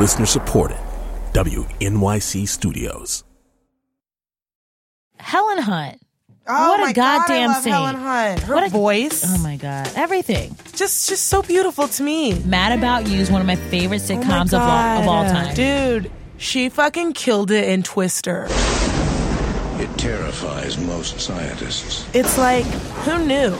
Listener 0.00 0.26
supported. 0.26 0.78
WNYC 1.32 2.48
Studios. 2.48 3.22
Helen 5.18 5.58
Hunt. 5.58 6.00
Oh 6.48 6.68
what 6.70 6.80
my 6.80 6.90
a 6.90 6.94
goddamn 6.94 7.26
God, 7.28 7.30
I 7.30 7.46
love 7.46 7.62
saint. 7.62 7.74
Helen 7.74 7.94
Hunt. 7.96 8.40
Her 8.40 8.54
What 8.54 8.66
a- 8.66 8.70
voice, 8.70 9.22
Oh 9.28 9.38
my 9.42 9.56
god, 9.56 9.90
everything. 9.94 10.56
just 10.74 11.08
just 11.08 11.24
so 11.28 11.42
beautiful 11.42 11.86
to 11.86 12.02
me. 12.02 12.38
Mad 12.40 12.76
About 12.76 13.06
You 13.06 13.18
is 13.20 13.30
one 13.30 13.40
of 13.42 13.46
my 13.46 13.56
favorite 13.56 14.02
Oh 14.10 14.14
my 14.16 14.22
sitcoms 14.22 14.52
of, 14.54 14.60
all, 14.62 15.02
of 15.02 15.06
all 15.08 15.24
time. 15.24 15.54
dude. 15.54 16.10
She 16.38 16.70
fucking 16.70 17.12
killed 17.12 17.50
it 17.50 17.68
in 17.68 17.82
Twister. 17.82 18.46
It 19.78 19.98
terrifies 19.98 20.78
most 20.78 21.20
scientists. 21.20 22.06
It's 22.14 22.38
like, 22.38 22.64
who 23.04 23.24
knew? 23.26 23.54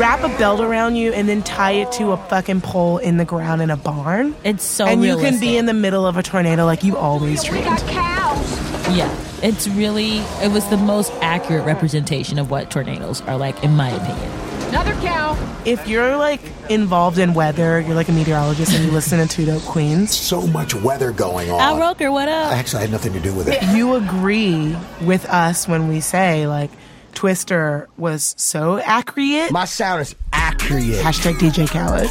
Wrap 0.00 0.24
a 0.24 0.28
belt 0.38 0.62
around 0.62 0.96
you 0.96 1.12
and 1.12 1.28
then 1.28 1.42
tie 1.42 1.72
it 1.72 1.92
to 1.92 2.12
a 2.12 2.16
fucking 2.16 2.62
pole 2.62 2.96
in 2.96 3.18
the 3.18 3.26
ground 3.26 3.60
in 3.60 3.68
a 3.68 3.76
barn. 3.76 4.34
It's 4.44 4.64
so 4.64 4.86
and 4.86 5.04
you 5.04 5.18
can 5.18 5.38
be 5.38 5.58
in 5.58 5.66
the 5.66 5.74
middle 5.74 6.06
of 6.06 6.16
a 6.16 6.22
tornado 6.22 6.64
like 6.64 6.82
you 6.82 6.96
always 6.96 7.44
dreamed. 7.44 7.66
Yeah, 7.66 9.14
it's 9.42 9.68
really 9.68 10.20
it 10.42 10.50
was 10.52 10.66
the 10.70 10.78
most 10.78 11.12
accurate 11.20 11.66
representation 11.66 12.38
of 12.38 12.50
what 12.50 12.70
tornadoes 12.70 13.20
are 13.20 13.36
like, 13.36 13.62
in 13.62 13.76
my 13.76 13.90
opinion. 13.90 14.30
Another 14.70 14.94
cow. 15.02 15.36
If 15.66 15.86
you're 15.86 16.16
like 16.16 16.40
involved 16.70 17.18
in 17.18 17.34
weather, 17.34 17.78
you're 17.80 17.94
like 17.94 18.08
a 18.08 18.12
meteorologist 18.12 18.72
and 18.72 18.82
you 18.82 18.90
listen 18.92 19.18
to 19.18 19.28
Two 19.28 19.44
Dope 19.44 19.62
Queens, 19.64 20.16
So 20.16 20.46
much 20.46 20.74
weather 20.74 21.12
going 21.12 21.50
on. 21.50 21.60
Al 21.60 21.78
Roker, 21.78 22.10
what 22.10 22.26
up? 22.30 22.52
Actually, 22.52 22.78
I 22.78 22.82
had 22.82 22.90
nothing 22.90 23.12
to 23.12 23.20
do 23.20 23.34
with 23.34 23.48
it. 23.48 23.62
you 23.76 23.96
agree 23.96 24.74
with 25.02 25.26
us 25.26 25.68
when 25.68 25.88
we 25.88 26.00
say 26.00 26.46
like 26.46 26.70
Twister 27.14 27.88
was 27.96 28.34
so 28.38 28.78
accurate. 28.78 29.50
My 29.50 29.64
sound 29.64 30.00
is 30.02 30.14
accurate. 30.32 30.82
Hashtag 30.84 31.34
DJ 31.34 31.68
Khaled. 31.68 32.08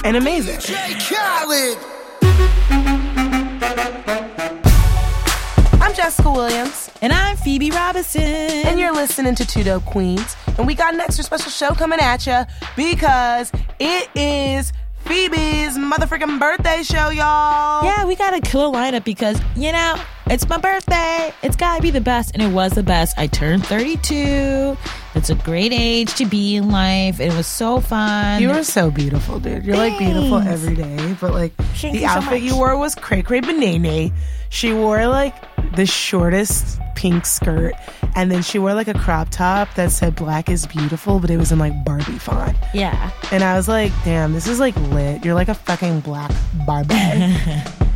and 0.04 0.16
amazing. 0.16 0.56
DJ 0.58 0.98
Khaled! 1.08 1.78
I'm 5.82 5.94
Jessica 5.94 6.30
Williams, 6.30 6.90
and 7.02 7.12
I'm 7.12 7.36
Phoebe 7.36 7.70
Robinson. 7.70 8.22
and 8.22 8.78
you're 8.78 8.92
listening 8.94 9.34
to 9.36 9.46
Two 9.46 9.62
Dope 9.64 9.84
Queens. 9.84 10.36
And 10.58 10.66
we 10.66 10.74
got 10.74 10.94
an 10.94 11.00
extra 11.00 11.24
special 11.24 11.50
show 11.50 11.70
coming 11.70 12.00
at 12.00 12.26
you 12.26 12.42
because 12.76 13.50
it 13.78 14.08
is 14.14 14.72
Phoebe's 15.04 15.76
motherfucking 15.78 16.38
birthday 16.38 16.82
show, 16.82 17.08
y'all. 17.10 17.84
yeah, 17.84 18.04
we 18.06 18.14
got 18.16 18.34
a 18.34 18.40
killer 18.40 18.66
lineup 18.72 19.04
because 19.04 19.40
you 19.56 19.72
know 19.72 19.96
it's 20.30 20.48
my 20.48 20.58
birthday. 20.58 21.32
It's 21.42 21.56
gotta 21.56 21.82
be 21.82 21.90
the 21.90 22.00
best, 22.00 22.30
and 22.34 22.42
it 22.42 22.52
was 22.54 22.72
the 22.72 22.82
best. 22.82 23.18
I 23.18 23.26
turned 23.26 23.66
32. 23.66 24.76
It's 25.14 25.28
a 25.28 25.34
great 25.34 25.72
age 25.72 26.14
to 26.14 26.24
be 26.24 26.56
in 26.56 26.70
life, 26.70 27.18
it 27.20 27.32
was 27.34 27.46
so 27.46 27.80
fun. 27.80 28.40
You 28.40 28.50
are 28.52 28.62
so 28.62 28.90
beautiful, 28.90 29.40
dude. 29.40 29.64
You're 29.64 29.76
like 29.76 29.98
beautiful 29.98 30.38
every 30.38 30.76
day. 30.76 31.16
But 31.20 31.32
like 31.34 31.54
Thank 31.56 31.94
the 31.94 32.00
you 32.02 32.06
outfit 32.06 32.32
much. 32.32 32.42
you 32.42 32.56
wore 32.56 32.76
was 32.76 32.94
cray 32.94 33.22
cray 33.22 33.40
banana. 33.40 34.10
She 34.50 34.72
wore 34.72 35.06
like 35.06 35.34
the 35.74 35.86
shortest 35.86 36.80
pink 36.94 37.26
skirt, 37.26 37.74
and 38.14 38.30
then 38.30 38.42
she 38.42 38.58
wore 38.58 38.74
like 38.74 38.88
a 38.88 38.94
crop 38.94 39.30
top 39.30 39.72
that 39.74 39.90
said 39.90 40.14
"Black 40.14 40.48
is 40.48 40.66
beautiful," 40.66 41.18
but 41.18 41.30
it 41.30 41.36
was 41.38 41.50
in 41.50 41.58
like 41.58 41.84
Barbie 41.84 42.18
font. 42.18 42.56
yeah. 42.72 43.10
And 43.32 43.42
I 43.42 43.56
was 43.56 43.66
like, 43.68 43.92
"Damn, 44.04 44.32
this 44.32 44.46
is 44.46 44.60
like 44.60 44.76
lit. 44.76 45.24
You're 45.24 45.34
like 45.34 45.48
a 45.48 45.54
fucking 45.54 46.00
black 46.00 46.30
Barbie." 46.66 46.94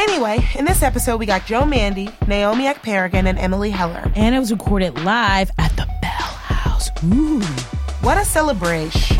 anyway, 0.00 0.48
in 0.58 0.64
this 0.64 0.82
episode, 0.82 1.18
we 1.18 1.26
got 1.26 1.44
Joe 1.46 1.64
Mande, 1.64 2.12
Naomi 2.26 2.64
Ekperigan, 2.64 3.26
and 3.26 3.38
Emily 3.38 3.70
Heller. 3.70 4.10
And 4.14 4.34
it 4.34 4.38
was 4.38 4.50
recorded 4.50 4.98
live 5.04 5.52
at 5.58 5.70
the 5.76 5.86
Bell 6.00 6.10
House. 6.10 6.90
Ooh. 7.04 7.40
What 8.02 8.16
a 8.16 8.24
celebration! 8.24 9.18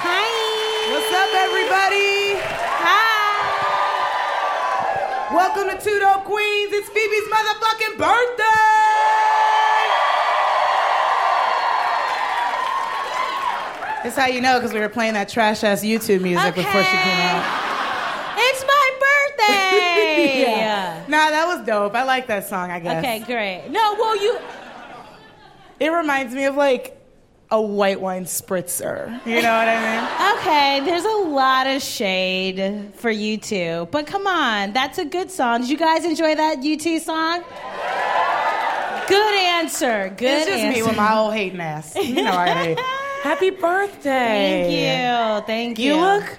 Hi. 0.00 0.28
What's 0.92 1.12
up, 1.12 1.34
everybody? 1.34 2.40
Hi. 2.80 3.34
Welcome 5.34 5.68
to 5.68 5.84
Two 5.84 5.98
Dope 6.00 6.24
Queens. 6.24 6.72
It's 6.72 6.88
Phoebe's 6.88 7.28
motherfucking 7.28 7.98
birthday. 7.98 8.71
That's 14.02 14.16
how 14.16 14.26
you 14.26 14.40
know 14.40 14.58
because 14.58 14.72
we 14.72 14.80
were 14.80 14.88
playing 14.88 15.14
that 15.14 15.28
trash 15.28 15.62
ass 15.64 15.82
U2 15.84 16.20
music 16.20 16.54
before 16.54 16.82
she 16.82 16.96
came 16.96 17.18
out. 17.18 18.34
It's 18.36 18.64
my 18.64 18.90
birthday. 19.00 20.42
Yeah. 20.52 21.04
Nah, 21.08 21.30
that 21.30 21.46
was 21.46 21.66
dope. 21.66 21.94
I 21.94 22.04
like 22.04 22.26
that 22.28 22.48
song, 22.48 22.70
I 22.70 22.78
guess. 22.80 23.04
Okay, 23.04 23.20
great. 23.20 23.68
No, 23.70 23.94
well, 23.98 24.16
you. 24.22 24.38
It 25.80 25.88
reminds 25.88 26.34
me 26.34 26.44
of 26.44 26.54
like 26.54 26.96
a 27.50 27.60
white 27.60 28.00
wine 28.00 28.24
spritzer. 28.24 29.08
You 29.26 29.42
know 29.42 29.52
what 29.52 29.68
I 29.68 29.76
mean? 29.96 30.38
Okay, 30.42 30.80
there's 30.84 31.04
a 31.04 31.28
lot 31.28 31.66
of 31.68 31.80
shade 31.82 32.92
for 32.96 33.10
you 33.10 33.36
two, 33.38 33.86
but 33.92 34.06
come 34.06 34.26
on, 34.26 34.72
that's 34.72 34.98
a 34.98 35.04
good 35.04 35.30
song. 35.30 35.60
Did 35.60 35.70
you 35.70 35.76
guys 35.76 36.04
enjoy 36.04 36.34
that 36.34 36.58
U2 36.58 37.00
song? 37.00 37.42
Good 39.08 39.34
answer. 39.38 40.12
Good? 40.16 40.38
It's 40.38 40.46
just 40.46 40.62
answer. 40.64 40.78
me 40.80 40.82
with 40.86 40.96
my 40.96 41.14
old 41.16 41.34
hating 41.34 41.60
ass. 41.60 41.94
You 41.96 42.22
know 42.22 42.32
I 42.32 42.48
hate. 42.48 42.78
Happy 43.22 43.50
birthday. 43.50 44.66
Thank 44.66 44.72
you. 44.72 45.46
Thank 45.46 45.78
you. 45.78 45.94
You 45.94 46.00
look 46.00 46.38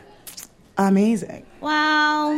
amazing. 0.77 1.45
Wow. 1.61 2.31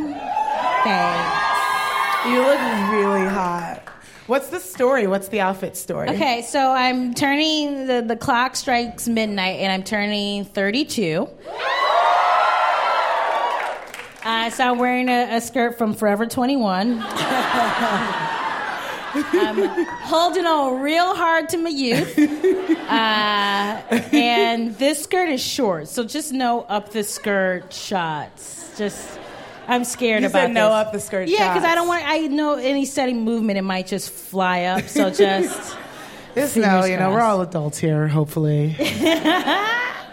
thanks. 0.84 2.30
You 2.30 2.40
look 2.42 2.60
really 2.92 3.28
hot. 3.28 3.82
What's 4.28 4.50
the 4.50 4.60
story? 4.60 5.08
What's 5.08 5.30
the 5.30 5.42
outfit 5.42 5.76
story? 5.76 6.10
Okay, 6.10 6.44
so 6.44 6.72
I'm 6.72 7.16
turning 7.16 7.88
the 7.88 8.02
the 8.02 8.16
clock 8.16 8.56
strikes 8.56 9.08
midnight, 9.08 9.62
and 9.62 9.72
I'm 9.72 9.84
turning 9.84 10.46
32. 10.46 11.28
Uh, 14.24 14.50
so 14.50 14.72
I'm 14.72 14.80
wearing 14.80 15.10
a, 15.10 15.38
a 15.38 15.42
skirt 15.42 15.78
from 15.78 15.94
Forever 15.94 16.26
21. 16.26 17.00
I'm 19.16 19.86
holding 20.04 20.46
on 20.46 20.82
real 20.82 21.16
hard 21.16 21.50
to 21.50 21.58
my 21.58 21.70
youth. 21.70 22.18
Uh, 22.18 23.82
and 24.14 24.76
this 24.78 25.04
skirt 25.04 25.30
is 25.30 25.42
short, 25.42 25.88
so 25.88 26.04
just 26.04 26.32
no 26.34 26.62
up 26.64 26.90
the 26.92 27.04
skirt 27.04 27.74
shots. 27.74 28.78
Just, 28.78 29.20
I'm 29.68 29.84
scared 29.86 30.22
You 30.22 30.28
about 30.28 30.44
said 30.48 30.52
no 30.52 30.68
this. 30.70 30.76
up 30.88 30.94
the 30.94 31.00
skirt 31.00 31.30
shots. 31.30 31.40
Yeah, 31.40 31.54
because 31.54 31.68
I 31.70 31.76
don't 31.76 31.88
want. 31.88 32.04
I 32.06 32.20
know 32.28 32.56
any 32.56 32.86
steady 32.86 33.14
movement, 33.14 33.58
it 33.58 33.64
might 33.64 33.88
just 33.88 34.10
fly 34.12 34.64
up. 34.64 34.84
So 34.88 35.10
just. 35.10 35.76
Just 36.36 36.58
no, 36.58 36.84
you 36.84 36.98
know, 36.98 37.12
we're 37.12 37.22
all 37.22 37.40
adults 37.40 37.78
here, 37.78 38.10
hopefully. 38.10 38.76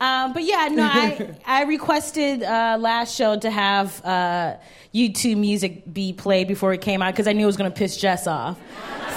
Um, 0.00 0.32
but 0.32 0.44
yeah, 0.44 0.68
no, 0.70 0.84
I 0.84 1.34
I 1.46 1.62
requested 1.64 2.42
uh, 2.42 2.76
last 2.80 3.16
show 3.16 3.38
to 3.38 3.50
have 3.50 4.04
uh, 4.04 4.56
U2 4.94 5.36
music 5.36 5.92
be 5.92 6.12
played 6.12 6.48
before 6.48 6.72
it 6.72 6.80
came 6.80 7.02
out 7.02 7.12
because 7.12 7.26
I 7.26 7.32
knew 7.32 7.44
it 7.44 7.46
was 7.46 7.56
going 7.56 7.70
to 7.70 7.76
piss 7.76 7.96
Jess 7.96 8.26
off. 8.26 8.58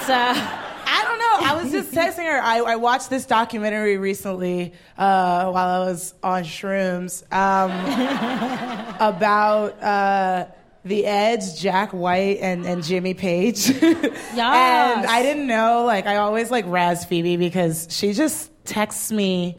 So 0.05 0.13
I 0.13 1.03
don't 1.03 1.19
know. 1.19 1.49
I 1.49 1.61
was 1.61 1.71
just 1.71 1.91
texting 1.91 2.25
her. 2.25 2.41
I, 2.41 2.59
I 2.59 2.75
watched 2.75 3.09
this 3.09 3.25
documentary 3.25 3.97
recently 3.97 4.73
uh, 4.97 5.51
while 5.51 5.81
I 5.81 5.85
was 5.85 6.13
on 6.23 6.43
shrooms 6.43 7.23
um, 7.31 7.71
about 8.99 9.81
uh, 9.81 10.47
the 10.83 11.05
Edge, 11.05 11.59
Jack 11.59 11.91
White, 11.91 12.39
and, 12.41 12.65
and 12.65 12.83
Jimmy 12.83 13.13
Page. 13.13 13.69
and 13.81 14.15
I 14.39 15.21
didn't 15.21 15.47
know. 15.47 15.85
Like 15.85 16.07
I 16.07 16.17
always 16.17 16.49
like 16.49 16.65
razz 16.67 17.05
Phoebe 17.05 17.37
because 17.37 17.87
she 17.89 18.13
just 18.13 18.49
texts 18.65 19.11
me 19.11 19.57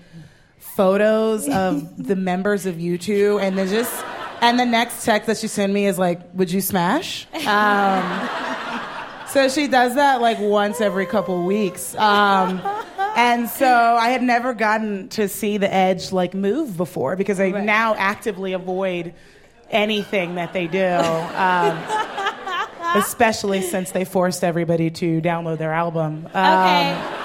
photos 0.77 1.49
of 1.49 1.97
the 2.07 2.17
members 2.17 2.67
of 2.67 2.77
U2, 2.77 3.41
and 3.41 3.57
then 3.57 3.69
just 3.69 4.05
and 4.41 4.59
the 4.59 4.67
next 4.67 5.05
text 5.05 5.27
that 5.29 5.39
she 5.39 5.49
sent 5.49 5.73
me 5.73 5.87
is 5.87 5.99
like, 5.99 6.21
"Would 6.35 6.51
you 6.51 6.61
smash?" 6.61 7.27
Um, 7.47 8.29
so 9.29 9.49
she 9.49 9.69
does 9.69 9.95
that 9.95 10.21
like 10.21 10.39
once 10.41 10.81
every 10.81 11.07
couple 11.07 11.43
weeks. 11.45 11.95
Um, 11.95 12.61
and 13.17 13.49
so 13.49 13.67
I 13.67 14.11
had 14.11 14.23
never 14.23 14.55
gotten 14.55 15.09
to 15.11 15.29
see 15.29 15.59
the 15.59 15.73
Edge 15.73 16.13
like 16.13 16.35
move 16.35 16.77
before 16.77 17.17
because 17.17 17.41
I 17.41 17.51
now 17.51 17.95
actively 17.95 18.53
avoid 18.53 19.15
anything 19.71 20.35
that 20.37 20.53
they 20.53 20.67
do. 20.67 20.85
Um, 20.85 21.79
especially 22.95 23.63
since 23.63 23.93
they 23.93 24.05
forced 24.05 24.45
everybody 24.45 24.91
to 24.91 25.21
download 25.21 25.59
their 25.59 25.73
album. 25.73 26.29
Um, 26.35 26.59
okay. 26.59 27.22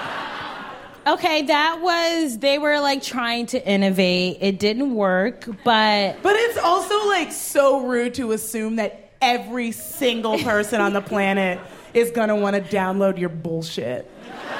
Okay, 1.07 1.44
that 1.44 1.80
was 1.81 2.38
they 2.39 2.57
were 2.57 2.81
like 2.81 3.01
trying 3.01 3.45
to 3.48 3.65
innovate. 3.65 4.39
It 4.42 4.59
didn't 4.59 4.94
work, 4.94 5.48
but 5.63 6.21
But 6.21 6.36
it's 6.36 6.57
also 6.57 7.07
like 7.07 7.31
so 7.31 7.88
rude 7.88 8.15
to 8.15 8.33
assume 8.33 8.75
that 8.75 9.12
every 9.21 9.71
single 9.71 10.38
person 10.39 10.81
on 10.81 10.92
the 10.92 11.01
planet 11.01 11.59
is 11.94 12.12
gonna 12.12 12.36
want 12.36 12.57
to 12.57 12.62
download 12.62 13.18
your 13.18 13.30
bullshit. 13.30 14.12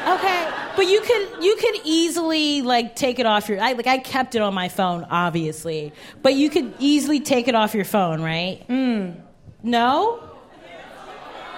Okay, 0.08 0.52
but 0.78 0.88
you 0.88 1.02
could 1.02 1.44
you 1.44 1.58
could 1.58 1.82
easily 1.84 2.62
like 2.62 2.96
take 2.96 3.20
it 3.20 3.26
off 3.26 3.50
your 3.50 3.60
I, 3.60 3.74
like 3.74 3.88
I 3.88 3.98
kept 3.98 4.34
it 4.36 4.42
on 4.42 4.54
my 4.54 4.70
phone 4.70 5.06
obviously, 5.10 5.92
but 6.22 6.34
you 6.36 6.50
could 6.50 6.74
easily 6.80 7.20
take 7.20 7.50
it 7.50 7.56
off 7.56 7.76
your 7.76 7.86
phone, 7.86 8.22
right? 8.22 8.66
Mm. 8.70 9.20
No. 9.64 10.24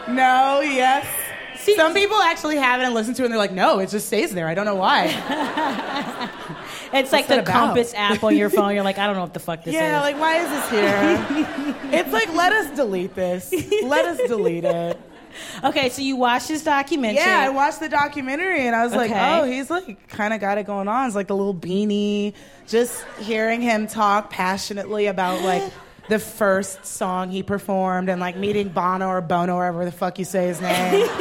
No, 0.07 0.61
yes. 0.61 1.05
See, 1.59 1.75
Some 1.75 1.93
people 1.93 2.17
actually 2.17 2.57
have 2.57 2.79
it 2.79 2.85
and 2.85 2.93
listen 2.93 3.13
to 3.15 3.23
it 3.23 3.25
and 3.25 3.33
they're 3.33 3.39
like, 3.39 3.51
no, 3.51 3.79
it 3.79 3.89
just 3.89 4.07
stays 4.07 4.31
there. 4.31 4.47
I 4.47 4.53
don't 4.53 4.65
know 4.65 4.75
why. 4.75 5.07
it's 6.93 7.11
like 7.11 7.27
the 7.27 7.43
compass 7.43 7.93
app 7.93 8.23
on 8.23 8.35
your 8.35 8.49
phone. 8.49 8.73
You're 8.73 8.83
like, 8.83 8.97
I 8.97 9.05
don't 9.05 9.15
know 9.15 9.23
what 9.23 9.33
the 9.33 9.41
fuck 9.41 9.65
this 9.65 9.73
yeah, 9.73 9.87
is. 9.87 9.91
Yeah, 9.91 10.01
like, 10.01 10.19
why 10.19 10.37
is 10.37 10.49
this 10.49 10.69
here? 10.69 11.75
it's 11.99 12.13
like, 12.13 12.33
let 12.33 12.53
us 12.53 12.75
delete 12.75 13.13
this. 13.13 13.53
Let 13.83 14.05
us 14.05 14.19
delete 14.27 14.63
it. 14.63 14.99
Okay, 15.63 15.89
so 15.89 16.01
you 16.01 16.15
watched 16.15 16.47
this 16.47 16.63
documentary. 16.63 17.17
Yeah, 17.17 17.39
I 17.39 17.49
watched 17.49 17.79
the 17.79 17.89
documentary 17.89 18.65
and 18.65 18.75
I 18.75 18.83
was 18.83 18.93
like, 18.93 19.11
oh, 19.13 19.43
he's 19.43 19.69
like 19.69 20.07
kind 20.07 20.33
of 20.33 20.39
got 20.39 20.57
it 20.57 20.65
going 20.65 20.87
on. 20.87 21.07
It's 21.07 21.15
like 21.15 21.27
the 21.27 21.35
little 21.35 21.53
beanie. 21.53 22.33
Just 22.67 23.03
hearing 23.19 23.61
him 23.61 23.87
talk 23.87 24.29
passionately 24.29 25.07
about 25.07 25.41
like 25.41 25.71
the 26.09 26.19
first 26.19 26.85
song 26.85 27.29
he 27.29 27.43
performed 27.43 28.09
and 28.09 28.19
like 28.19 28.35
meeting 28.35 28.69
Bono 28.69 29.07
or 29.07 29.21
Bono, 29.21 29.55
or 29.55 29.71
whatever 29.71 29.85
the 29.85 29.91
fuck 29.91 30.19
you 30.19 30.25
say 30.25 30.47
his 30.47 30.59
name. 30.59 31.07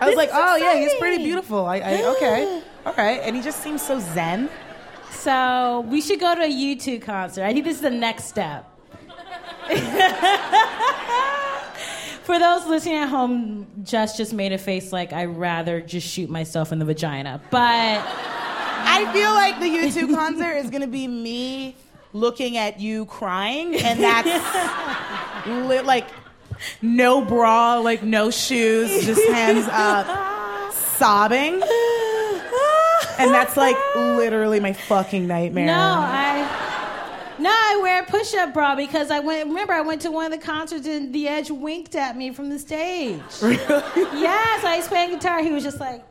I 0.00 0.06
was 0.08 0.16
like, 0.16 0.30
oh 0.32 0.56
yeah, 0.56 0.74
he's 0.76 0.94
pretty 0.94 1.22
beautiful. 1.22 1.66
I, 1.66 1.78
I 1.78 2.02
okay, 2.16 2.62
all 2.86 2.94
right, 2.94 3.20
and 3.22 3.36
he 3.36 3.42
just 3.42 3.62
seems 3.62 3.82
so 3.82 4.00
zen. 4.00 4.48
So 5.10 5.86
we 5.88 6.00
should 6.00 6.20
go 6.20 6.34
to 6.34 6.42
a 6.42 6.50
U2 6.50 7.02
concert. 7.02 7.44
I 7.44 7.52
think 7.52 7.64
this 7.64 7.76
is 7.76 7.82
the 7.82 7.90
next 7.90 8.24
step. 8.24 8.70
For 12.24 12.38
those 12.38 12.66
listening 12.66 12.96
at 12.96 13.08
home, 13.08 13.66
Jess 13.82 14.16
just 14.16 14.32
made 14.32 14.52
a 14.52 14.58
face 14.58 14.92
like 14.92 15.12
I'd 15.12 15.26
rather 15.26 15.80
just 15.80 16.08
shoot 16.08 16.30
myself 16.30 16.72
in 16.72 16.78
the 16.78 16.84
vagina. 16.84 17.40
But 17.50 18.02
I 18.02 19.10
feel 19.12 19.30
like 19.30 19.60
the 19.60 19.66
U2 19.66 20.14
concert 20.14 20.52
is 20.56 20.70
gonna 20.70 20.86
be 20.86 21.06
me 21.06 21.76
looking 22.14 22.56
at 22.56 22.80
you 22.80 23.04
crying, 23.04 23.74
and 23.74 24.02
that's 24.02 25.46
li- 25.68 25.80
like 25.82 26.06
no 26.80 27.22
bra, 27.22 27.78
like 27.80 28.02
no 28.02 28.30
shoes, 28.30 29.04
just 29.04 29.22
hands 29.28 29.68
up, 29.70 30.72
sobbing. 30.72 31.60
And 33.16 33.32
that's 33.32 33.56
like 33.56 33.76
literally 33.94 34.58
my 34.60 34.72
fucking 34.72 35.26
nightmare. 35.26 35.66
No, 35.66 35.72
I. 35.74 36.62
No, 37.36 37.50
I 37.50 37.80
wear 37.82 38.00
a 38.02 38.06
push-up 38.06 38.54
bra 38.54 38.76
because 38.76 39.10
I 39.10 39.18
went. 39.20 39.48
Remember, 39.48 39.72
I 39.72 39.80
went 39.80 40.02
to 40.02 40.10
one 40.10 40.32
of 40.32 40.32
the 40.32 40.44
concerts 40.44 40.86
and 40.86 41.12
The 41.12 41.26
Edge 41.28 41.50
winked 41.50 41.96
at 41.96 42.16
me 42.16 42.32
from 42.32 42.48
the 42.48 42.58
stage. 42.58 43.20
Really? 43.42 43.58
Yes, 44.20 44.64
I 44.64 44.76
was 44.78 44.86
playing 44.88 45.10
guitar. 45.10 45.42
He 45.42 45.50
was 45.50 45.64
just 45.64 45.80
like 45.80 46.04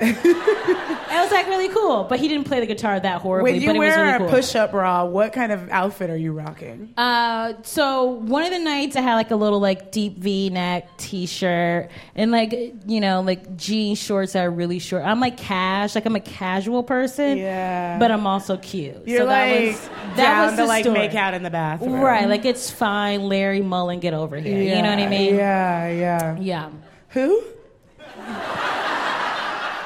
it 0.00 1.20
was 1.22 1.30
like 1.30 1.46
really 1.46 1.68
cool, 1.68 2.04
but 2.04 2.18
he 2.18 2.28
didn't 2.28 2.44
play 2.44 2.60
the 2.60 2.66
guitar 2.66 2.98
that 2.98 3.20
horribly. 3.20 3.52
When 3.52 3.60
you 3.60 3.68
but 3.68 3.76
it 3.76 3.78
was 3.78 3.88
wear 3.88 4.02
really 4.04 4.14
a 4.14 4.18
cool. 4.18 4.28
push-up 4.28 4.70
bra, 4.72 5.04
what 5.04 5.32
kind 5.32 5.52
of 5.52 5.68
outfit 5.70 6.10
are 6.10 6.16
you 6.16 6.32
rocking? 6.32 6.92
Uh, 6.96 7.54
so 7.62 8.04
one 8.04 8.44
of 8.44 8.50
the 8.50 8.58
nights 8.58 8.96
I 8.96 9.00
had 9.00 9.14
like 9.16 9.30
a 9.30 9.36
little 9.36 9.60
like 9.60 9.92
deep 9.92 10.16
V-neck 10.18 10.96
T-shirt 10.98 11.90
and 12.14 12.30
like 12.30 12.52
you 12.86 13.00
know 13.00 13.20
like 13.20 13.56
jean 13.56 13.94
shorts 13.94 14.32
that 14.32 14.44
are 14.44 14.50
really 14.50 14.78
short. 14.78 15.04
I'm 15.04 15.20
like 15.20 15.36
cash, 15.36 15.94
like 15.94 16.06
I'm 16.06 16.16
a 16.16 16.20
casual 16.20 16.82
person. 16.82 17.38
Yeah. 17.38 17.98
But 17.98 18.10
I'm 18.10 18.26
also 18.26 18.56
cute. 18.56 19.06
You're 19.06 19.20
so 19.20 19.24
like 19.26 19.52
that 19.54 19.66
was, 19.66 19.88
that 19.88 20.16
down 20.16 20.44
was 20.46 20.52
to 20.52 20.56
the 20.58 20.66
like 20.66 20.84
story. 20.84 20.98
make 20.98 21.14
out 21.14 21.34
in 21.34 21.42
the 21.42 21.50
bathroom, 21.50 22.00
Right, 22.00 22.28
like 22.28 22.44
it's 22.44 22.70
fine. 22.70 23.24
Larry 23.28 23.60
Mullen, 23.62 24.00
get 24.00 24.14
over 24.14 24.36
here. 24.38 24.60
you 24.60 24.82
know 24.82 24.90
what 24.90 24.98
I 24.98 25.08
mean? 25.08 25.34
Yeah, 25.34 25.88
yeah. 25.90 26.36
Yeah. 26.40 26.70
Who? 27.10 27.42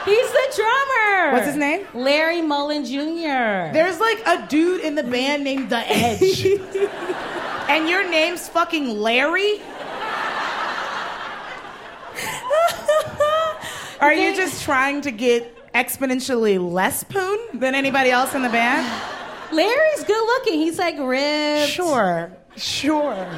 He's 0.06 0.30
the 0.30 0.52
drummer. 0.54 1.32
What's 1.32 1.46
his 1.46 1.56
name? 1.56 1.86
Larry 1.92 2.40
Mullen 2.40 2.84
Jr. 2.84 3.72
There's 3.74 3.98
like 3.98 4.22
a 4.24 4.46
dude 4.48 4.80
in 4.80 4.94
the 4.94 5.02
band 5.02 5.42
named 5.42 5.68
The 5.68 5.82
Edge. 5.84 6.46
and 7.68 7.88
your 7.88 8.08
name's 8.08 8.48
fucking 8.48 9.00
Larry? 9.00 9.60
Are 14.00 14.14
you 14.14 14.36
just 14.36 14.62
trying 14.62 15.00
to 15.02 15.10
get 15.10 15.72
exponentially 15.72 16.58
less 16.60 17.02
poon 17.02 17.38
than 17.54 17.74
anybody 17.74 18.10
else 18.10 18.34
in 18.34 18.42
the 18.42 18.48
band? 18.48 18.86
Larry's 19.52 20.04
good 20.04 20.26
looking. 20.26 20.54
He's 20.60 20.78
like 20.78 20.96
ripped. 20.98 21.72
Sure. 21.72 22.30
Sure. 22.56 23.28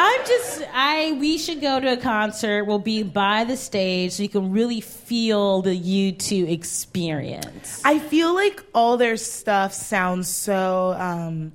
I'm 0.00 0.20
just 0.26 0.62
I 0.72 1.16
we 1.18 1.38
should 1.38 1.60
go 1.60 1.80
to 1.80 1.94
a 1.94 1.96
concert. 1.96 2.64
We'll 2.66 2.78
be 2.78 3.02
by 3.02 3.42
the 3.42 3.56
stage 3.56 4.12
so 4.12 4.22
you 4.22 4.28
can 4.28 4.52
really 4.52 4.80
feel 4.80 5.60
the 5.60 5.76
U2 5.76 6.48
experience. 6.48 7.82
I 7.84 7.98
feel 7.98 8.32
like 8.32 8.62
all 8.72 8.96
their 8.96 9.16
stuff 9.16 9.72
sounds 9.72 10.28
so 10.28 10.94
um, 10.96 11.52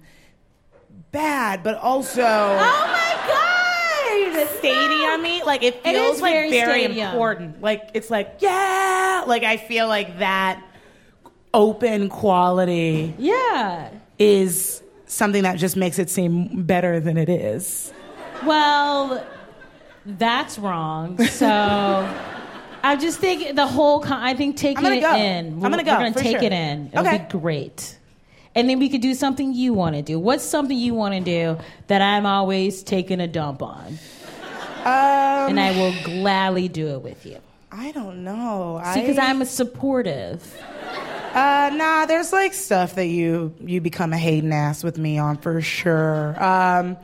bad, 1.14 1.64
but 1.64 1.76
also 1.76 2.22
Oh 2.22 2.88
my 2.92 3.14
god! 3.28 4.48
stadium-y. 4.58 5.42
Like 5.46 5.64
it 5.64 5.76
It 5.76 5.84
feels 5.94 6.18
is 6.18 6.22
like 6.22 6.34
very 6.34 6.50
very 6.52 6.84
important. 7.00 7.62
Like 7.62 7.92
it's 7.94 8.10
like 8.12 8.36
yeah. 8.40 9.24
Like 9.26 9.44
I 9.44 9.56
feel 9.56 9.88
like 9.88 10.20
that 10.20 10.62
open 11.54 12.10
quality 12.10 13.14
Yeah. 13.18 13.90
is 14.20 14.84
something 15.06 15.44
that 15.44 15.60
just 15.60 15.78
makes 15.78 15.98
it 15.98 16.10
seem 16.10 16.64
better 16.64 17.00
than 17.00 17.18
it 17.18 17.30
is. 17.30 17.94
Well, 18.46 19.26
that's 20.06 20.58
wrong. 20.60 21.18
So 21.26 21.48
I 22.84 22.96
just 22.98 23.20
think 23.20 23.56
the 23.56 23.68
whole 23.68 24.00
con- 24.02 24.22
I 24.22 24.34
think 24.34 24.58
taking 24.58 24.86
it 24.86 25.02
go. 25.02 25.16
in. 25.16 25.54
I'm 25.54 25.60
gonna 25.72 25.84
go, 25.84 25.92
We're 25.94 25.98
gonna 26.00 26.14
for 26.14 26.20
take 26.20 26.38
sure. 26.38 26.44
it 26.44 26.52
in. 26.54 26.88
It'll 26.94 27.06
Okay. 27.08 27.20
be 27.20 27.40
great. 27.40 27.98
And 28.56 28.70
then 28.70 28.78
we 28.80 28.88
could 28.90 29.02
do 29.02 29.14
something 29.16 29.54
you 29.54 29.74
want 29.74 29.96
to 29.96 30.02
do. 30.04 30.20
What's 30.20 30.44
something 30.44 30.78
you 30.78 30.94
want 30.94 31.16
to 31.16 31.22
do 31.22 31.58
that 31.88 32.02
I'm 32.02 32.26
always 32.28 32.84
taking 32.84 33.20
a 33.20 33.28
dump 33.28 33.64
on? 33.64 33.98
Um, 34.86 35.50
and 35.50 35.60
I 35.60 35.72
will 35.72 35.94
gladly 36.04 36.68
do 36.68 36.90
it 36.90 37.02
with 37.02 37.26
you. 37.26 37.40
I 37.72 37.92
don't 37.94 38.24
know. 38.24 38.80
See, 38.94 39.02
because 39.02 39.18
I- 39.18 39.30
I'm 39.30 39.42
a 39.42 39.46
supportive. 39.46 40.56
Uh, 41.34 41.72
nah, 41.74 42.06
there's 42.06 42.32
like 42.32 42.54
stuff 42.54 42.94
that 42.96 43.08
you 43.08 43.56
you 43.60 43.82
become 43.82 44.14
a 44.14 44.18
hating 44.20 44.54
ass 44.54 44.84
with 44.84 45.00
me 45.00 45.18
on 45.18 45.38
for 45.38 45.60
sure. 45.62 46.36
Um, 46.44 46.96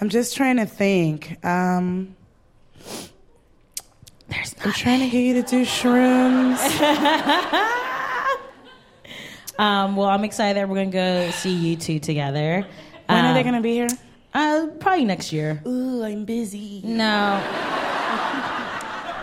I'm 0.00 0.08
just 0.08 0.36
trying 0.36 0.56
to 0.58 0.66
think. 0.66 1.44
Um, 1.44 2.14
There's 4.28 4.54
I'm 4.64 4.72
trying 4.72 5.00
to 5.00 5.08
get 5.10 5.18
you 5.20 5.34
to 5.42 5.48
do 5.48 5.64
shrooms. 5.64 6.58
Um, 9.58 9.96
well, 9.96 10.06
I'm 10.08 10.22
excited 10.22 10.56
that 10.56 10.68
we're 10.68 10.76
gonna 10.76 10.90
go 10.92 11.30
see 11.32 11.74
U2 11.74 12.00
together. 12.00 12.64
when 13.06 13.24
are 13.24 13.34
they 13.34 13.40
Um, 13.40 13.44
gonna 13.44 13.60
be 13.60 13.72
here? 13.72 13.88
Uh, 14.32 14.68
probably 14.78 15.04
next 15.04 15.32
year. 15.32 15.60
Ooh, 15.66 16.04
I'm 16.04 16.24
busy. 16.24 16.80
No. 16.84 17.42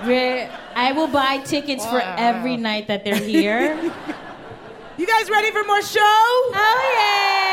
We're, 0.06 0.50
I 0.76 0.92
will 0.92 1.08
buy 1.08 1.38
tickets 1.38 1.86
for 1.86 2.02
every 2.02 2.58
night 2.58 2.88
that 2.90 3.06
they're 3.06 3.16
here. 3.16 3.80
You 4.98 5.06
guys 5.08 5.30
ready 5.30 5.52
for 5.52 5.64
more 5.66 5.82
show? 5.82 6.00
Oh 6.02 6.96
yeah! 6.98 7.45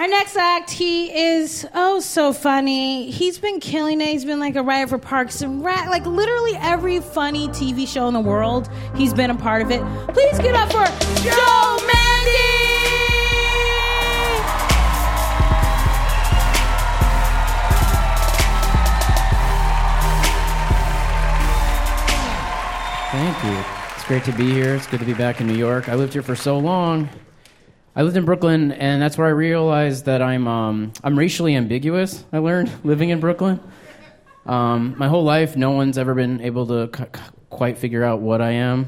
Our 0.00 0.08
next 0.08 0.34
act, 0.34 0.70
he 0.70 1.14
is 1.14 1.68
oh 1.74 2.00
so 2.00 2.32
funny. 2.32 3.10
He's 3.10 3.38
been 3.38 3.60
killing 3.60 4.00
it. 4.00 4.06
He's 4.06 4.24
been 4.24 4.40
like 4.40 4.56
a 4.56 4.62
writer 4.62 4.86
for 4.86 4.96
Parks 4.96 5.42
and 5.42 5.62
Rec, 5.62 5.90
like 5.90 6.06
literally 6.06 6.56
every 6.56 7.00
funny 7.00 7.48
TV 7.48 7.86
show 7.86 8.08
in 8.08 8.14
the 8.14 8.20
world. 8.20 8.70
He's 8.96 9.12
been 9.12 9.28
a 9.28 9.34
part 9.34 9.60
of 9.60 9.70
it. 9.70 9.82
Please 10.14 10.38
give 10.38 10.46
it 10.46 10.56
up 10.56 10.72
for 10.72 10.86
Joe 11.20 11.76
Mande. 11.84 12.30
Thank 23.12 23.44
you. 23.44 23.64
It's 23.96 24.04
great 24.06 24.24
to 24.24 24.32
be 24.32 24.50
here. 24.50 24.76
It's 24.76 24.86
good 24.86 25.00
to 25.00 25.04
be 25.04 25.12
back 25.12 25.42
in 25.42 25.46
New 25.46 25.58
York. 25.58 25.90
I 25.90 25.94
lived 25.94 26.14
here 26.14 26.22
for 26.22 26.34
so 26.34 26.56
long. 26.56 27.10
I 27.94 28.02
lived 28.02 28.16
in 28.16 28.24
Brooklyn, 28.24 28.72
and 28.72 29.02
that's 29.02 29.18
where 29.18 29.26
I 29.26 29.30
realized 29.30 30.04
that 30.04 30.22
I'm 30.22 30.46
um, 30.46 30.92
I'm 31.02 31.18
racially 31.18 31.56
ambiguous. 31.56 32.24
I 32.32 32.38
learned 32.38 32.70
living 32.84 33.10
in 33.10 33.20
Brooklyn. 33.20 33.60
Um, 34.46 34.94
my 34.96 35.08
whole 35.08 35.24
life, 35.24 35.56
no 35.56 35.72
one's 35.72 35.98
ever 35.98 36.14
been 36.14 36.40
able 36.40 36.66
to 36.68 36.90
c- 36.96 37.04
c- 37.14 37.20
quite 37.50 37.78
figure 37.78 38.02
out 38.04 38.20
what 38.20 38.40
I 38.40 38.52
am. 38.52 38.86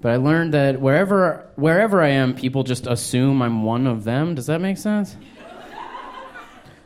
But 0.00 0.12
I 0.12 0.16
learned 0.16 0.54
that 0.54 0.80
wherever 0.80 1.46
wherever 1.56 2.00
I 2.02 2.08
am, 2.10 2.34
people 2.34 2.62
just 2.62 2.86
assume 2.86 3.42
I'm 3.42 3.62
one 3.64 3.86
of 3.86 4.04
them. 4.04 4.34
Does 4.34 4.46
that 4.46 4.60
make 4.60 4.78
sense? 4.78 5.16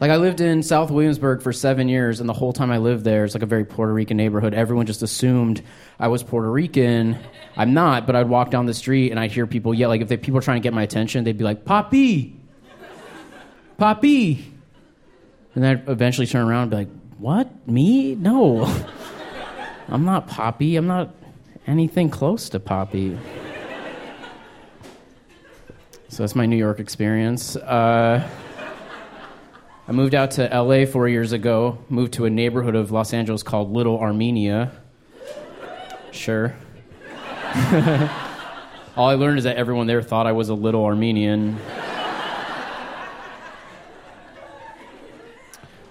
Like 0.00 0.12
I 0.12 0.17
lived 0.17 0.40
in 0.40 0.62
South 0.62 0.93
Williamsburg 0.93 1.43
for 1.43 1.52
seven 1.52 1.88
years, 1.88 2.21
and 2.21 2.28
the 2.28 2.33
whole 2.35 2.52
time 2.52 2.71
I 2.71 2.78
lived 2.78 3.02
there, 3.02 3.25
it's 3.25 3.35
like 3.35 3.43
a 3.43 3.47
very 3.47 3.64
Puerto 3.64 3.93
Rican 3.93 4.17
neighborhood. 4.17 4.55
Everyone 4.55 4.87
just 4.87 5.02
assumed 5.02 5.61
I 5.99 6.07
was 6.07 6.23
Puerto 6.23 6.49
Rican. 6.49 7.19
I'm 7.57 7.75
not, 7.75 8.07
but 8.07 8.14
I'd 8.14 8.28
walk 8.28 8.50
down 8.50 8.67
the 8.67 8.75
street 8.75 9.11
and 9.11 9.19
I'd 9.19 9.33
hear 9.33 9.47
people 9.49 9.75
yell. 9.75 9.88
Like 9.88 10.00
if 10.00 10.09
they, 10.09 10.17
people 10.17 10.37
were 10.37 10.40
trying 10.43 10.61
to 10.61 10.62
get 10.62 10.73
my 10.73 10.85
attention, 10.85 11.25
they'd 11.25 11.37
be 11.37 11.43
like, 11.43 11.64
"Poppy, 11.64 12.37
Poppy," 13.76 14.52
and 15.57 15.64
then 15.64 15.78
I'd 15.78 15.88
eventually 15.88 16.28
turn 16.28 16.47
around 16.47 16.62
and 16.62 16.71
be 16.71 16.76
like, 16.76 16.88
"What? 17.19 17.69
Me? 17.69 18.14
No, 18.14 18.67
I'm 19.88 20.05
not 20.05 20.28
Poppy. 20.28 20.76
I'm 20.76 20.87
not 20.87 21.12
anything 21.67 22.09
close 22.09 22.49
to 22.50 22.61
Poppy." 22.61 23.19
So 26.11 26.23
that's 26.23 26.37
my 26.37 26.47
New 26.47 26.57
York 26.57 26.78
experience. 26.78 27.57
Uh, 27.57 28.26
I 29.88 29.92
moved 29.92 30.14
out 30.14 30.33
to 30.33 30.45
LA 30.45 30.85
four 30.85 31.09
years 31.09 31.33
ago, 31.33 31.78
moved 31.88 32.12
to 32.14 32.26
a 32.26 32.30
neighborhood 32.30 32.75
of 32.75 32.90
Los 32.90 33.14
Angeles 33.14 33.42
called 33.42 33.73
Little 33.73 33.99
Armenia. 33.99 34.71
Sure. 36.11 36.54
All 38.97 39.09
I 39.09 39.14
learned 39.14 39.38
is 39.38 39.45
that 39.45 39.57
everyone 39.57 39.87
there 39.87 40.02
thought 40.02 40.26
I 40.26 40.33
was 40.33 40.50
a 40.50 40.54
little 40.54 40.85
Armenian. 40.85 41.54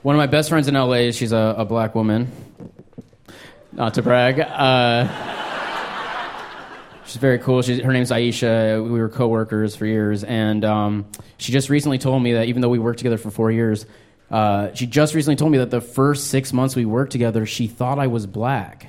One 0.04 0.14
of 0.14 0.20
my 0.20 0.28
best 0.28 0.50
friends 0.50 0.68
in 0.68 0.76
LA, 0.76 1.08
is 1.08 1.18
she's 1.18 1.32
a, 1.32 1.56
a 1.58 1.66
black 1.66 1.96
woman. 1.96 2.32
Not 3.72 3.96
to 3.96 4.04
brag. 4.04 4.40
Uh, 4.40 5.37
she's 7.08 7.18
very 7.18 7.40
cool. 7.40 7.62
She's, 7.62 7.82
her 7.82 7.92
name's 7.92 8.12
Aisha. 8.12 8.84
We 8.84 9.00
were 9.00 9.10
coworkers 9.10 9.76
for 9.76 9.86
years, 9.86 10.24
and 10.24 10.64
um, 10.64 11.06
she 11.38 11.52
just 11.52 11.70
recently 11.70 11.98
told 11.98 12.22
me 12.22 12.34
that 12.34 12.48
even 12.48 12.62
though 12.62 12.70
we 12.70 12.80
worked 12.80 13.00
together 13.00 13.18
for 13.18 13.32
four 13.32 13.50
years, 13.50 13.86
uh, 14.30 14.74
she 14.74 14.86
just 14.86 15.16
recently 15.16 15.38
told 15.38 15.52
me 15.52 15.58
that 15.60 15.72
the 15.72 15.82
first 15.82 16.28
six 16.28 16.54
months 16.54 16.76
we 16.76 16.86
worked 16.86 17.12
together, 17.12 17.46
she 17.46 17.68
thought 17.68 17.98
I 17.98 18.08
was 18.08 18.28
black. 18.28 18.88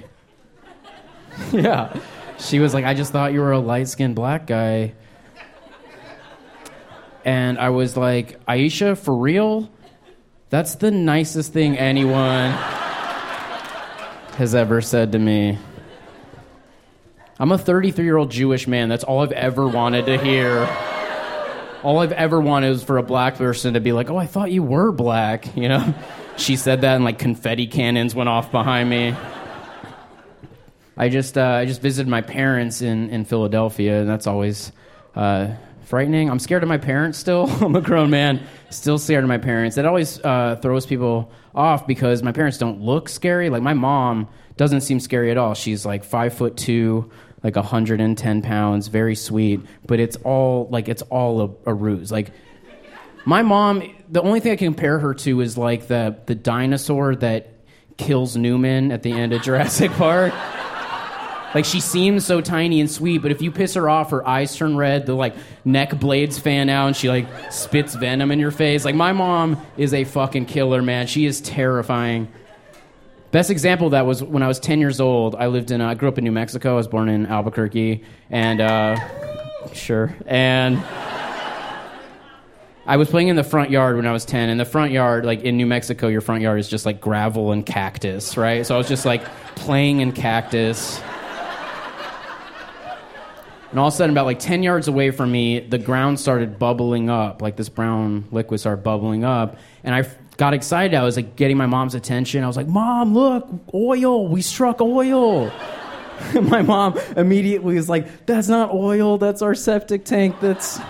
yeah. 1.52 1.98
She 2.38 2.58
was 2.58 2.74
like, 2.74 2.84
I 2.84 2.94
just 2.94 3.12
thought 3.12 3.32
you 3.32 3.40
were 3.40 3.52
a 3.52 3.58
light 3.58 3.88
skinned 3.88 4.14
black 4.14 4.46
guy. 4.46 4.94
And 7.24 7.58
I 7.58 7.70
was 7.70 7.96
like, 7.96 8.44
Aisha, 8.46 8.96
for 8.96 9.14
real? 9.14 9.70
That's 10.50 10.76
the 10.76 10.90
nicest 10.90 11.52
thing 11.52 11.76
anyone 11.76 12.52
has 14.36 14.54
ever 14.54 14.80
said 14.80 15.12
to 15.12 15.18
me. 15.18 15.58
I'm 17.40 17.52
a 17.52 17.58
33 17.58 18.04
year 18.04 18.16
old 18.16 18.30
Jewish 18.30 18.66
man. 18.66 18.88
That's 18.88 19.04
all 19.04 19.20
I've 19.20 19.32
ever 19.32 19.68
wanted 19.68 20.06
to 20.06 20.18
hear. 20.18 20.68
All 21.84 22.00
I've 22.00 22.12
ever 22.12 22.40
wanted 22.40 22.70
was 22.70 22.82
for 22.82 22.98
a 22.98 23.02
black 23.04 23.36
person 23.36 23.74
to 23.74 23.80
be 23.80 23.92
like, 23.92 24.10
oh, 24.10 24.16
I 24.16 24.26
thought 24.26 24.50
you 24.50 24.64
were 24.64 24.90
black. 24.90 25.56
You 25.56 25.68
know? 25.68 25.94
She 26.38 26.54
said 26.54 26.82
that, 26.82 26.94
and 26.94 27.04
like 27.04 27.18
confetti 27.18 27.66
cannons 27.66 28.14
went 28.14 28.28
off 28.28 28.52
behind 28.52 28.88
me. 28.88 29.12
I 30.96 31.08
just, 31.08 31.36
uh, 31.36 31.42
I 31.42 31.64
just 31.64 31.82
visited 31.82 32.08
my 32.08 32.20
parents 32.20 32.80
in, 32.80 33.10
in 33.10 33.24
Philadelphia, 33.24 34.02
and 34.02 34.08
that's 34.08 34.28
always 34.28 34.70
uh, 35.16 35.48
frightening. 35.86 36.30
I'm 36.30 36.38
scared 36.38 36.62
of 36.62 36.68
my 36.68 36.78
parents 36.78 37.18
still. 37.18 37.48
I'm 37.60 37.74
a 37.74 37.80
grown 37.80 38.10
man, 38.10 38.46
still 38.70 38.98
scared 38.98 39.24
of 39.24 39.28
my 39.28 39.38
parents. 39.38 39.78
It 39.78 39.84
always 39.84 40.20
uh, 40.20 40.60
throws 40.62 40.86
people 40.86 41.32
off 41.56 41.88
because 41.88 42.22
my 42.22 42.30
parents 42.30 42.56
don't 42.56 42.82
look 42.82 43.08
scary. 43.08 43.50
Like 43.50 43.62
my 43.62 43.74
mom 43.74 44.28
doesn't 44.56 44.82
seem 44.82 45.00
scary 45.00 45.30
at 45.30 45.38
all. 45.38 45.54
She's 45.54 45.86
like 45.86 46.04
five 46.04 46.34
foot 46.34 46.56
two, 46.56 47.10
like 47.42 47.56
110 47.56 48.42
pounds, 48.42 48.88
very 48.88 49.14
sweet. 49.14 49.60
But 49.86 50.00
it's 50.00 50.16
all 50.16 50.68
like 50.70 50.88
it's 50.88 51.02
all 51.02 51.58
a, 51.66 51.70
a 51.70 51.74
ruse. 51.74 52.10
Like 52.10 52.30
my 53.24 53.42
mom, 53.42 53.82
the 54.08 54.22
only 54.22 54.40
thing 54.40 54.52
I 54.52 54.56
can 54.56 54.72
compare 54.72 54.98
her 54.98 55.14
to 55.14 55.40
is 55.40 55.58
like 55.58 55.88
the 55.88 56.16
the 56.26 56.34
dinosaur 56.34 57.16
that 57.16 57.54
kills 57.96 58.36
Newman 58.36 58.92
at 58.92 59.02
the 59.02 59.12
end 59.12 59.32
of 59.32 59.42
Jurassic 59.42 59.90
Park. 59.92 60.32
Like 61.54 61.64
she 61.64 61.80
seems 61.80 62.26
so 62.26 62.40
tiny 62.40 62.80
and 62.80 62.90
sweet, 62.90 63.18
but 63.18 63.30
if 63.30 63.40
you 63.40 63.50
piss 63.50 63.74
her 63.74 63.88
off, 63.88 64.10
her 64.10 64.26
eyes 64.26 64.54
turn 64.54 64.76
red, 64.76 65.06
the 65.06 65.14
like 65.14 65.34
neck 65.64 65.98
blades 65.98 66.38
fan 66.38 66.68
out, 66.68 66.88
and 66.88 66.96
she 66.96 67.08
like 67.08 67.26
spits 67.50 67.94
venom 67.94 68.30
in 68.30 68.38
your 68.38 68.50
face. 68.50 68.84
Like 68.84 68.94
my 68.94 69.12
mom 69.12 69.60
is 69.76 69.94
a 69.94 70.04
fucking 70.04 70.46
killer, 70.46 70.82
man. 70.82 71.06
She 71.06 71.24
is 71.24 71.40
terrifying. 71.40 72.28
Best 73.30 73.50
example 73.50 73.88
of 73.88 73.90
that 73.90 74.06
was 74.06 74.22
when 74.22 74.42
I 74.42 74.48
was 74.48 74.58
10 74.58 74.80
years 74.80 75.00
old. 75.00 75.34
I 75.34 75.48
lived 75.48 75.70
in, 75.70 75.82
uh, 75.82 75.90
I 75.90 75.94
grew 75.94 76.08
up 76.08 76.16
in 76.16 76.24
New 76.24 76.32
Mexico. 76.32 76.72
I 76.72 76.76
was 76.76 76.88
born 76.88 77.10
in 77.10 77.26
Albuquerque, 77.26 78.02
and 78.30 78.60
uh, 78.60 78.96
sure, 79.72 80.16
and. 80.26 80.82
I 82.86 82.96
was 82.96 83.10
playing 83.10 83.28
in 83.28 83.36
the 83.36 83.44
front 83.44 83.70
yard 83.70 83.96
when 83.96 84.06
I 84.06 84.12
was 84.12 84.24
10. 84.24 84.48
In 84.48 84.56
the 84.56 84.64
front 84.64 84.92
yard, 84.92 85.26
like 85.26 85.42
in 85.42 85.58
New 85.58 85.66
Mexico, 85.66 86.08
your 86.08 86.22
front 86.22 86.40
yard 86.40 86.58
is 86.58 86.70
just 86.70 86.86
like 86.86 87.02
gravel 87.02 87.52
and 87.52 87.66
cactus, 87.66 88.38
right? 88.38 88.64
So 88.64 88.74
I 88.74 88.78
was 88.78 88.88
just 88.88 89.04
like 89.04 89.22
playing 89.56 90.00
in 90.00 90.10
cactus. 90.10 90.98
And 93.70 93.78
all 93.78 93.88
of 93.88 93.92
a 93.92 93.96
sudden, 93.98 94.14
about 94.14 94.24
like 94.24 94.38
10 94.38 94.62
yards 94.62 94.88
away 94.88 95.10
from 95.10 95.30
me, 95.30 95.60
the 95.60 95.76
ground 95.76 96.18
started 96.18 96.58
bubbling 96.58 97.10
up. 97.10 97.42
Like 97.42 97.56
this 97.56 97.68
brown 97.68 98.24
liquid 98.30 98.60
started 98.60 98.82
bubbling 98.82 99.22
up. 99.22 99.58
And 99.84 99.94
I 99.94 100.08
got 100.38 100.54
excited. 100.54 100.96
I 100.96 101.02
was 101.02 101.16
like 101.16 101.36
getting 101.36 101.58
my 101.58 101.66
mom's 101.66 101.94
attention. 101.94 102.42
I 102.42 102.46
was 102.46 102.56
like, 102.56 102.68
Mom, 102.68 103.12
look, 103.12 103.46
oil. 103.74 104.26
We 104.26 104.40
struck 104.40 104.80
oil. 104.80 105.52
my 106.42 106.62
mom 106.62 106.98
immediately 107.16 107.74
was 107.74 107.88
like, 107.88 108.24
That's 108.24 108.48
not 108.48 108.72
oil. 108.72 109.18
That's 109.18 109.42
our 109.42 109.54
septic 109.54 110.06
tank. 110.06 110.40
That's 110.40 110.80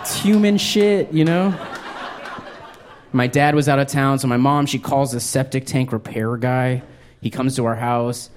it's 0.00 0.20
human 0.20 0.56
shit, 0.56 1.12
you 1.12 1.24
know? 1.24 1.54
My 3.12 3.26
dad 3.26 3.54
was 3.54 3.68
out 3.68 3.78
of 3.78 3.86
town, 3.86 4.18
so 4.18 4.28
my 4.28 4.36
mom, 4.36 4.66
she 4.66 4.78
calls 4.78 5.12
the 5.12 5.20
septic 5.20 5.66
tank 5.66 5.92
repair 5.92 6.36
guy. 6.36 6.82
He 7.20 7.30
comes 7.30 7.56
to 7.56 7.64
our 7.64 7.76
house 7.76 8.28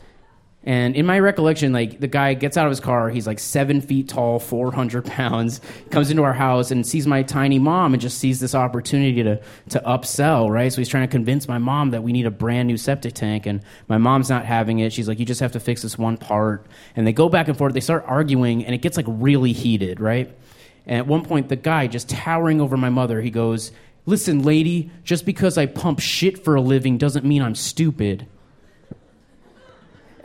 and 0.67 0.97
in 0.97 1.05
my 1.05 1.17
recollection, 1.17 1.71
like 1.71 2.01
the 2.01 2.09
guy 2.09 2.33
gets 2.33 2.57
out 2.57 2.65
of 2.65 2.71
his 2.71 2.81
car, 2.81 3.09
he's 3.09 3.25
like 3.25 3.39
seven 3.39 3.79
feet 3.79 4.09
tall, 4.09 4.37
400 4.37 5.05
pounds, 5.05 5.61
comes 5.91 6.11
into 6.11 6.23
our 6.23 6.33
house 6.33 6.71
and 6.71 6.85
sees 6.85 7.07
my 7.07 7.23
tiny 7.23 7.57
mom 7.57 7.93
and 7.93 8.01
just 8.01 8.19
sees 8.19 8.41
this 8.41 8.53
opportunity 8.53 9.23
to, 9.23 9.41
to 9.69 9.79
upsell, 9.85 10.49
right? 10.49 10.67
So 10.73 10.81
he's 10.81 10.89
trying 10.89 11.07
to 11.07 11.11
convince 11.11 11.47
my 11.47 11.57
mom 11.57 11.91
that 11.91 12.03
we 12.03 12.11
need 12.11 12.25
a 12.25 12.31
brand 12.31 12.67
new 12.67 12.75
septic 12.75 13.13
tank. 13.13 13.45
And 13.45 13.61
my 13.87 13.97
mom's 13.97 14.29
not 14.29 14.43
having 14.43 14.79
it. 14.79 14.91
She's 14.91 15.07
like, 15.07 15.19
you 15.19 15.25
just 15.25 15.39
have 15.39 15.53
to 15.53 15.59
fix 15.61 15.83
this 15.83 15.97
one 15.97 16.17
part. 16.17 16.67
And 16.97 17.07
they 17.07 17.13
go 17.13 17.29
back 17.29 17.47
and 17.47 17.57
forth, 17.57 17.73
they 17.73 17.79
start 17.79 18.03
arguing, 18.05 18.65
and 18.65 18.75
it 18.75 18.79
gets 18.79 18.97
like 18.97 19.05
really 19.07 19.53
heated, 19.53 20.01
right? 20.01 20.37
And 20.85 20.97
at 20.97 21.07
one 21.07 21.23
point, 21.23 21.47
the 21.47 21.55
guy 21.55 21.87
just 21.87 22.09
towering 22.09 22.59
over 22.59 22.75
my 22.75 22.89
mother, 22.89 23.21
he 23.21 23.29
goes, 23.29 23.71
Listen, 24.05 24.43
lady, 24.43 24.91
just 25.05 25.25
because 25.25 25.57
I 25.57 25.65
pump 25.65 26.01
shit 26.01 26.43
for 26.43 26.55
a 26.55 26.61
living 26.61 26.97
doesn't 26.97 27.23
mean 27.23 27.41
I'm 27.41 27.55
stupid. 27.55 28.27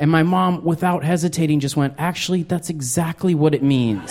And 0.02 0.10
my 0.10 0.24
mom, 0.24 0.64
without 0.64 1.04
hesitating, 1.04 1.60
just 1.60 1.76
went, 1.76 1.94
Actually, 1.96 2.42
that's 2.42 2.70
exactly 2.70 3.36
what 3.36 3.54
it 3.54 3.62
means. 3.62 4.10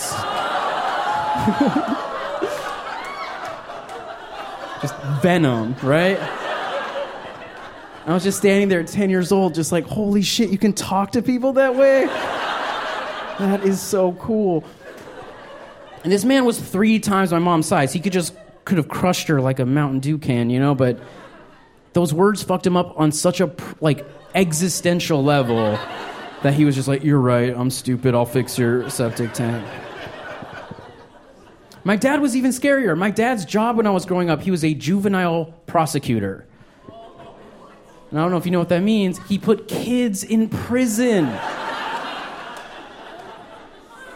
just 4.80 4.94
venom, 5.20 5.76
right? 5.82 6.18
I 8.06 8.14
was 8.14 8.24
just 8.24 8.38
standing 8.38 8.70
there 8.70 8.80
at 8.80 8.86
10 8.86 9.10
years 9.10 9.32
old, 9.32 9.54
just 9.54 9.70
like, 9.70 9.84
Holy 9.84 10.22
shit, 10.22 10.48
you 10.48 10.56
can 10.56 10.72
talk 10.72 11.12
to 11.12 11.20
people 11.20 11.52
that 11.52 11.76
way? 11.76 12.06
That 13.38 13.60
is 13.62 13.78
so 13.78 14.12
cool. 14.12 14.64
And 16.04 16.10
this 16.10 16.24
man 16.24 16.46
was 16.46 16.58
three 16.58 17.00
times 17.00 17.32
my 17.32 17.38
mom's 17.38 17.66
size. 17.66 17.92
He 17.92 18.00
could 18.00 18.14
just 18.14 18.34
could 18.64 18.78
have 18.78 18.88
crushed 18.88 19.28
her 19.28 19.42
like 19.42 19.58
a 19.58 19.66
Mountain 19.66 20.00
Dew 20.00 20.16
can, 20.16 20.48
you 20.48 20.58
know, 20.58 20.74
but 20.74 20.98
those 21.92 22.14
words 22.14 22.42
fucked 22.42 22.66
him 22.66 22.78
up 22.78 22.98
on 22.98 23.12
such 23.12 23.42
a 23.42 23.54
like 23.82 24.06
existential 24.34 25.22
level 25.22 25.78
that 26.42 26.54
he 26.54 26.64
was 26.64 26.74
just 26.74 26.88
like, 26.88 27.04
You're 27.04 27.20
right, 27.20 27.54
I'm 27.54 27.70
stupid, 27.70 28.14
I'll 28.14 28.26
fix 28.26 28.58
your 28.58 28.88
septic 28.90 29.32
tank. 29.32 29.66
My 31.84 31.96
dad 31.96 32.20
was 32.20 32.36
even 32.36 32.52
scarier. 32.52 32.96
My 32.96 33.10
dad's 33.10 33.44
job 33.44 33.76
when 33.76 33.86
I 33.86 33.90
was 33.90 34.06
growing 34.06 34.30
up, 34.30 34.42
he 34.42 34.52
was 34.52 34.64
a 34.64 34.72
juvenile 34.72 35.46
prosecutor. 35.66 36.46
And 38.10 38.20
I 38.20 38.22
don't 38.22 38.30
know 38.30 38.36
if 38.36 38.44
you 38.44 38.52
know 38.52 38.60
what 38.60 38.68
that 38.68 38.82
means. 38.82 39.18
He 39.26 39.38
put 39.38 39.66
kids 39.66 40.22
in 40.22 40.48
prison. 40.48 41.26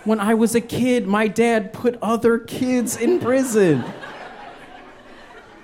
When 0.05 0.21
I 0.21 0.35
was 0.35 0.55
a 0.55 0.61
kid, 0.61 1.09
my 1.09 1.27
dad 1.27 1.73
put 1.73 1.99
other 2.01 2.39
kids 2.39 2.97
in 2.97 3.19
prison. 3.19 3.83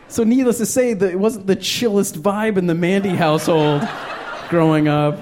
So, 0.09 0.25
needless 0.25 0.59
to 0.59 0.67
say, 0.67 0.91
it 0.91 1.19
wasn't 1.19 1.47
the 1.47 1.57
chillest 1.57 2.21
vibe 2.21 2.57
in 2.57 2.67
the 2.67 2.75
Mande 2.75 3.17
household 3.17 3.89
growing 4.53 4.87
up. 4.87 5.19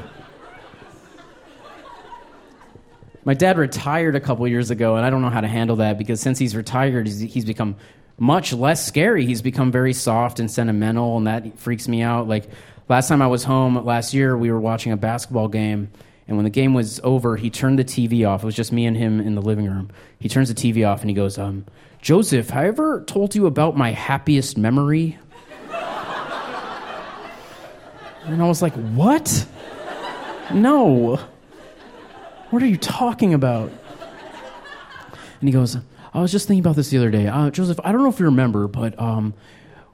My 3.25 3.33
dad 3.35 3.59
retired 3.59 4.17
a 4.17 4.21
couple 4.21 4.49
years 4.49 4.73
ago, 4.73 4.97
and 4.97 5.07
I 5.07 5.11
don't 5.11 5.23
know 5.23 5.31
how 5.31 5.41
to 5.41 5.47
handle 5.47 5.77
that 5.77 5.99
because 5.99 6.21
since 6.21 6.37
he's 6.37 6.57
retired, 6.57 7.07
he's, 7.07 7.21
he's 7.21 7.45
become 7.45 7.77
much 8.19 8.53
less 8.53 8.85
scary. 8.85 9.25
He's 9.25 9.41
become 9.41 9.71
very 9.71 9.93
soft 9.93 10.41
and 10.41 10.51
sentimental, 10.51 11.17
and 11.17 11.29
that 11.29 11.61
freaks 11.61 11.87
me 11.87 12.03
out. 12.03 12.27
Like 12.27 12.49
last 12.89 13.07
time 13.07 13.23
I 13.23 13.29
was 13.29 13.45
home 13.45 13.85
last 13.85 14.13
year, 14.13 14.37
we 14.37 14.51
were 14.51 14.59
watching 14.59 14.91
a 14.91 14.97
basketball 14.97 15.47
game, 15.47 15.93
and 16.27 16.37
when 16.37 16.43
the 16.43 16.51
game 16.51 16.75
was 16.75 16.99
over, 17.05 17.37
he 17.37 17.51
turned 17.51 17.79
the 17.79 17.85
TV 17.85 18.29
off. 18.29 18.43
It 18.43 18.47
was 18.47 18.57
just 18.57 18.73
me 18.73 18.85
and 18.85 18.97
him 18.97 19.21
in 19.21 19.37
the 19.37 19.43
living 19.43 19.67
room. 19.67 19.93
He 20.19 20.29
turns 20.29 20.53
the 20.53 20.57
TV 20.57 20.85
off 20.85 21.03
and 21.03 21.09
he 21.09 21.15
goes, 21.15 21.39
um, 21.39 21.67
Joseph, 22.03 22.51
have 22.51 22.65
I 22.65 22.67
ever 22.67 23.05
told 23.05 23.37
you 23.37 23.47
about 23.47 23.77
my 23.77 23.93
happiest 23.93 24.59
memory? 24.59 25.19
And 28.25 28.43
I 28.43 28.47
was 28.47 28.63
like, 28.63 28.75
What? 28.75 29.47
No. 30.53 31.17
What 32.51 32.63
are 32.63 32.67
you 32.67 32.77
talking 32.77 33.35
about? 33.35 33.71
And 35.41 35.49
he 35.49 35.53
goes, 35.53 35.77
I 36.13 36.21
was 36.21 36.33
just 36.33 36.49
thinking 36.49 36.61
about 36.61 36.77
this 36.77 36.91
the 36.91 36.99
other 36.99 37.11
day. 37.11 37.29
Uh, 37.29 37.51
Joseph, 37.51 37.79
I 37.85 37.93
don't 37.93 38.03
know 38.03 38.09
if 38.09 38.19
you 38.19 38.27
remember, 38.27 38.67
but 38.67 38.99
um, 38.99 39.33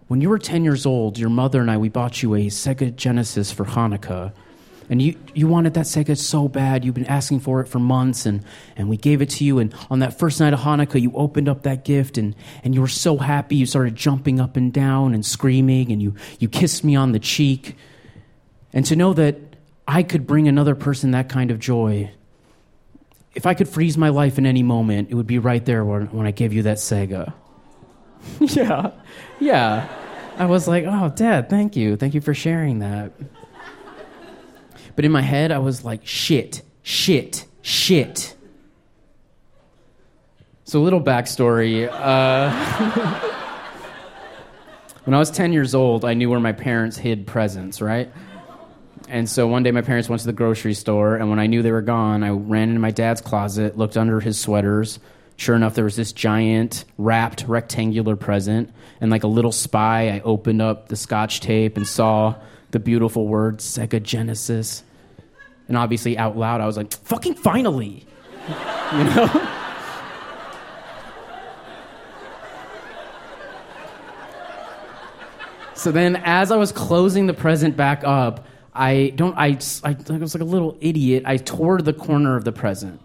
when 0.09 0.21
you 0.21 0.30
were 0.30 0.38
10 0.38 0.64
years 0.64 0.87
old, 0.87 1.18
your 1.18 1.28
mother 1.28 1.61
and 1.61 1.71
I, 1.71 1.76
we 1.76 1.88
bought 1.88 2.23
you 2.23 2.35
a 2.35 2.47
Sega 2.47 2.97
Genesis 2.97 3.52
for 3.52 3.64
Hanukkah. 3.64 4.33
and 4.88 5.02
you, 5.02 5.16
you 5.35 5.47
wanted 5.47 5.75
that 5.75 5.85
Sega 5.85 6.16
so 6.16 6.49
bad. 6.49 6.85
You've 6.85 6.95
been 6.95 7.06
asking 7.06 7.40
for 7.40 7.61
it 7.61 7.68
for 7.68 7.78
months, 7.78 8.25
and, 8.25 8.42
and 8.76 8.88
we 8.88 8.97
gave 8.97 9.21
it 9.21 9.28
to 9.30 9.45
you. 9.45 9.59
And 9.59 9.75
on 9.90 9.99
that 9.99 10.18
first 10.18 10.40
night 10.40 10.54
of 10.54 10.61
Hanukkah, 10.61 11.00
you 11.00 11.12
opened 11.14 11.49
up 11.49 11.64
that 11.64 11.85
gift, 11.85 12.16
and, 12.16 12.35
and 12.64 12.75
you 12.75 12.80
were 12.80 12.88
so 12.88 13.18
happy. 13.18 13.56
You 13.56 13.66
started 13.66 13.95
jumping 13.95 14.40
up 14.40 14.56
and 14.56 14.73
down 14.73 15.12
and 15.12 15.25
screaming, 15.26 15.92
and 15.92 16.00
you, 16.00 16.14
you 16.38 16.49
kissed 16.49 16.83
me 16.83 16.97
on 16.97 17.12
the 17.12 17.18
cheek. 17.18 17.76
And 18.73 18.85
to 18.87 18.96
know 18.96 19.14
that 19.14 19.37
I 19.88 20.02
could 20.02 20.26
bring 20.26 20.49
another 20.49 20.75
person 20.75 21.12
that 21.12 21.28
kind 21.28 21.50
of 21.50 21.58
joy, 21.58 22.11
if 23.35 23.46
I 23.46 23.54
could 23.54 23.68
freeze 23.68 23.96
my 23.96 24.08
life 24.08 24.38
in 24.38 24.46
any 24.46 24.62
moment, 24.62 25.11
it 25.11 25.14
would 25.14 25.26
be 25.26 25.38
right 25.38 25.64
there 25.64 25.85
when, 25.85 26.06
when 26.06 26.26
I 26.26 26.30
gave 26.30 26.52
you 26.52 26.62
that 26.62 26.78
Sega. 26.78 27.32
yeah, 28.40 28.90
yeah. 29.38 29.88
I 30.38 30.46
was 30.46 30.66
like, 30.66 30.85
oh, 30.87 31.12
Dad, 31.14 31.49
thank 31.49 31.76
you. 31.76 31.96
Thank 31.96 32.14
you 32.14 32.20
for 32.20 32.35
sharing 32.35 32.80
that. 32.80 33.12
But 34.96 35.04
in 35.04 35.12
my 35.12 35.23
head, 35.23 35.52
I 35.52 35.58
was 35.58 35.85
like, 35.85 36.06
shit, 36.06 36.62
shit, 36.82 37.46
shit. 37.62 38.35
So, 40.64 40.80
a 40.80 40.82
little 40.82 41.00
backstory. 41.00 41.88
Uh, 41.88 42.50
when 45.04 45.14
I 45.14 45.18
was 45.18 45.30
10 45.30 45.52
years 45.52 45.75
old, 45.75 46.04
I 46.04 46.14
knew 46.14 46.28
where 46.28 46.40
my 46.40 46.52
parents 46.52 46.96
hid 46.96 47.26
presents, 47.26 47.80
right? 47.80 48.11
And 49.08 49.28
so 49.28 49.46
one 49.46 49.62
day 49.62 49.70
my 49.70 49.82
parents 49.82 50.08
went 50.08 50.20
to 50.20 50.26
the 50.26 50.32
grocery 50.32 50.75
store, 50.75 51.16
and 51.16 51.30
when 51.30 51.38
I 51.38 51.46
knew 51.46 51.62
they 51.62 51.70
were 51.70 51.82
gone, 51.82 52.25
I 52.25 52.30
ran 52.30 52.70
into 52.70 52.80
my 52.80 52.90
dad's 52.90 53.20
closet, 53.20 53.78
looked 53.78 53.96
under 53.96 54.18
his 54.18 54.38
sweaters. 54.38 54.98
Sure 55.36 55.54
enough, 55.54 55.75
there 55.75 55.84
was 55.84 55.96
this 55.96 56.12
giant 56.12 56.84
wrapped 56.98 57.44
rectangular 57.46 58.16
present, 58.16 58.72
and 59.00 59.10
like 59.10 59.22
a 59.22 59.28
little 59.28 59.52
spy, 59.52 60.08
I 60.10 60.20
opened 60.20 60.60
up 60.60 60.88
the 60.88 60.96
scotch 60.96 61.40
tape 61.40 61.76
and 61.76 61.86
saw 61.86 62.34
the 62.72 62.80
beautiful 62.80 63.28
word 63.28 63.58
Sega 63.58 64.02
Genesis. 64.02 64.82
And 65.68 65.76
obviously, 65.76 66.18
out 66.18 66.36
loud, 66.36 66.60
I 66.60 66.66
was 66.66 66.76
like, 66.76 66.92
fucking 66.92 67.34
finally! 67.34 68.06
you 68.48 69.04
know? 69.04 69.52
so 75.75 75.92
then, 75.92 76.16
as 76.25 76.50
I 76.50 76.56
was 76.56 76.72
closing 76.72 77.26
the 77.26 77.34
present 77.34 77.76
back 77.76 78.02
up, 78.04 78.46
I 78.76 79.12
don't, 79.16 79.37
I, 79.37 79.59
I, 79.83 79.97
I 80.11 80.18
was 80.18 80.35
like 80.35 80.42
a 80.42 80.45
little 80.45 80.76
idiot. 80.80 81.25
I 81.26 81.38
tore 81.38 81.80
the 81.80 81.92
corner 81.92 82.37
of 82.37 82.45
the 82.45 82.52
present. 82.52 83.00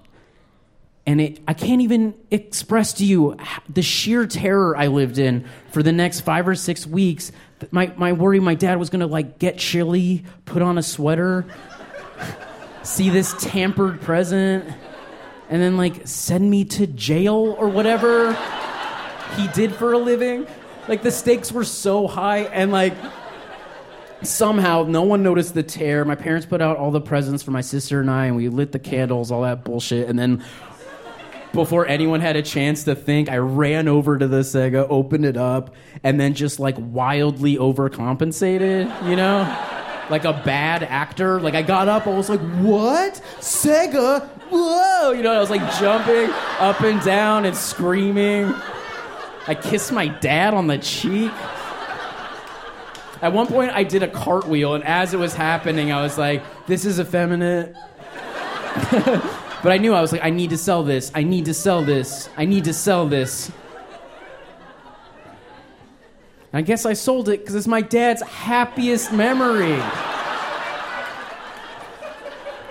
And 1.05 1.19
it, 1.19 1.39
I 1.47 1.53
can't 1.53 1.81
even 1.81 2.13
express 2.29 2.93
to 2.93 3.05
you 3.05 3.37
the 3.67 3.81
sheer 3.81 4.27
terror 4.27 4.77
I 4.77 4.87
lived 4.87 5.17
in 5.17 5.45
for 5.71 5.81
the 5.81 5.91
next 5.91 6.21
five 6.21 6.47
or 6.47 6.55
six 6.55 6.85
weeks. 6.85 7.31
My, 7.71 7.91
my 7.95 8.13
worry 8.13 8.39
my 8.39 8.53
dad 8.53 8.77
was 8.77 8.89
to 8.91 9.07
like 9.07 9.39
get 9.39 9.57
chilly, 9.57 10.23
put 10.45 10.61
on 10.61 10.77
a 10.77 10.83
sweater, 10.83 11.45
see 12.83 13.09
this 13.09 13.33
tampered 13.39 14.01
present, 14.01 14.71
and 15.49 15.61
then 15.61 15.75
like 15.75 16.07
send 16.07 16.49
me 16.49 16.65
to 16.65 16.85
jail 16.85 17.55
or 17.57 17.67
whatever 17.67 18.33
he 19.37 19.47
did 19.49 19.73
for 19.73 19.93
a 19.93 19.97
living. 19.97 20.45
Like 20.87 21.01
the 21.01 21.11
stakes 21.11 21.51
were 21.51 21.63
so 21.63 22.07
high, 22.07 22.43
and 22.43 22.71
like 22.71 22.93
somehow 24.23 24.83
no 24.83 25.01
one 25.03 25.23
noticed 25.23 25.53
the 25.53 25.63
tear. 25.63 26.05
My 26.05 26.15
parents 26.15 26.45
put 26.45 26.61
out 26.61 26.77
all 26.77 26.91
the 26.91 27.01
presents 27.01 27.43
for 27.43 27.51
my 27.51 27.61
sister 27.61 27.99
and 27.99 28.09
I, 28.09 28.27
and 28.27 28.35
we 28.35 28.49
lit 28.49 28.71
the 28.71 28.79
candles, 28.79 29.31
all 29.31 29.41
that 29.41 29.63
bullshit. 29.63 30.07
And 30.07 30.17
then 30.17 30.43
before 31.53 31.85
anyone 31.87 32.21
had 32.21 32.35
a 32.35 32.41
chance 32.41 32.83
to 32.85 32.95
think, 32.95 33.29
I 33.29 33.37
ran 33.37 33.87
over 33.87 34.17
to 34.17 34.27
the 34.27 34.39
Sega, 34.41 34.87
opened 34.89 35.25
it 35.25 35.37
up, 35.37 35.75
and 36.03 36.19
then 36.19 36.33
just 36.33 36.59
like 36.59 36.75
wildly 36.77 37.57
overcompensated, 37.57 39.09
you 39.09 39.15
know? 39.15 39.41
Like 40.09 40.25
a 40.25 40.33
bad 40.33 40.83
actor. 40.83 41.39
Like 41.39 41.53
I 41.53 41.61
got 41.61 41.87
up, 41.87 42.07
I 42.07 42.15
was 42.15 42.29
like, 42.29 42.41
what? 42.59 43.21
Sega? 43.39 44.27
Whoa! 44.49 45.11
You 45.11 45.23
know, 45.23 45.33
I 45.33 45.39
was 45.39 45.49
like 45.49 45.61
jumping 45.79 46.29
up 46.59 46.81
and 46.81 47.01
down 47.01 47.45
and 47.45 47.55
screaming. 47.55 48.53
I 49.47 49.55
kissed 49.55 49.91
my 49.91 50.07
dad 50.07 50.53
on 50.53 50.67
the 50.67 50.77
cheek. 50.77 51.31
At 53.21 53.33
one 53.33 53.45
point, 53.47 53.71
I 53.71 53.83
did 53.83 54.01
a 54.01 54.07
cartwheel, 54.07 54.73
and 54.73 54.83
as 54.83 55.13
it 55.13 55.17
was 55.17 55.35
happening, 55.35 55.91
I 55.91 56.01
was 56.01 56.17
like, 56.17 56.43
this 56.65 56.85
is 56.85 56.99
effeminate. 56.99 57.75
but 58.91 59.71
I 59.71 59.77
knew 59.77 59.93
I 59.93 60.01
was 60.01 60.11
like, 60.11 60.23
I 60.23 60.31
need 60.31 60.49
to 60.49 60.57
sell 60.57 60.83
this. 60.83 61.11
I 61.13 61.21
need 61.23 61.45
to 61.45 61.53
sell 61.53 61.83
this. 61.83 62.29
I 62.35 62.45
need 62.45 62.63
to 62.65 62.73
sell 62.73 63.07
this. 63.07 63.51
I 66.53 66.61
guess 66.61 66.85
I 66.85 66.93
sold 66.93 67.29
it 67.29 67.39
because 67.39 67.55
it's 67.55 67.67
my 67.67 67.81
dad's 67.81 68.21
happiest 68.23 69.13
memory. 69.13 69.79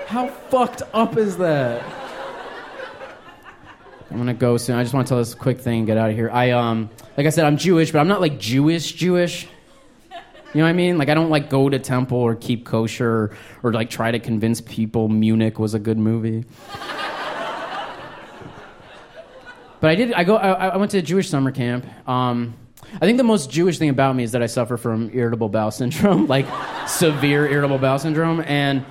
How 0.06 0.28
fucked 0.50 0.82
up 0.92 1.16
is 1.16 1.38
that? 1.38 1.82
I'm 4.10 4.18
gonna 4.18 4.34
go 4.34 4.56
soon. 4.56 4.76
I 4.76 4.82
just 4.82 4.92
want 4.92 5.06
to 5.06 5.08
tell 5.08 5.18
this 5.18 5.34
quick 5.34 5.60
thing 5.60 5.78
and 5.78 5.86
get 5.86 5.96
out 5.96 6.10
of 6.10 6.16
here. 6.16 6.28
I 6.30 6.50
um, 6.50 6.90
like 7.16 7.26
I 7.26 7.30
said, 7.30 7.44
I'm 7.44 7.56
Jewish, 7.56 7.92
but 7.92 8.00
I'm 8.00 8.08
not 8.08 8.20
like 8.20 8.38
Jewish 8.38 8.92
Jewish. 8.92 9.46
You 10.52 10.58
know 10.58 10.64
what 10.64 10.70
I 10.70 10.72
mean? 10.72 10.98
Like 10.98 11.08
I 11.08 11.14
don't 11.14 11.30
like 11.30 11.48
go 11.48 11.68
to 11.68 11.78
temple 11.78 12.18
or 12.18 12.34
keep 12.34 12.64
kosher 12.66 13.36
or, 13.62 13.72
like 13.72 13.88
try 13.88 14.10
to 14.10 14.18
convince 14.18 14.60
people 14.60 15.08
Munich 15.08 15.60
was 15.60 15.74
a 15.74 15.78
good 15.78 15.96
movie. 15.96 16.44
but 19.80 19.90
I 19.90 19.94
did. 19.94 20.12
I 20.12 20.24
go. 20.24 20.36
I, 20.36 20.68
I, 20.68 20.76
went 20.76 20.90
to 20.90 20.98
a 20.98 21.02
Jewish 21.02 21.28
summer 21.30 21.52
camp. 21.52 21.86
Um, 22.08 22.54
I 22.94 22.98
think 22.98 23.18
the 23.18 23.24
most 23.24 23.48
Jewish 23.48 23.78
thing 23.78 23.90
about 23.90 24.16
me 24.16 24.24
is 24.24 24.32
that 24.32 24.42
I 24.42 24.46
suffer 24.46 24.76
from 24.76 25.10
irritable 25.12 25.48
bowel 25.48 25.70
syndrome, 25.70 26.26
like 26.28 26.46
severe 26.88 27.46
irritable 27.46 27.78
bowel 27.78 28.00
syndrome. 28.00 28.42
And 28.44 28.84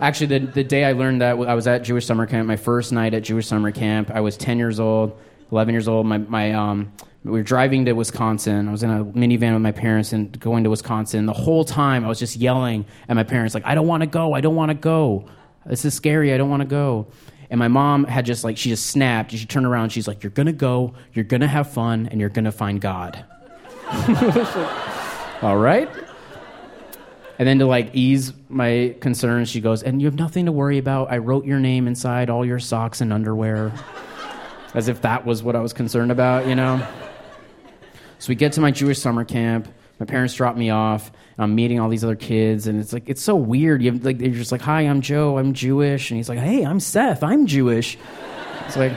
actually, 0.00 0.38
the 0.38 0.46
the 0.46 0.64
day 0.64 0.84
I 0.84 0.92
learned 0.92 1.20
that 1.20 1.38
I 1.38 1.54
was 1.54 1.68
at 1.68 1.84
Jewish 1.84 2.06
summer 2.06 2.26
camp, 2.26 2.48
my 2.48 2.56
first 2.56 2.90
night 2.90 3.14
at 3.14 3.22
Jewish 3.22 3.46
summer 3.46 3.70
camp. 3.70 4.10
I 4.10 4.20
was 4.20 4.36
ten 4.36 4.58
years 4.58 4.80
old, 4.80 5.16
eleven 5.54 5.74
years 5.74 5.88
old. 5.88 6.06
My 6.06 6.18
my 6.18 6.52
um, 6.52 6.92
we 7.24 7.30
were 7.30 7.42
driving 7.42 7.86
to 7.86 7.92
Wisconsin. 7.92 8.68
I 8.68 8.70
was 8.70 8.82
in 8.82 8.90
a 8.90 9.04
minivan 9.04 9.54
with 9.54 9.62
my 9.62 9.72
parents 9.72 10.12
and 10.12 10.38
going 10.38 10.64
to 10.64 10.70
Wisconsin. 10.70 11.24
The 11.24 11.32
whole 11.32 11.64
time 11.64 12.04
I 12.04 12.08
was 12.08 12.18
just 12.18 12.36
yelling 12.36 12.84
at 13.08 13.16
my 13.16 13.22
parents, 13.22 13.54
like, 13.54 13.64
I 13.64 13.74
don't 13.74 13.86
want 13.86 14.02
to 14.02 14.06
go. 14.06 14.34
I 14.34 14.42
don't 14.42 14.54
want 14.54 14.70
to 14.70 14.74
go. 14.74 15.26
This 15.64 15.86
is 15.86 15.94
scary. 15.94 16.34
I 16.34 16.36
don't 16.36 16.50
want 16.50 16.60
to 16.60 16.68
go. 16.68 17.06
And 17.48 17.58
my 17.58 17.68
mom 17.68 18.04
had 18.04 18.26
just 18.26 18.44
like, 18.44 18.58
she 18.58 18.68
just 18.68 18.86
snapped. 18.86 19.30
She 19.30 19.46
turned 19.46 19.64
around. 19.64 19.88
She's 19.90 20.06
like, 20.06 20.22
You're 20.22 20.30
going 20.30 20.46
to 20.46 20.52
go. 20.52 20.94
You're 21.14 21.24
going 21.24 21.40
to 21.40 21.46
have 21.46 21.72
fun 21.72 22.08
and 22.10 22.20
you're 22.20 22.28
going 22.28 22.44
to 22.44 22.52
find 22.52 22.80
God. 22.80 23.24
All 25.40 25.56
right. 25.56 25.88
And 27.38 27.48
then 27.48 27.58
to 27.60 27.66
like 27.66 27.90
ease 27.94 28.32
my 28.48 28.94
concerns, 29.00 29.48
she 29.48 29.60
goes, 29.60 29.82
And 29.82 30.02
you 30.02 30.06
have 30.06 30.14
nothing 30.14 30.44
to 30.44 30.52
worry 30.52 30.78
about. 30.78 31.10
I 31.10 31.18
wrote 31.18 31.46
your 31.46 31.58
name 31.58 31.86
inside 31.86 32.28
all 32.28 32.44
your 32.44 32.60
socks 32.60 33.00
and 33.00 33.12
underwear. 33.12 33.72
As 34.74 34.88
if 34.88 35.02
that 35.02 35.24
was 35.24 35.42
what 35.42 35.56
I 35.56 35.60
was 35.60 35.72
concerned 35.72 36.10
about, 36.10 36.46
you 36.46 36.54
know? 36.54 36.84
So 38.18 38.28
we 38.28 38.34
get 38.34 38.52
to 38.54 38.60
my 38.60 38.70
Jewish 38.70 38.98
summer 38.98 39.24
camp. 39.24 39.68
My 40.00 40.06
parents 40.06 40.34
drop 40.34 40.56
me 40.56 40.70
off. 40.70 41.12
I'm 41.38 41.54
meeting 41.54 41.78
all 41.78 41.88
these 41.88 42.04
other 42.04 42.16
kids, 42.16 42.66
and 42.66 42.80
it's 42.80 42.92
like 42.92 43.08
it's 43.08 43.22
so 43.22 43.36
weird. 43.36 43.82
You 43.82 43.92
like 43.92 44.18
they're 44.18 44.30
just 44.30 44.50
like, 44.52 44.60
"Hi, 44.62 44.82
I'm 44.82 45.00
Joe. 45.00 45.38
I'm 45.38 45.52
Jewish," 45.52 46.10
and 46.10 46.16
he's 46.16 46.28
like, 46.28 46.38
"Hey, 46.38 46.64
I'm 46.64 46.80
Seth. 46.80 47.22
I'm 47.22 47.46
Jewish." 47.46 47.96
It's 48.66 48.76
like, 48.76 48.92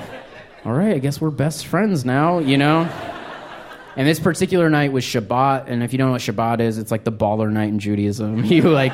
all 0.66 0.74
right, 0.74 0.96
I 0.96 1.00
guess 1.00 1.22
we're 1.22 1.30
best 1.30 1.68
friends 1.68 2.06
now, 2.06 2.40
you 2.40 2.58
know. 2.58 2.90
And 3.96 4.08
this 4.08 4.20
particular 4.20 4.70
night 4.70 4.92
was 4.92 5.04
Shabbat, 5.04 5.66
and 5.68 5.82
if 5.84 5.92
you 5.92 5.98
don't 5.98 6.08
know 6.08 6.12
what 6.14 6.22
Shabbat 6.22 6.60
is, 6.60 6.78
it's 6.78 6.92
like 6.92 7.04
the 7.04 7.12
baller 7.12 7.52
night 7.52 7.70
in 7.70 7.80
Judaism. 7.80 8.44
You 8.46 8.70
like 8.70 8.94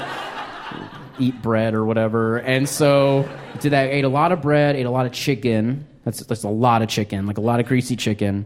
eat 1.19 1.41
bread 1.41 1.73
or 1.73 1.85
whatever. 1.85 2.37
And 2.37 2.67
so 2.67 3.29
did 3.59 3.71
that. 3.71 3.89
Ate 3.89 4.03
a 4.03 4.09
lot 4.09 4.31
of 4.31 4.41
bread, 4.41 4.75
ate 4.75 4.85
a 4.85 4.91
lot 4.91 5.05
of 5.05 5.11
chicken. 5.11 5.87
That's 6.05 6.19
that's 6.23 6.43
a 6.43 6.49
lot 6.49 6.81
of 6.81 6.89
chicken, 6.89 7.25
like 7.25 7.37
a 7.37 7.41
lot 7.41 7.59
of 7.59 7.65
greasy 7.65 7.95
chicken. 7.95 8.45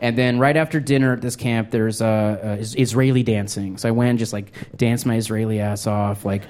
And 0.00 0.16
then 0.16 0.38
right 0.38 0.56
after 0.56 0.78
dinner 0.78 1.12
at 1.12 1.20
this 1.20 1.34
camp, 1.34 1.70
there's 1.70 2.00
uh, 2.00 2.06
uh, 2.06 2.56
Israeli 2.60 3.22
dancing. 3.22 3.78
So 3.78 3.88
I 3.88 3.92
went 3.92 4.10
and 4.10 4.18
just 4.18 4.32
like 4.32 4.52
danced 4.76 5.06
my 5.06 5.16
Israeli 5.16 5.58
ass 5.60 5.86
off, 5.86 6.24
like 6.24 6.42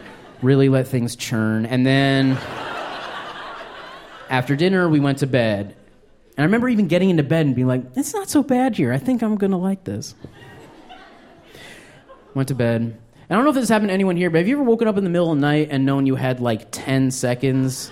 really 0.43 0.69
let 0.69 0.87
things 0.87 1.17
churn. 1.17 1.65
And 1.65 1.87
then 1.87 2.33
after 4.31 4.55
dinner, 4.55 4.89
we 4.89 5.01
went 5.01 5.19
to 5.19 5.27
bed. 5.27 5.75
And 6.37 6.43
I 6.43 6.45
remember 6.45 6.69
even 6.69 6.89
getting 6.89 7.11
into 7.11 7.23
bed 7.23 7.47
and 7.47 7.55
being 7.55 7.67
like, 7.67 7.83
it's 7.97 8.15
not 8.15 8.29
so 8.29 8.43
bad 8.43 8.77
here. 8.77 8.93
I 8.93 8.99
think 8.99 9.23
I'm 9.23 9.37
going 9.37 9.51
to 9.51 9.57
like 9.57 9.85
this. 9.85 10.15
Went 12.35 12.49
to 12.49 12.55
bed. 12.55 12.81
And 12.83 12.97
I 13.31 13.35
don't 13.35 13.45
know 13.45 13.51
if 13.51 13.57
this 13.57 13.69
happened 13.69 13.89
to 13.89 13.95
anyone 13.95 14.17
here, 14.17 14.31
but 14.31 14.39
have 14.39 14.49
you 14.49 14.55
ever 14.55 14.63
woken 14.63 14.89
up 14.89 14.97
in 14.97 15.05
the 15.05 15.11
middle 15.11 15.33
of 15.33 15.37
the 15.37 15.41
night 15.41 15.69
and 15.71 15.85
known 15.85 16.07
you 16.07 16.15
had 16.15 16.41
like 16.41 16.71
10 16.71 17.11
seconds 17.11 17.91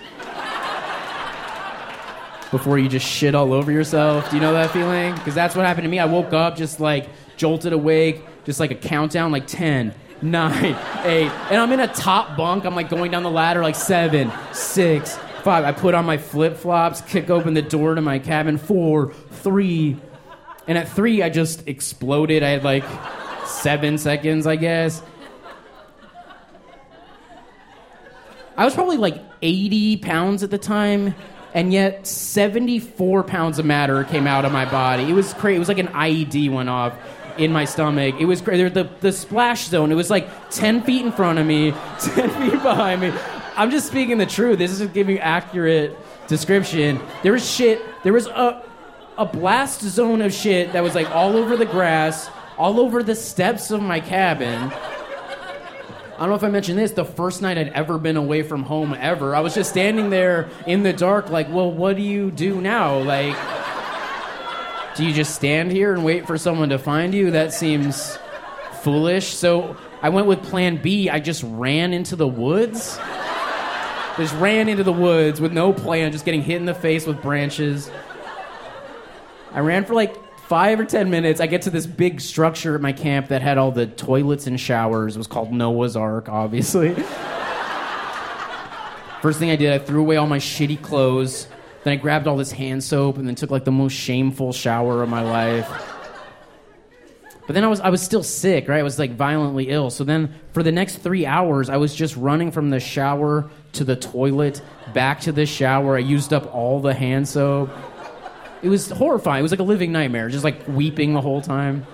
before 2.51 2.79
you 2.79 2.89
just 2.89 3.07
shit 3.07 3.35
all 3.35 3.53
over 3.53 3.73
yourself. 3.73 4.31
Do 4.31 4.37
you 4.37 4.43
know 4.43 4.53
that 4.53 4.71
feeling? 4.71 5.15
Because 5.15 5.35
that's 5.35 5.55
what 5.57 5.65
happened 5.65 5.85
to 5.85 5.91
me. 5.91 5.99
I 5.99 6.05
woke 6.05 6.33
up 6.33 6.57
just 6.57 6.81
like 6.81 7.09
jolted 7.37 7.73
awake, 7.73 8.23
just 8.45 8.61
like 8.61 8.71
a 8.71 8.75
countdown, 8.75 9.33
like 9.33 9.47
10, 9.47 9.95
9, 10.23 10.65
8. 11.05 11.31
And 11.51 11.57
I'm 11.61 11.73
in 11.73 11.81
a 11.81 11.89
top 11.89 12.37
bunk. 12.37 12.65
I'm 12.65 12.75
like 12.75 12.89
going 12.89 13.11
down 13.11 13.23
the 13.23 13.31
ladder, 13.31 13.63
like 13.63 13.75
7, 13.75 14.31
6, 14.53 15.17
5. 15.17 15.65
I 15.65 15.73
put 15.73 15.95
on 15.95 16.05
my 16.05 16.17
flip 16.17 16.57
flops, 16.57 17.01
kick 17.03 17.31
open 17.31 17.55
the 17.55 17.63
door 17.63 17.95
to 17.95 18.01
my 18.01 18.19
cabin, 18.19 18.59
4, 18.59 19.13
3. 19.13 19.97
And 20.69 20.79
at 20.79 20.89
3, 20.89 21.23
I 21.23 21.29
just 21.29 21.67
exploded. 21.69 22.43
I 22.43 22.51
had 22.51 22.65
like 22.65 22.85
7 23.47 23.99
seconds, 23.99 24.47
I 24.47 24.57
guess. 24.57 25.03
I 28.57 28.65
was 28.65 28.75
probably 28.75 28.97
like 28.97 29.23
80 29.43 29.99
pounds 29.99 30.43
at 30.43 30.51
the 30.51 30.59
time, 30.59 31.15
and 31.57 31.73
yet 31.73 32.07
74 32.07 33.25
pounds 33.25 33.59
of 33.59 33.65
matter 33.65 34.05
came 34.05 34.27
out 34.27 34.45
of 34.45 34.53
my 34.53 34.67
body. 34.67 35.05
It 35.05 35.15
was 35.15 35.33
crazy. 35.33 35.57
It 35.57 35.59
was 35.59 35.69
like 35.69 35.79
an 35.79 35.89
IED 35.89 36.53
went 36.53 36.69
off 36.69 36.93
in 37.39 37.51
my 37.51 37.65
stomach. 37.65 38.17
It 38.21 38.27
was 38.27 38.43
crazy. 38.43 38.69
The, 38.69 38.91
the 39.01 39.11
splash 39.11 39.69
zone, 39.69 39.91
it 39.91 39.95
was 39.95 40.11
like 40.11 40.29
10 40.51 40.83
feet 40.83 41.07
in 41.07 41.13
front 41.13 41.39
of 41.39 41.47
me, 41.47 41.73
10 41.99 42.29
feet 42.29 42.63
behind 42.63 43.01
me. 43.01 43.11
I'm 43.57 43.71
just 43.71 43.87
speaking 43.87 44.19
the 44.19 44.27
truth. 44.27 44.59
This 44.59 44.79
is 44.79 44.87
giving 44.91 45.19
accurate 45.19 45.97
description. 46.29 47.01
There 47.23 47.33
was 47.33 47.51
shit, 47.51 47.81
there 48.03 48.13
was 48.13 48.27
a, 48.27 48.63
a 49.17 49.25
blast 49.25 49.81
zone 49.81 50.21
of 50.21 50.35
shit 50.35 50.75
that 50.75 50.83
was 50.83 50.95
like 50.95 51.11
all 51.11 51.39
over 51.39 51.57
the 51.57 51.65
grass, 51.65 52.29
all 52.59 52.79
over 52.79 53.03
the 53.03 53.15
steps 53.15 53.71
of 53.71 53.81
my 53.81 54.01
cabin. 54.01 54.71
I 56.17 56.21
don't 56.21 56.31
know 56.31 56.35
if 56.35 56.45
I 56.45 56.49
mentioned 56.49 56.79
this. 56.79 56.93
The 56.93 57.05
first 57.05 57.43
night 57.43 57.59
I'd 57.59 57.69
ever 57.69 57.99
been 57.99 58.17
away 58.17 58.43
from 58.43 58.63
home 58.63 58.97
ever, 58.99 59.37
I 59.37 59.41
was 59.41 59.55
just 59.55 59.69
standing 59.69 60.09
there 60.09 60.49
in 60.67 60.83
the 60.83 60.95
dark, 60.95 61.29
like, 61.29 61.47
well, 61.51 61.71
what 61.71 61.97
do 61.97 62.03
you 62.03 62.31
do 62.31 62.59
now? 62.59 62.99
Like, 63.01 63.37
do 64.97 65.05
you 65.05 65.13
just 65.13 65.35
stand 65.35 65.71
here 65.71 65.93
and 65.93 66.03
wait 66.07 66.27
for 66.27 66.39
someone 66.39 66.71
to 66.71 66.79
find 66.79 67.15
you? 67.15 67.33
That 67.33 67.53
seems 67.53 68.19
foolish. 68.81 69.35
So 69.35 69.77
I 70.01 70.09
went 70.09 70.27
with 70.27 70.43
plan 70.43 70.81
B. 70.81 71.11
I 71.11 71.21
just 71.21 71.43
ran 71.43 71.93
into 71.93 72.17
the 72.17 72.27
woods. 72.27 72.99
Just 74.17 74.35
ran 74.37 74.71
into 74.71 74.85
the 74.85 74.95
woods 74.95 75.39
with 75.39 75.53
no 75.53 75.75
plan, 75.75 76.13
just 76.13 76.25
getting 76.25 76.41
hit 76.41 76.57
in 76.57 76.65
the 76.65 76.73
face 76.73 77.07
with 77.07 77.21
branches. 77.21 77.91
I 79.53 79.61
ran 79.61 79.85
for 79.85 79.93
like 79.93 80.17
five 80.49 80.79
or 80.79 80.85
ten 80.85 81.11
minutes, 81.11 81.41
I 81.41 81.47
get 81.47 81.63
to 81.63 81.71
this 81.71 81.87
big 81.87 82.21
structure 82.21 82.75
at 82.75 82.81
my 82.81 82.93
camp 82.93 83.29
that 83.29 83.43
had 83.43 83.59
all 83.59 83.73
the 83.73 83.87
toilets 83.87 84.47
and 84.47 84.61
showers. 84.61 85.17
It 85.17 85.19
was 85.19 85.27
called 85.27 85.53
Noah's 85.53 85.97
Ark, 85.97 86.29
obviously. 86.29 86.95
First 89.23 89.39
thing 89.39 89.51
I 89.51 89.57
did, 89.57 89.73
I 89.73 89.79
threw 89.79 90.01
away 90.01 90.17
all 90.17 90.27
my 90.27 90.39
shitty 90.39 90.81
clothes. 90.83 91.49
Then 91.83 91.95
I 91.95 91.97
grabbed 91.97 92.27
all 92.27 92.37
this 92.37 92.53
hand 92.53 92.85
soap 92.85 93.17
and 93.17 93.27
then 93.27 93.35
took 93.35 93.51
like 93.51 93.65
the 93.65 93.73
most 93.73 93.93
shameful 93.93 94.53
shower 94.53 95.03
of 95.03 95.09
my 95.09 95.23
life. 95.23 95.69
But 97.47 97.55
then 97.55 97.63
I 97.63 97.69
was 97.69 97.81
I 97.81 97.91
was 97.91 98.03
still 98.03 98.25
sick, 98.25 98.69
right? 98.69 98.81
I 98.81 98.83
was 98.83 98.99
like 98.99 99.13
violently 99.13 99.69
ill. 99.69 99.91
So 99.91 100.03
then 100.03 100.35
for 100.53 100.63
the 100.65 100.73
next 100.73 100.97
3 100.97 101.27
hours 101.27 101.71
I 101.71 101.77
was 101.77 101.95
just 101.95 102.17
running 102.17 102.51
from 102.51 102.71
the 102.71 102.81
shower 102.81 103.49
to 103.75 103.85
the 103.85 103.95
toilet, 103.95 104.63
back 104.93 105.21
to 105.21 105.33
the 105.33 105.47
shower. 105.47 105.97
I 105.97 106.01
used 106.01 106.33
up 106.33 106.53
all 106.53 106.81
the 106.81 106.93
hand 106.93 107.29
soap. 107.29 107.71
It 108.67 108.69
was 108.69 108.91
horrifying. 108.91 109.39
It 109.39 109.43
was 109.45 109.53
like 109.53 109.61
a 109.61 109.65
living 109.65 109.93
nightmare, 109.93 110.29
just 110.29 110.43
like 110.43 110.67
weeping 110.67 111.15
the 111.15 111.21
whole 111.21 111.41
time. 111.41 111.87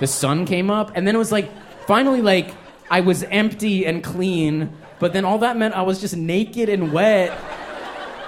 The 0.00 0.06
sun 0.06 0.46
came 0.46 0.70
up, 0.70 0.92
and 0.94 1.06
then 1.06 1.14
it 1.14 1.18
was 1.18 1.30
like 1.30 1.50
finally 1.86 2.22
like 2.22 2.54
I 2.90 3.00
was 3.00 3.22
empty 3.24 3.84
and 3.84 4.02
clean, 4.02 4.74
but 4.98 5.12
then 5.12 5.26
all 5.26 5.40
that 5.40 5.58
meant 5.58 5.74
I 5.74 5.82
was 5.82 6.00
just 6.00 6.16
naked 6.16 6.70
and 6.70 6.90
wet 6.90 7.38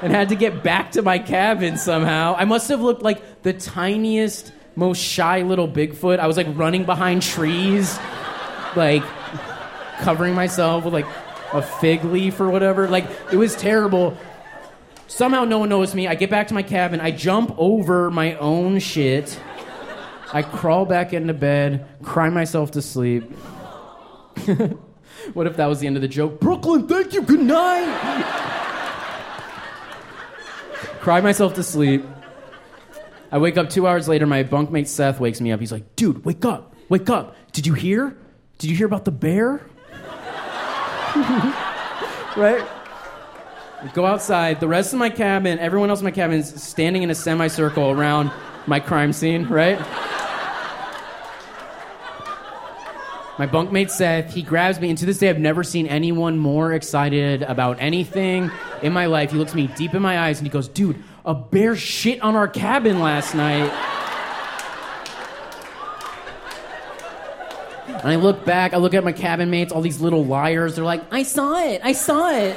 and 0.03 0.12
had 0.12 0.29
to 0.29 0.35
get 0.35 0.62
back 0.62 0.92
to 0.92 1.03
my 1.03 1.19
cabin 1.19 1.79
somehow. 1.79 2.35
I 2.37 2.45
must 2.45 2.69
have 2.69 2.83
looked 2.83 3.01
like 3.01 3.42
the 3.42 3.55
tiniest, 3.55 4.53
most 4.75 5.03
shy 5.03 5.40
little 5.40 5.66
Bigfoot. 5.66 6.19
I 6.19 6.27
was 6.27 6.37
like 6.37 6.49
running 6.51 6.85
behind 6.85 7.23
trees, 7.23 7.99
like 8.77 9.03
covering 10.01 10.35
myself 10.35 10.85
with 10.85 10.92
like 10.92 11.07
a 11.55 11.62
fig 11.62 12.05
leaf 12.05 12.38
or 12.38 12.51
whatever. 12.51 12.87
Like 12.87 13.07
it 13.33 13.37
was 13.37 13.57
terrible. 13.57 14.14
Somehow 15.09 15.45
no 15.45 15.59
one 15.59 15.69
knows 15.69 15.95
me. 15.95 16.09
I 16.09 16.14
get 16.14 16.31
back 16.31 16.49
to 16.49 16.55
my 16.55 16.62
cabin. 16.62 17.01
I 17.01 17.11
jump 17.11 17.55
over 17.59 18.11
my 18.11 18.35
own 18.37 18.79
shit. 18.81 19.38
I 20.33 20.42
crawl 20.42 20.85
back 20.85 21.12
into 21.12 21.35
bed, 21.35 21.87
cry 22.03 22.29
myself 22.31 22.73
to 22.73 22.83
sleep. 22.83 23.31
what 25.35 25.47
if 25.47 25.57
that 25.57 25.66
was 25.66 25.81
the 25.81 25.87
end 25.87 25.97
of 25.97 26.03
the 26.03 26.09
joke? 26.09 26.40
Brooklyn, 26.40 26.88
thank 26.88 27.14
you, 27.14 27.23
good 27.23 27.40
night. 27.40 28.25
cry 31.01 31.21
myself 31.21 31.55
to 31.55 31.62
sleep. 31.62 32.05
I 33.31 33.38
wake 33.38 33.57
up 33.57 33.71
two 33.71 33.87
hours 33.87 34.09
later. 34.09 34.27
My 34.27 34.42
bunkmate 34.42 34.88
Seth 34.88 35.21
wakes 35.21 35.40
me 35.40 35.53
up. 35.53 35.61
He's 35.61 35.73
like, 35.73 35.95
dude, 35.95 36.25
wake 36.25 36.45
up, 36.45 36.75
wake 36.88 37.09
up. 37.09 37.37
Did 37.53 37.66
you 37.66 37.75
hear? 37.75 38.16
Did 38.59 38.71
you 38.71 38.77
hear 38.77 38.87
about 38.87 39.05
the 39.05 39.12
bear? 39.12 39.64
right? 42.37 42.66
Go 43.92 44.06
outside. 44.06 44.60
The 44.60 44.68
rest 44.68 44.92
of 44.92 44.98
my 44.98 45.10
cabin, 45.10 45.58
everyone 45.58 45.90
else 45.90 46.00
in 46.00 46.04
my 46.04 46.10
cabin 46.10 46.38
is 46.38 46.62
standing 46.62 47.02
in 47.02 47.10
a 47.10 47.14
semicircle 47.14 47.90
around 47.90 48.30
my 48.66 48.80
crime 48.80 49.12
scene, 49.12 49.46
right? 49.46 49.78
My 53.38 53.46
bunkmate 53.46 53.90
Seth, 53.90 54.32
he 54.32 54.40
grabs 54.42 54.80
me, 54.80 54.88
and 54.88 54.96
to 54.96 55.04
this 55.04 55.18
day, 55.18 55.28
I've 55.28 55.38
never 55.38 55.62
seen 55.62 55.86
anyone 55.86 56.38
more 56.38 56.72
excited 56.72 57.42
about 57.42 57.76
anything 57.80 58.50
in 58.82 58.94
my 58.94 59.06
life. 59.06 59.30
He 59.30 59.36
looks 59.36 59.54
me 59.54 59.66
deep 59.76 59.92
in 59.94 60.00
my 60.00 60.20
eyes 60.20 60.38
and 60.38 60.46
he 60.46 60.50
goes, 60.50 60.68
Dude, 60.68 61.02
a 61.26 61.34
bear 61.34 61.76
shit 61.76 62.22
on 62.22 62.34
our 62.34 62.48
cabin 62.48 63.00
last 63.00 63.34
night. 63.34 63.70
And 67.88 68.08
I 68.08 68.16
look 68.16 68.44
back, 68.46 68.72
I 68.72 68.78
look 68.78 68.94
at 68.94 69.04
my 69.04 69.12
cabin 69.12 69.50
mates, 69.50 69.70
all 69.70 69.82
these 69.82 70.00
little 70.00 70.24
liars. 70.24 70.76
They're 70.76 70.84
like, 70.84 71.02
I 71.12 71.22
saw 71.22 71.58
it, 71.58 71.82
I 71.84 71.92
saw 71.92 72.30
it. 72.30 72.56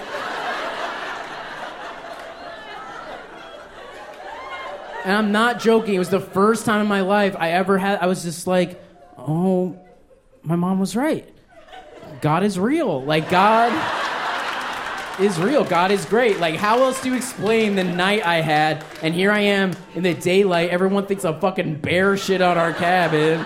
And 5.06 5.16
I'm 5.16 5.32
not 5.32 5.60
joking. 5.60 5.96
It 5.96 6.00
was 6.00 6.10
the 6.10 6.20
first 6.20 6.66
time 6.66 6.82
in 6.82 6.88
my 6.88 7.02
life 7.02 7.36
I 7.38 7.52
ever 7.52 7.78
had, 7.78 8.00
I 8.00 8.08
was 8.08 8.24
just 8.24 8.48
like, 8.48 8.82
oh, 9.18 9.80
my 10.44 10.56
mom 10.56 10.80
was 10.80 10.96
right. 10.96 11.28
God 12.22 12.44
is 12.44 12.60
real. 12.60 13.04
Like, 13.04 13.30
God 13.30 13.72
is 15.22 15.40
real. 15.40 15.64
God 15.64 15.92
is 15.92 16.06
great. 16.06 16.40
Like, 16.40 16.56
how 16.56 16.84
else 16.84 17.02
do 17.02 17.10
you 17.10 17.16
explain 17.16 17.76
the 17.76 17.84
night 17.84 18.26
I 18.26 18.42
had? 18.42 18.84
And 19.02 19.14
here 19.14 19.32
I 19.32 19.40
am 19.40 19.74
in 19.96 20.04
the 20.04 20.14
daylight. 20.14 20.70
Everyone 20.70 21.06
thinks 21.06 21.24
a 21.24 21.40
fucking 21.40 21.76
bear 21.76 22.18
shit 22.18 22.42
on 22.42 22.58
our 22.58 22.74
cabin. 22.74 23.46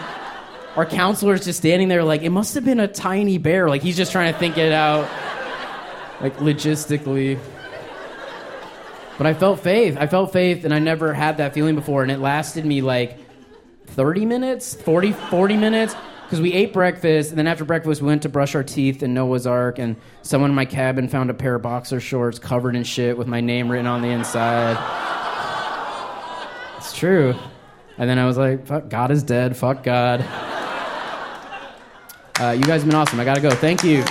Our 0.75 0.87
counselor's 0.87 1.45
just 1.45 1.59
standing 1.59 1.87
there, 1.87 2.03
like, 2.03 2.23
it 2.23 2.31
must 2.31 2.55
have 2.55 2.65
been 2.65 2.79
a 2.79 2.87
tiny 2.87 3.37
bear. 3.37 3.69
Like, 3.69 3.83
he's 3.83 3.95
just 3.95 4.11
trying 4.11 4.33
to 4.33 4.39
think 4.39 4.57
it 4.57 4.71
out, 4.71 5.07
like, 6.19 6.37
logistically. 6.37 7.37
But 9.17 9.27
I 9.27 9.33
felt 9.33 9.59
faith. 9.59 9.97
I 9.99 10.07
felt 10.07 10.33
faith, 10.33 10.65
and 10.65 10.73
I 10.73 10.79
never 10.79 11.13
had 11.13 11.37
that 11.37 11.53
feeling 11.53 11.75
before. 11.75 12.01
And 12.01 12.11
it 12.11 12.19
lasted 12.19 12.65
me 12.65 12.81
like 12.81 13.17
30 13.87 14.25
minutes, 14.25 14.73
40, 14.73 15.11
40 15.11 15.57
minutes. 15.57 15.95
Because 16.23 16.41
we 16.41 16.53
ate 16.53 16.73
breakfast, 16.73 17.29
and 17.29 17.37
then 17.37 17.45
after 17.45 17.63
breakfast, 17.63 18.01
we 18.01 18.07
went 18.07 18.23
to 18.23 18.29
brush 18.29 18.55
our 18.55 18.63
teeth 18.63 19.03
in 19.03 19.13
Noah's 19.13 19.45
Ark, 19.45 19.77
and 19.77 19.95
someone 20.23 20.49
in 20.49 20.55
my 20.55 20.65
cabin 20.65 21.07
found 21.07 21.29
a 21.29 21.33
pair 21.33 21.53
of 21.53 21.61
boxer 21.61 21.99
shorts 21.99 22.39
covered 22.39 22.75
in 22.75 22.83
shit 22.83 23.15
with 23.17 23.27
my 23.27 23.39
name 23.39 23.69
written 23.69 23.85
on 23.85 24.01
the 24.01 24.07
inside. 24.07 24.77
it's 26.77 26.97
true. 26.97 27.35
And 27.99 28.09
then 28.09 28.17
I 28.17 28.25
was 28.25 28.37
like, 28.37 28.65
fuck, 28.65 28.89
God 28.89 29.11
is 29.11 29.21
dead. 29.21 29.55
Fuck 29.55 29.83
God. 29.83 30.25
Uh, 32.39 32.49
you 32.49 32.63
guys 32.63 32.81
have 32.81 32.85
been 32.85 32.95
awesome. 32.95 33.19
I 33.19 33.25
gotta 33.25 33.41
go. 33.41 33.51
Thank 33.51 33.83
you. 33.83 34.03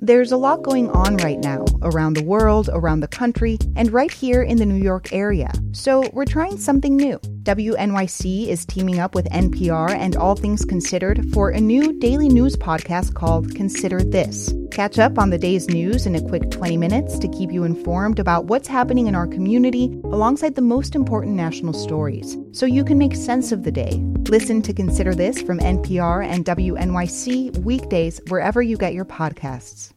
There's 0.00 0.30
a 0.30 0.36
lot 0.36 0.62
going 0.62 0.90
on 0.90 1.16
right 1.16 1.38
now 1.38 1.64
around 1.80 2.14
the 2.14 2.22
world, 2.22 2.68
around 2.70 3.00
the 3.00 3.08
country, 3.08 3.56
and 3.76 3.90
right 3.90 4.12
here 4.12 4.42
in 4.42 4.58
the 4.58 4.66
New 4.66 4.82
York 4.82 5.10
area. 5.10 5.50
So 5.72 6.10
we're 6.12 6.26
trying 6.26 6.58
something 6.58 6.96
new. 6.96 7.18
WNYC 7.46 8.48
is 8.48 8.66
teaming 8.66 8.98
up 8.98 9.14
with 9.14 9.30
NPR 9.30 9.90
and 9.90 10.16
All 10.16 10.34
Things 10.34 10.64
Considered 10.64 11.32
for 11.32 11.50
a 11.50 11.60
new 11.60 11.96
daily 12.00 12.28
news 12.28 12.56
podcast 12.56 13.14
called 13.14 13.54
Consider 13.54 14.02
This. 14.02 14.52
Catch 14.72 14.98
up 14.98 15.16
on 15.16 15.30
the 15.30 15.38
day's 15.38 15.68
news 15.68 16.06
in 16.06 16.16
a 16.16 16.28
quick 16.28 16.50
20 16.50 16.76
minutes 16.76 17.20
to 17.20 17.28
keep 17.28 17.52
you 17.52 17.62
informed 17.62 18.18
about 18.18 18.46
what's 18.46 18.66
happening 18.66 19.06
in 19.06 19.14
our 19.14 19.28
community 19.28 19.84
alongside 20.02 20.56
the 20.56 20.60
most 20.60 20.96
important 20.96 21.36
national 21.36 21.72
stories 21.72 22.36
so 22.50 22.66
you 22.66 22.84
can 22.84 22.98
make 22.98 23.14
sense 23.14 23.52
of 23.52 23.62
the 23.62 23.70
day. 23.70 24.02
Listen 24.28 24.60
to 24.62 24.72
Consider 24.74 25.14
This 25.14 25.40
from 25.40 25.60
NPR 25.60 26.26
and 26.26 26.44
WNYC 26.44 27.58
weekdays 27.58 28.20
wherever 28.26 28.60
you 28.60 28.76
get 28.76 28.92
your 28.92 29.04
podcasts. 29.04 29.92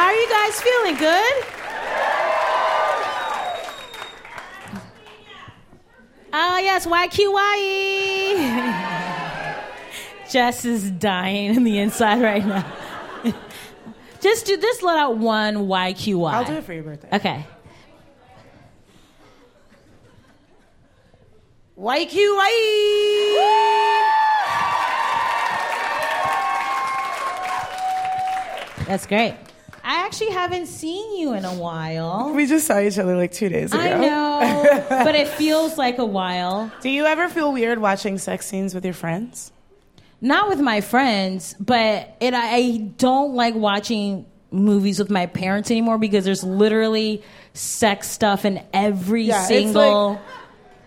How 0.00 0.06
are 0.06 0.14
you 0.14 0.28
guys 0.30 0.58
feeling? 0.62 0.96
Good? 0.96 1.44
Oh, 6.32 6.56
yes, 6.56 6.86
YQYE. 6.86 8.32
Jess 10.30 10.64
is 10.64 10.90
dying 10.92 11.54
in 11.54 11.64
the 11.64 11.78
inside 11.78 12.22
right 12.22 12.46
now. 12.46 12.64
just 14.22 14.46
do 14.46 14.56
this, 14.56 14.82
let 14.82 14.96
out 14.96 15.18
one 15.18 15.68
YQY. 15.68 16.32
I'll 16.32 16.46
do 16.46 16.54
it 16.54 16.64
for 16.64 16.72
your 16.72 16.84
birthday. 16.84 17.08
Okay. 17.12 17.44
YQYE. 21.78 22.46
That's 28.86 29.06
great. 29.06 29.34
I 29.82 30.04
actually 30.04 30.30
haven't 30.30 30.66
seen 30.66 31.16
you 31.18 31.32
in 31.34 31.44
a 31.44 31.54
while. 31.54 32.32
We 32.34 32.46
just 32.46 32.66
saw 32.66 32.78
each 32.80 32.98
other 32.98 33.16
like 33.16 33.32
two 33.32 33.48
days 33.48 33.72
ago. 33.72 33.82
I 33.82 33.94
know, 33.98 34.86
but 34.88 35.14
it 35.14 35.28
feels 35.28 35.78
like 35.78 35.98
a 35.98 36.04
while. 36.04 36.70
Do 36.82 36.90
you 36.90 37.06
ever 37.06 37.28
feel 37.28 37.52
weird 37.52 37.78
watching 37.78 38.18
sex 38.18 38.46
scenes 38.46 38.74
with 38.74 38.84
your 38.84 38.94
friends? 38.94 39.52
Not 40.20 40.48
with 40.48 40.60
my 40.60 40.80
friends, 40.82 41.54
but 41.58 42.14
it, 42.20 42.34
I 42.34 42.76
don't 42.98 43.34
like 43.34 43.54
watching 43.54 44.26
movies 44.50 44.98
with 44.98 45.10
my 45.10 45.26
parents 45.26 45.70
anymore 45.70 45.96
because 45.96 46.24
there's 46.24 46.44
literally 46.44 47.22
sex 47.54 48.10
stuff 48.10 48.44
in 48.44 48.62
every 48.74 49.22
Yeah, 49.24 49.38
it's 49.38 49.48
single. 49.48 50.10
like- 50.10 50.20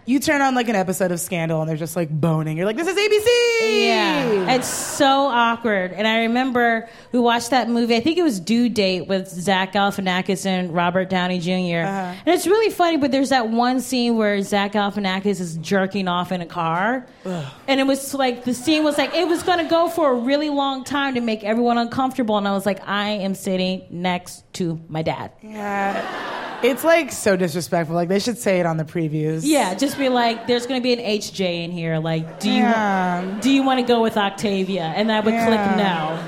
You 0.06 0.20
turn 0.20 0.42
on 0.42 0.54
like 0.54 0.68
an 0.70 0.76
episode 0.76 1.12
of 1.12 1.20
Scandal 1.20 1.62
and 1.62 1.70
they're 1.70 1.78
just 1.78 1.96
like 1.96 2.10
boning. 2.10 2.58
You're 2.58 2.66
like, 2.66 2.76
this 2.76 2.88
is 2.88 2.96
ABC. 2.96 3.86
Yeah, 3.86 4.56
it's 4.56 4.68
so 4.68 5.08
awkward. 5.28 5.94
And 5.94 6.06
I 6.08 6.24
remember 6.24 6.90
we 7.12 7.20
watched 7.20 7.52
that 7.52 7.70
movie. 7.70 7.96
I 7.96 8.02
think 8.02 8.18
it 8.18 8.24
was 8.24 8.40
Due 8.40 8.68
Date 8.70 9.08
with 9.08 9.30
Zach 9.30 9.74
Galifianakis 9.74 10.46
and 10.46 10.74
Robert 10.74 11.10
Downey 11.10 11.40
junior 11.40 11.84
Uh-huh. 11.84 12.22
And 12.26 12.36
it's 12.36 12.46
really 12.48 12.70
funny. 12.70 12.98
But 12.98 13.12
there's 13.12 13.30
that 13.30 13.50
one 13.50 13.80
scene 13.80 14.18
where 14.18 14.42
Zach 14.42 14.74
Galifianakis 14.74 15.40
is 15.40 15.56
jerking 15.58 16.08
off 16.08 16.32
in 16.32 16.42
a 16.42 16.46
car, 16.46 17.06
and 17.26 17.80
it 17.80 17.88
was 17.88 18.14
like 18.14 18.44
the 18.44 18.54
scene 18.54 18.84
was 18.84 18.98
like 18.98 19.14
it 19.14 19.28
was 19.28 19.44
going 19.44 19.60
to 19.60 19.70
go 19.70 19.88
for 19.88 20.12
a 20.12 20.16
really 20.16 20.50
long 20.50 20.84
time 20.84 21.16
to 21.16 21.22
make 21.22 21.44
everyone 21.44 21.78
uncomfortable. 21.78 22.38
And 22.38 22.48
I 22.48 22.52
was 22.52 22.66
like, 22.66 22.86
I 22.88 23.10
am 23.10 23.36
sitting 23.36 23.86
next 23.90 24.43
to 24.54 24.80
my 24.88 25.02
dad. 25.02 25.32
Yeah. 25.42 26.62
It's 26.64 26.84
like 26.84 27.12
so 27.12 27.36
disrespectful. 27.36 27.96
Like 27.96 28.08
they 28.08 28.20
should 28.20 28.38
say 28.38 28.60
it 28.60 28.66
on 28.66 28.78
the 28.78 28.86
previews. 28.86 29.42
Yeah, 29.44 29.74
just 29.76 29.98
be 29.98 30.08
like, 30.10 30.48
there's 30.48 30.66
going 30.66 30.80
to 30.80 30.84
be 30.84 30.94
an 30.94 31.00
HJ 31.00 31.66
in 31.66 31.72
here. 31.72 32.00
Like, 32.00 32.40
do 32.40 32.50
you 32.50 32.64
Yeah. 32.64 33.40
do 33.42 33.52
you 33.52 33.64
want 33.64 33.80
to 33.82 33.86
go 33.86 34.02
with 34.02 34.16
Octavia? 34.16 34.84
And 34.96 35.12
I 35.12 35.20
would 35.20 35.34
click 35.34 35.78
no. 35.78 36.20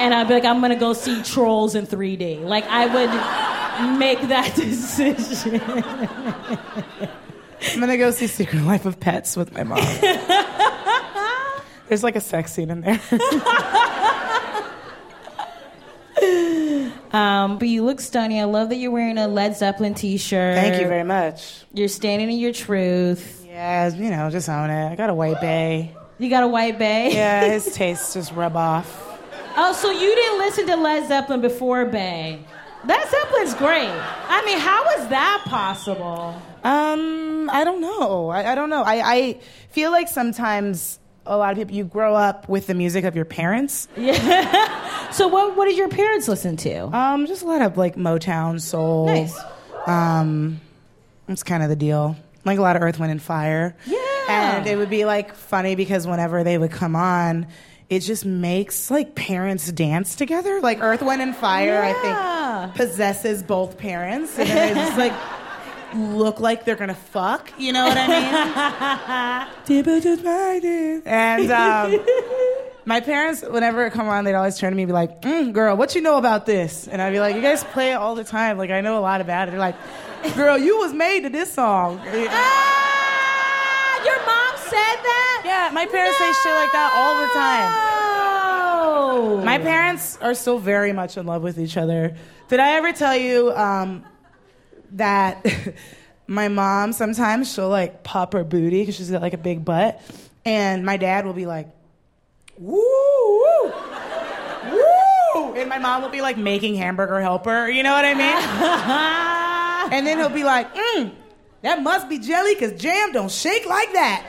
And 0.00 0.12
I'd 0.12 0.26
be 0.26 0.34
like, 0.34 0.44
I'm 0.44 0.58
going 0.58 0.70
to 0.72 0.76
go 0.76 0.92
see 0.92 1.22
Trolls 1.22 1.76
in 1.76 1.86
3D. 1.86 2.42
Like, 2.44 2.64
I 2.66 2.86
would 2.86 3.98
make 3.98 4.20
that 4.28 4.52
decision. 4.56 5.60
I'm 7.72 7.80
gonna 7.80 7.96
go 7.96 8.10
see 8.10 8.26
Secret 8.26 8.62
Life 8.62 8.84
of 8.84 9.00
Pets 9.00 9.36
with 9.36 9.52
my 9.52 9.62
mom. 9.62 9.78
There's 11.88 12.02
like 12.02 12.16
a 12.16 12.20
sex 12.20 12.52
scene 12.52 12.70
in 12.70 12.80
there. 12.82 13.00
Um, 17.14 17.58
but 17.58 17.68
you 17.68 17.84
look 17.84 18.00
stunning. 18.00 18.40
I 18.40 18.44
love 18.44 18.70
that 18.70 18.76
you're 18.76 18.90
wearing 18.90 19.18
a 19.18 19.28
Led 19.28 19.56
Zeppelin 19.56 19.94
T-shirt. 19.94 20.56
Thank 20.56 20.82
you 20.82 20.88
very 20.88 21.04
much. 21.04 21.62
You're 21.72 21.86
standing 21.86 22.28
in 22.28 22.38
your 22.38 22.52
truth. 22.52 23.46
Yeah, 23.46 23.94
you 23.94 24.10
know, 24.10 24.30
just 24.30 24.48
own 24.48 24.68
it. 24.68 24.90
I 24.90 24.96
got 24.96 25.10
a 25.10 25.14
white 25.14 25.40
bay. 25.40 25.94
You 26.18 26.28
got 26.28 26.42
a 26.42 26.48
white 26.48 26.76
bay. 26.76 27.14
Yeah, 27.14 27.44
his 27.52 27.72
tastes 27.72 28.14
just 28.14 28.32
rub 28.32 28.56
off. 28.56 29.00
Oh, 29.56 29.72
so 29.72 29.92
you 29.92 30.12
didn't 30.12 30.38
listen 30.38 30.66
to 30.66 30.76
Led 30.76 31.06
Zeppelin 31.06 31.40
before 31.40 31.84
Bay? 31.84 32.44
Led 32.84 33.08
Zeppelin's 33.08 33.54
great. 33.54 33.88
I 33.88 34.42
mean, 34.44 34.58
how 34.58 34.84
is 34.98 35.08
that 35.08 35.44
possible? 35.46 36.34
Um, 36.64 37.48
I 37.50 37.62
don't 37.62 37.80
know. 37.80 38.30
I, 38.30 38.50
I 38.50 38.54
don't 38.56 38.68
know. 38.68 38.82
I, 38.82 39.14
I 39.14 39.40
feel 39.70 39.92
like 39.92 40.08
sometimes 40.08 40.98
a 41.26 41.36
lot 41.36 41.52
of 41.52 41.58
people 41.58 41.74
you 41.74 41.84
grow 41.84 42.14
up 42.14 42.48
with 42.48 42.66
the 42.66 42.74
music 42.74 43.04
of 43.04 43.16
your 43.16 43.24
parents. 43.24 43.88
Yeah. 43.96 45.10
so 45.12 45.28
what 45.28 45.56
what 45.56 45.66
did 45.66 45.76
your 45.76 45.88
parents 45.88 46.28
listen 46.28 46.56
to? 46.58 46.84
Um, 46.96 47.26
just 47.26 47.42
a 47.42 47.46
lot 47.46 47.62
of 47.62 47.76
like 47.76 47.96
Motown, 47.96 48.60
soul. 48.60 49.06
Nice. 49.06 49.38
Um, 49.86 50.60
that's 51.26 51.42
kind 51.42 51.62
of 51.62 51.68
the 51.68 51.76
deal. 51.76 52.16
Like 52.44 52.58
a 52.58 52.62
lot 52.62 52.76
of 52.76 52.82
Earth, 52.82 52.98
Wind, 52.98 53.10
and 53.12 53.22
Fire. 53.22 53.74
Yeah. 53.86 53.98
And 54.28 54.66
it 54.66 54.76
would 54.76 54.90
be 54.90 55.04
like 55.04 55.34
funny 55.34 55.74
because 55.74 56.06
whenever 56.06 56.44
they 56.44 56.58
would 56.58 56.70
come 56.70 56.96
on, 56.96 57.46
it 57.90 58.00
just 58.00 58.24
makes 58.24 58.90
like 58.90 59.14
parents 59.14 59.70
dance 59.72 60.14
together. 60.16 60.60
Like 60.60 60.82
Earth, 60.82 61.02
Wind, 61.02 61.22
and 61.22 61.34
Fire, 61.36 61.82
Yeah. 61.82 61.94
I 62.62 62.66
think 62.66 62.76
possesses 62.76 63.42
both 63.42 63.76
parents, 63.78 64.38
and 64.38 64.48
they 64.48 64.74
like 64.96 65.12
look 65.94 66.40
like 66.40 66.64
they're 66.64 66.76
gonna 66.76 66.94
fuck. 66.94 67.52
You 67.58 67.72
know 67.72 67.84
what 67.84 67.96
I 67.98 68.06
mean? 68.06 69.54
and 71.06 71.50
um, 71.50 72.04
my 72.84 73.00
parents, 73.00 73.42
whenever 73.42 73.86
it 73.86 73.92
come 73.92 74.08
on, 74.08 74.24
they'd 74.24 74.34
always 74.34 74.58
turn 74.58 74.72
to 74.72 74.76
me 74.76 74.82
and 74.82 74.88
be 74.88 74.92
like, 74.92 75.22
mm, 75.22 75.52
"Girl, 75.52 75.76
what 75.76 75.94
you 75.94 76.00
know 76.00 76.18
about 76.18 76.46
this?" 76.46 76.88
And 76.88 77.00
I'd 77.00 77.12
be 77.12 77.20
like, 77.20 77.36
"You 77.36 77.42
guys 77.42 77.64
play 77.64 77.92
it 77.92 77.94
all 77.94 78.14
the 78.14 78.24
time. 78.24 78.58
Like 78.58 78.70
I 78.70 78.80
know 78.80 78.98
a 78.98 79.00
lot 79.00 79.20
about 79.20 79.48
it." 79.48 79.52
They're 79.52 79.60
like, 79.60 79.76
"Girl, 80.34 80.58
you 80.58 80.78
was 80.78 80.92
made 80.92 81.22
to 81.22 81.28
this 81.30 81.52
song." 81.52 82.00
Ah, 82.04 84.04
your 84.04 84.18
mom 84.26 84.56
said 84.56 84.96
that? 85.08 85.42
Yeah, 85.44 85.70
my 85.72 85.86
parents 85.86 86.18
say 86.18 86.32
shit 86.42 86.54
like 86.54 86.72
that 86.72 86.92
all 86.94 87.20
the 87.20 87.28
time. 87.34 87.70
My 89.44 89.58
parents 89.58 90.18
are 90.20 90.34
still 90.34 90.58
very 90.58 90.92
much 90.92 91.16
in 91.16 91.26
love 91.26 91.42
with 91.42 91.58
each 91.58 91.76
other. 91.76 92.16
Did 92.48 92.60
I 92.60 92.72
ever 92.72 92.92
tell 92.92 93.16
you 93.16 93.52
um, 93.52 94.04
that 94.92 95.46
my 96.26 96.48
mom 96.48 96.92
sometimes 96.92 97.52
she'll 97.52 97.68
like 97.68 98.02
pop 98.02 98.32
her 98.32 98.44
booty 98.44 98.82
because 98.82 98.96
she's 98.96 99.10
got 99.10 99.22
like 99.22 99.34
a 99.34 99.38
big 99.38 99.64
butt, 99.64 100.00
and 100.44 100.84
my 100.84 100.96
dad 100.96 101.26
will 101.26 101.32
be 101.32 101.46
like, 101.46 101.68
"Woo, 102.58 102.78
woo, 102.78 103.72
woo," 104.72 105.54
and 105.54 105.68
my 105.68 105.78
mom 105.78 106.02
will 106.02 106.10
be 106.10 106.22
like 106.22 106.36
making 106.36 106.76
hamburger 106.76 107.20
helper. 107.20 107.68
You 107.68 107.82
know 107.82 107.92
what 107.92 108.04
I 108.04 108.14
mean? 108.14 109.90
and 109.92 110.06
then 110.06 110.18
he'll 110.18 110.28
be 110.28 110.44
like, 110.44 110.74
mm, 110.74 111.12
"That 111.62 111.82
must 111.82 112.08
be 112.08 112.18
jelly 112.18 112.54
because 112.54 112.80
jam 112.80 113.12
don't 113.12 113.30
shake 113.30 113.66
like 113.66 113.92
that." 113.92 114.24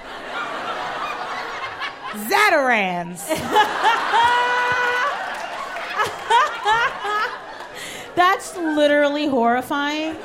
Zatarain's. 2.15 3.27
That's 8.15 8.55
literally 8.55 9.27
horrifying. 9.27 10.15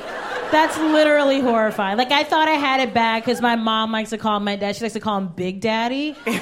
That's 0.51 0.77
literally 0.77 1.39
horrifying. 1.39 1.97
Like 1.97 2.11
I 2.11 2.23
thought 2.23 2.47
I 2.47 2.53
had 2.53 2.79
it 2.81 2.93
bad 2.93 3.23
because 3.23 3.41
my 3.41 3.55
mom 3.55 3.91
likes 3.91 4.09
to 4.11 4.17
call 4.17 4.39
my 4.39 4.55
dad. 4.57 4.75
She 4.75 4.83
likes 4.83 4.93
to 4.93 4.99
call 4.99 5.17
him 5.17 5.27
Big 5.29 5.61
Daddy. 5.61 6.15
Yo, 6.25 6.33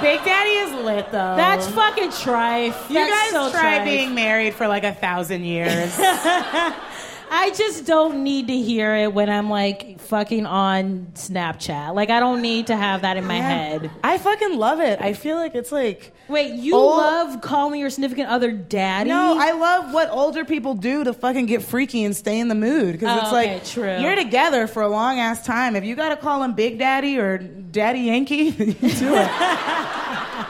Big 0.00 0.24
Daddy 0.24 0.50
is 0.50 0.84
lit 0.84 1.06
though. 1.12 1.36
That's 1.36 1.66
fucking 1.68 2.08
trife. 2.10 2.88
you 2.88 2.94
That's 2.94 3.10
guys 3.10 3.30
so 3.30 3.50
try 3.50 3.78
trife. 3.78 3.84
being 3.84 4.14
married 4.14 4.54
for 4.54 4.66
like 4.68 4.84
a 4.84 4.92
thousand 4.94 5.44
years. 5.44 5.96
I 7.34 7.48
just 7.50 7.86
don't 7.86 8.24
need 8.24 8.48
to 8.48 8.56
hear 8.56 8.94
it 8.94 9.14
when 9.14 9.30
I'm 9.30 9.48
like 9.48 9.98
fucking 10.00 10.44
on 10.44 11.12
Snapchat. 11.14 11.94
Like 11.94 12.10
I 12.10 12.20
don't 12.20 12.42
need 12.42 12.66
to 12.66 12.76
have 12.76 13.02
that 13.02 13.16
in 13.16 13.24
my 13.26 13.38
head. 13.38 13.90
I 14.04 14.18
fucking 14.18 14.58
love 14.58 14.80
it. 14.80 15.00
I 15.00 15.14
feel 15.14 15.36
like 15.36 15.54
it's 15.54 15.72
like 15.72 16.12
Wait, 16.28 16.52
you 16.52 16.74
Oh. 16.74 16.88
love 16.88 17.40
calling 17.40 17.80
your 17.80 17.88
significant 17.88 18.28
other 18.28 18.52
daddy? 18.52 19.08
no, 19.08 19.36
I 19.38 19.52
love 19.52 19.94
what 19.94 20.10
older 20.10 20.44
people 20.44 20.74
do 20.74 21.04
to 21.04 21.14
fucking 21.14 21.46
get 21.46 21.62
freaky 21.62 22.04
and 22.04 22.14
stay 22.14 22.38
in 22.38 22.48
the 22.48 22.54
mood 22.54 22.92
because 22.92 23.16
Oh, 23.18 23.22
it's 23.22 23.32
like 23.32 23.48
okay, 23.48 23.60
true. 23.64 23.98
you're 24.00 24.16
together 24.16 24.66
for 24.66 24.82
a 24.82 24.88
long 24.88 25.18
ass 25.18 25.44
time. 25.46 25.74
If 25.74 25.84
you 25.84 25.94
got 25.96 26.10
to 26.10 26.16
call 26.16 26.42
him 26.42 26.52
Big 26.52 26.78
Daddy 26.78 27.18
or 27.18 27.38
Daddy 27.38 28.00
Yankee, 28.00 28.44
you 28.44 28.74
do 28.74 29.14
it. 29.14 29.30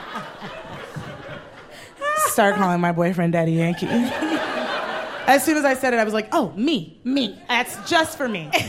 Start 2.32 2.56
calling 2.56 2.80
my 2.80 2.92
boyfriend 2.92 3.34
Daddy 3.34 3.52
Yankee. 3.52 3.86
As 5.26 5.44
soon 5.44 5.56
as 5.56 5.64
I 5.64 5.74
said 5.74 5.94
it, 5.94 5.98
I 5.98 6.04
was 6.04 6.14
like, 6.14 6.28
"Oh, 6.32 6.52
me, 6.56 7.00
me. 7.04 7.38
That's 7.48 7.76
just 7.88 8.16
for 8.18 8.28
me." 8.28 8.50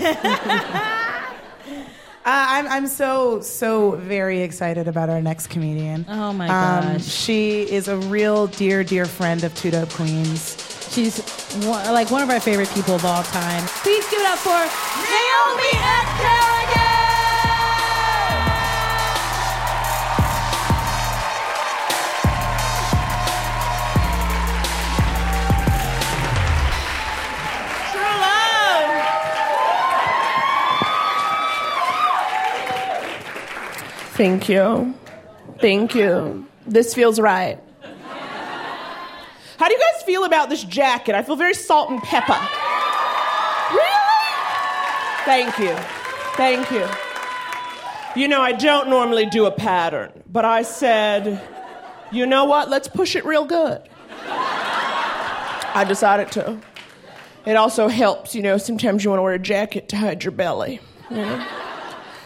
Uh, 2.26 2.30
I'm 2.56 2.68
I'm 2.70 2.88
so 2.88 3.42
so 3.42 3.92
very 3.98 4.44
excited 4.44 4.88
about 4.88 5.10
our 5.10 5.22
next 5.22 5.48
comedian. 5.48 6.06
Oh 6.08 6.32
my 6.32 6.48
Um, 6.48 6.94
gosh. 6.94 7.04
she 7.06 7.64
is 7.64 7.90
a 7.90 7.98
real 7.98 8.48
dear 8.48 8.82
dear 8.82 9.04
friend 9.04 9.44
of 9.44 9.54
Two 9.56 9.72
Dope 9.72 9.90
Queens. 9.90 10.56
She's 10.90 11.20
one, 11.66 11.86
like 11.92 12.12
one 12.12 12.22
of 12.24 12.30
our 12.30 12.40
favorite 12.40 12.70
people 12.70 12.96
of 12.96 13.04
all 13.04 13.24
time. 13.24 13.62
Please 13.84 14.10
give 14.10 14.22
it 14.22 14.26
up 14.28 14.38
for 14.40 14.52
Naomi 14.52 15.70
F. 15.74 16.08
Kerrigan! 16.22 16.83
Thank 34.14 34.48
you. 34.48 34.94
Thank 35.60 35.96
you. 35.96 36.46
This 36.68 36.94
feels 36.94 37.20
right. 37.20 37.60
How 39.58 39.68
do 39.68 39.74
you 39.74 39.80
guys 39.80 40.04
feel 40.04 40.24
about 40.24 40.50
this 40.50 40.64
jacket? 40.64 41.16
I 41.16 41.24
feel 41.24 41.36
very 41.36 41.56
salt 41.56 41.90
and 41.90 42.02
pepper. 42.02 42.40
Really? 43.72 43.90
Thank 45.26 45.58
you. 45.58 45.76
Thank 46.36 46.70
you. 46.72 46.88
You 48.16 48.28
know, 48.28 48.42
I 48.42 48.52
don't 48.52 48.88
normally 48.88 49.26
do 49.26 49.46
a 49.46 49.52
pattern, 49.52 50.12
but 50.28 50.46
I 50.46 50.62
said, 50.62 51.42
you 52.12 52.28
know 52.28 52.46
what? 52.46 52.70
Let's 52.70 52.88
push 52.88 53.16
it 53.16 53.26
real 53.26 53.46
good. 53.46 53.82
I 55.76 55.84
decided 55.88 56.32
to. 56.34 56.60
It 57.48 57.56
also 57.56 57.88
helps, 57.88 58.36
you 58.36 58.44
know, 58.44 58.58
sometimes 58.58 59.04
you 59.04 59.10
want 59.10 59.18
to 59.18 59.24
wear 59.24 59.34
a 59.34 59.40
jacket 59.40 59.90
to 59.90 59.98
hide 59.98 60.24
your 60.24 60.32
belly. 60.32 60.80
You 61.10 61.18
know? 61.18 61.63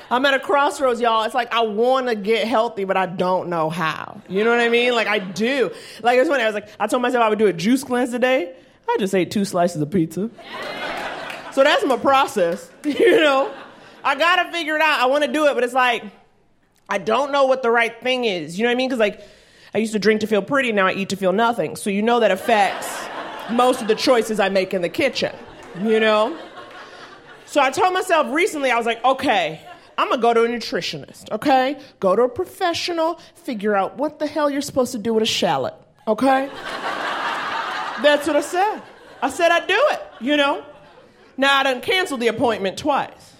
I'm 0.09 0.25
at 0.25 0.33
a 0.33 0.39
crossroads, 0.39 1.01
y'all. 1.01 1.23
It's 1.23 1.35
like 1.35 1.53
I 1.53 1.61
want 1.61 2.07
to 2.07 2.15
get 2.15 2.47
healthy, 2.47 2.85
but 2.85 2.95
I 2.95 3.05
don't 3.05 3.49
know 3.49 3.69
how. 3.69 4.21
You 4.29 4.43
know 4.43 4.51
what 4.51 4.59
I 4.59 4.69
mean? 4.69 4.93
Like 4.93 5.07
I 5.07 5.19
do. 5.19 5.71
Like 6.01 6.17
it's 6.17 6.29
funny. 6.29 6.43
I 6.43 6.45
was 6.45 6.55
like, 6.55 6.69
I 6.79 6.87
told 6.87 7.01
myself 7.01 7.23
I 7.23 7.29
would 7.29 7.39
do 7.39 7.47
a 7.47 7.53
juice 7.53 7.83
cleanse 7.83 8.11
today. 8.11 8.53
I 8.89 8.95
just 8.99 9.13
ate 9.13 9.31
two 9.31 9.43
slices 9.43 9.81
of 9.81 9.91
pizza. 9.91 10.29
So 11.51 11.63
that's 11.63 11.85
my 11.85 11.97
process. 11.97 12.69
You 12.85 13.17
know, 13.17 13.53
I 14.03 14.15
gotta 14.15 14.49
figure 14.51 14.75
it 14.75 14.81
out. 14.81 15.01
I 15.01 15.07
want 15.07 15.25
to 15.25 15.31
do 15.31 15.47
it, 15.47 15.55
but 15.55 15.63
it's 15.63 15.73
like 15.73 16.03
I 16.87 16.99
don't 16.99 17.33
know 17.33 17.45
what 17.45 17.63
the 17.63 17.69
right 17.69 17.99
thing 18.01 18.23
is. 18.23 18.57
You 18.57 18.63
know 18.63 18.69
what 18.69 18.75
I 18.75 18.77
mean? 18.77 18.87
Because 18.87 18.99
like 18.99 19.21
I 19.73 19.79
used 19.79 19.91
to 19.91 19.99
drink 19.99 20.21
to 20.21 20.27
feel 20.27 20.41
pretty, 20.41 20.71
now 20.71 20.87
I 20.87 20.93
eat 20.93 21.09
to 21.09 21.17
feel 21.17 21.33
nothing. 21.33 21.75
So 21.75 21.89
you 21.89 22.01
know 22.01 22.21
that 22.21 22.31
affects 22.31 22.87
most 23.51 23.81
of 23.81 23.89
the 23.89 23.95
choices 23.95 24.39
I 24.39 24.47
make 24.47 24.73
in 24.73 24.81
the 24.81 24.89
kitchen. 24.89 25.35
You 25.81 25.99
know. 25.99 26.37
So 27.45 27.61
I 27.61 27.71
told 27.71 27.93
myself 27.93 28.33
recently, 28.33 28.71
I 28.71 28.77
was 28.77 28.85
like, 28.85 29.03
okay, 29.03 29.61
I'm 29.97 30.09
gonna 30.09 30.21
go 30.21 30.33
to 30.33 30.43
a 30.43 30.47
nutritionist, 30.47 31.31
okay? 31.31 31.79
Go 31.99 32.15
to 32.15 32.23
a 32.23 32.29
professional, 32.29 33.15
figure 33.33 33.75
out 33.75 33.97
what 33.97 34.19
the 34.19 34.27
hell 34.27 34.49
you're 34.49 34.61
supposed 34.61 34.91
to 34.91 34.99
do 34.99 35.13
with 35.13 35.23
a 35.23 35.27
shallot, 35.27 35.73
okay? 36.07 36.49
That's 38.03 38.27
what 38.27 38.35
I 38.35 38.41
said. 38.41 38.81
I 39.21 39.29
said 39.29 39.51
I'd 39.51 39.67
do 39.67 39.79
it, 39.91 40.01
you 40.21 40.37
know? 40.37 40.63
Now 41.35 41.57
I 41.57 41.63
done 41.63 41.81
canceled 41.81 42.19
the 42.19 42.27
appointment 42.27 42.77
twice. 42.77 43.33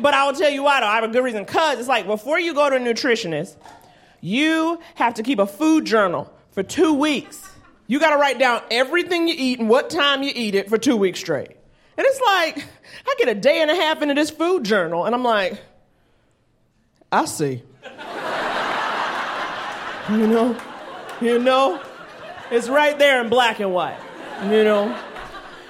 But 0.00 0.12
I 0.12 0.26
will 0.26 0.34
tell 0.34 0.50
you 0.50 0.64
why 0.64 0.80
though, 0.80 0.86
I 0.86 0.96
have 0.96 1.04
a 1.04 1.08
good 1.08 1.24
reason. 1.24 1.44
Cause 1.44 1.78
it's 1.78 1.88
like 1.88 2.06
before 2.06 2.38
you 2.38 2.52
go 2.52 2.68
to 2.68 2.76
a 2.76 2.78
nutritionist, 2.78 3.56
you 4.20 4.80
have 4.96 5.14
to 5.14 5.22
keep 5.22 5.38
a 5.38 5.46
food 5.46 5.84
journal 5.84 6.32
for 6.50 6.62
two 6.62 6.92
weeks. 6.94 7.48
You 7.86 8.00
gotta 8.00 8.16
write 8.16 8.38
down 8.38 8.62
everything 8.70 9.28
you 9.28 9.34
eat 9.38 9.60
and 9.60 9.68
what 9.70 9.88
time 9.88 10.22
you 10.22 10.32
eat 10.34 10.54
it 10.54 10.68
for 10.68 10.76
two 10.76 10.96
weeks 10.96 11.20
straight. 11.20 11.57
And 11.98 12.06
it's 12.06 12.20
like, 12.20 12.64
I 13.08 13.14
get 13.18 13.28
a 13.28 13.34
day 13.34 13.60
and 13.60 13.72
a 13.72 13.74
half 13.74 14.00
into 14.02 14.14
this 14.14 14.30
food 14.30 14.62
journal, 14.62 15.04
and 15.04 15.16
I'm 15.16 15.24
like, 15.24 15.60
I 17.10 17.24
see. 17.24 17.64
you 20.08 20.26
know? 20.28 20.56
You 21.20 21.40
know? 21.40 21.82
It's 22.52 22.68
right 22.68 22.96
there 22.96 23.20
in 23.20 23.28
black 23.28 23.58
and 23.58 23.74
white. 23.74 23.98
You 24.44 24.62
know? 24.62 24.96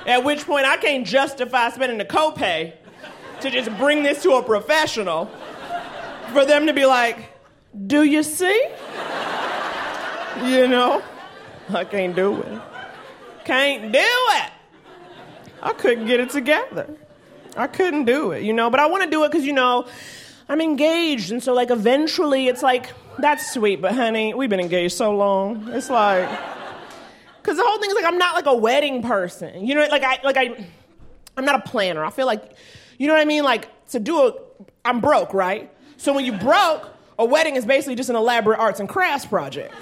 At 0.06 0.22
which 0.22 0.44
point 0.44 0.66
I 0.66 0.76
can't 0.76 1.06
justify 1.06 1.70
spending 1.70 1.98
a 1.98 2.04
copay 2.04 2.74
to 3.40 3.50
just 3.50 3.74
bring 3.78 4.02
this 4.02 4.22
to 4.24 4.32
a 4.32 4.42
professional 4.42 5.30
for 6.34 6.44
them 6.44 6.66
to 6.66 6.74
be 6.74 6.84
like, 6.84 7.16
do 7.86 8.02
you 8.02 8.22
see? 8.22 8.66
You 10.44 10.68
know? 10.68 11.02
I 11.70 11.84
can't 11.84 12.14
do 12.14 12.42
it. 12.42 12.62
Can't 13.46 13.92
do 13.92 13.98
it. 13.98 14.52
I 15.62 15.72
couldn't 15.72 16.06
get 16.06 16.20
it 16.20 16.30
together. 16.30 16.88
I 17.56 17.66
couldn't 17.66 18.04
do 18.04 18.32
it, 18.32 18.42
you 18.42 18.52
know, 18.52 18.70
but 18.70 18.80
I 18.80 18.86
want 18.86 19.04
to 19.04 19.10
do 19.10 19.24
it 19.24 19.32
because, 19.32 19.44
you 19.44 19.52
know, 19.52 19.86
I'm 20.48 20.60
engaged. 20.60 21.32
And 21.32 21.42
so, 21.42 21.52
like, 21.54 21.70
eventually 21.70 22.46
it's 22.46 22.62
like, 22.62 22.92
that's 23.18 23.52
sweet, 23.52 23.80
but 23.82 23.92
honey, 23.92 24.34
we've 24.34 24.50
been 24.50 24.60
engaged 24.60 24.96
so 24.96 25.14
long. 25.14 25.68
It's 25.68 25.90
like, 25.90 26.28
because 27.42 27.56
the 27.56 27.64
whole 27.64 27.78
thing 27.78 27.90
is 27.90 27.96
like, 27.96 28.04
I'm 28.04 28.18
not 28.18 28.34
like 28.34 28.46
a 28.46 28.54
wedding 28.54 29.02
person. 29.02 29.66
You 29.66 29.74
know, 29.74 29.86
like, 29.90 30.04
I, 30.04 30.20
like, 30.22 30.36
I, 30.36 30.66
I'm 31.36 31.44
not 31.44 31.56
a 31.56 31.68
planner. 31.68 32.04
I 32.04 32.10
feel 32.10 32.26
like, 32.26 32.54
you 32.98 33.08
know 33.08 33.14
what 33.14 33.20
I 33.20 33.24
mean? 33.24 33.42
Like, 33.42 33.68
to 33.88 33.98
do 33.98 34.28
a, 34.28 34.34
I'm 34.84 35.00
broke, 35.00 35.34
right? 35.34 35.72
So 35.96 36.12
when 36.12 36.24
you 36.24 36.32
broke, 36.32 36.88
a 37.18 37.24
wedding 37.24 37.56
is 37.56 37.66
basically 37.66 37.96
just 37.96 38.10
an 38.10 38.16
elaborate 38.16 38.60
arts 38.60 38.78
and 38.78 38.88
crafts 38.88 39.26
project. 39.26 39.74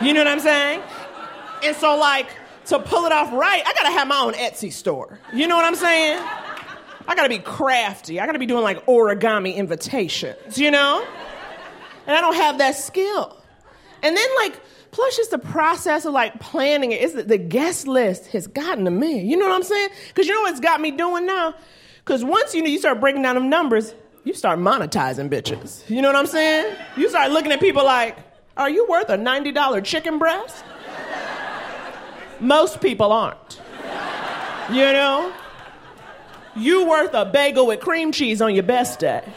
You 0.00 0.14
know 0.14 0.20
what 0.20 0.28
I'm 0.28 0.40
saying? 0.40 0.80
And 1.62 1.76
so, 1.76 1.98
like, 1.98 2.28
to 2.68 2.78
pull 2.78 3.06
it 3.06 3.12
off 3.12 3.32
right, 3.32 3.62
I 3.66 3.72
gotta 3.74 3.90
have 3.90 4.08
my 4.08 4.18
own 4.18 4.34
Etsy 4.34 4.72
store. 4.72 5.18
You 5.32 5.46
know 5.46 5.56
what 5.56 5.64
I'm 5.64 5.74
saying? 5.74 6.18
I 6.20 7.14
gotta 7.14 7.28
be 7.28 7.38
crafty. 7.38 8.20
I 8.20 8.26
gotta 8.26 8.38
be 8.38 8.46
doing 8.46 8.62
like 8.62 8.84
origami 8.86 9.54
invitations, 9.56 10.58
you 10.58 10.70
know? 10.70 11.06
And 12.06 12.16
I 12.16 12.20
don't 12.20 12.34
have 12.34 12.58
that 12.58 12.76
skill. 12.76 13.36
And 14.02 14.16
then, 14.16 14.28
like, 14.36 14.60
plus 14.90 15.16
just 15.16 15.30
the 15.30 15.38
process 15.38 16.04
of 16.04 16.12
like 16.12 16.38
planning 16.40 16.92
it, 16.92 17.00
is 17.00 17.14
the, 17.14 17.22
the 17.22 17.38
guest 17.38 17.86
list 17.86 18.28
has 18.28 18.46
gotten 18.46 18.84
to 18.84 18.90
me. 18.90 19.20
You 19.22 19.36
know 19.36 19.46
what 19.46 19.54
I'm 19.54 19.62
saying? 19.62 19.90
Because 20.08 20.26
you 20.26 20.34
know 20.34 20.42
what's 20.42 20.60
got 20.60 20.80
me 20.80 20.90
doing 20.90 21.26
now? 21.26 21.54
Because 22.04 22.24
once 22.24 22.54
you 22.54 22.62
know 22.62 22.68
you 22.68 22.78
start 22.78 23.00
breaking 23.00 23.22
down 23.22 23.34
them 23.34 23.48
numbers, 23.48 23.94
you 24.24 24.34
start 24.34 24.58
monetizing 24.58 25.28
bitches. 25.28 25.88
You 25.88 26.02
know 26.02 26.08
what 26.08 26.16
I'm 26.16 26.26
saying? 26.26 26.74
You 26.96 27.08
start 27.08 27.30
looking 27.32 27.52
at 27.52 27.60
people 27.60 27.84
like, 27.84 28.16
are 28.56 28.70
you 28.70 28.86
worth 28.88 29.08
a 29.08 29.16
$90 29.16 29.84
chicken 29.84 30.18
breast? 30.18 30.64
Most 32.40 32.80
people 32.80 33.12
aren't. 33.12 33.60
You 34.70 34.92
know? 34.92 35.32
You 36.56 36.86
worth 36.86 37.14
a 37.14 37.24
bagel 37.24 37.66
with 37.66 37.80
cream 37.80 38.12
cheese 38.12 38.42
on 38.42 38.54
your 38.54 38.64
best 38.64 39.00
day. 39.00 39.24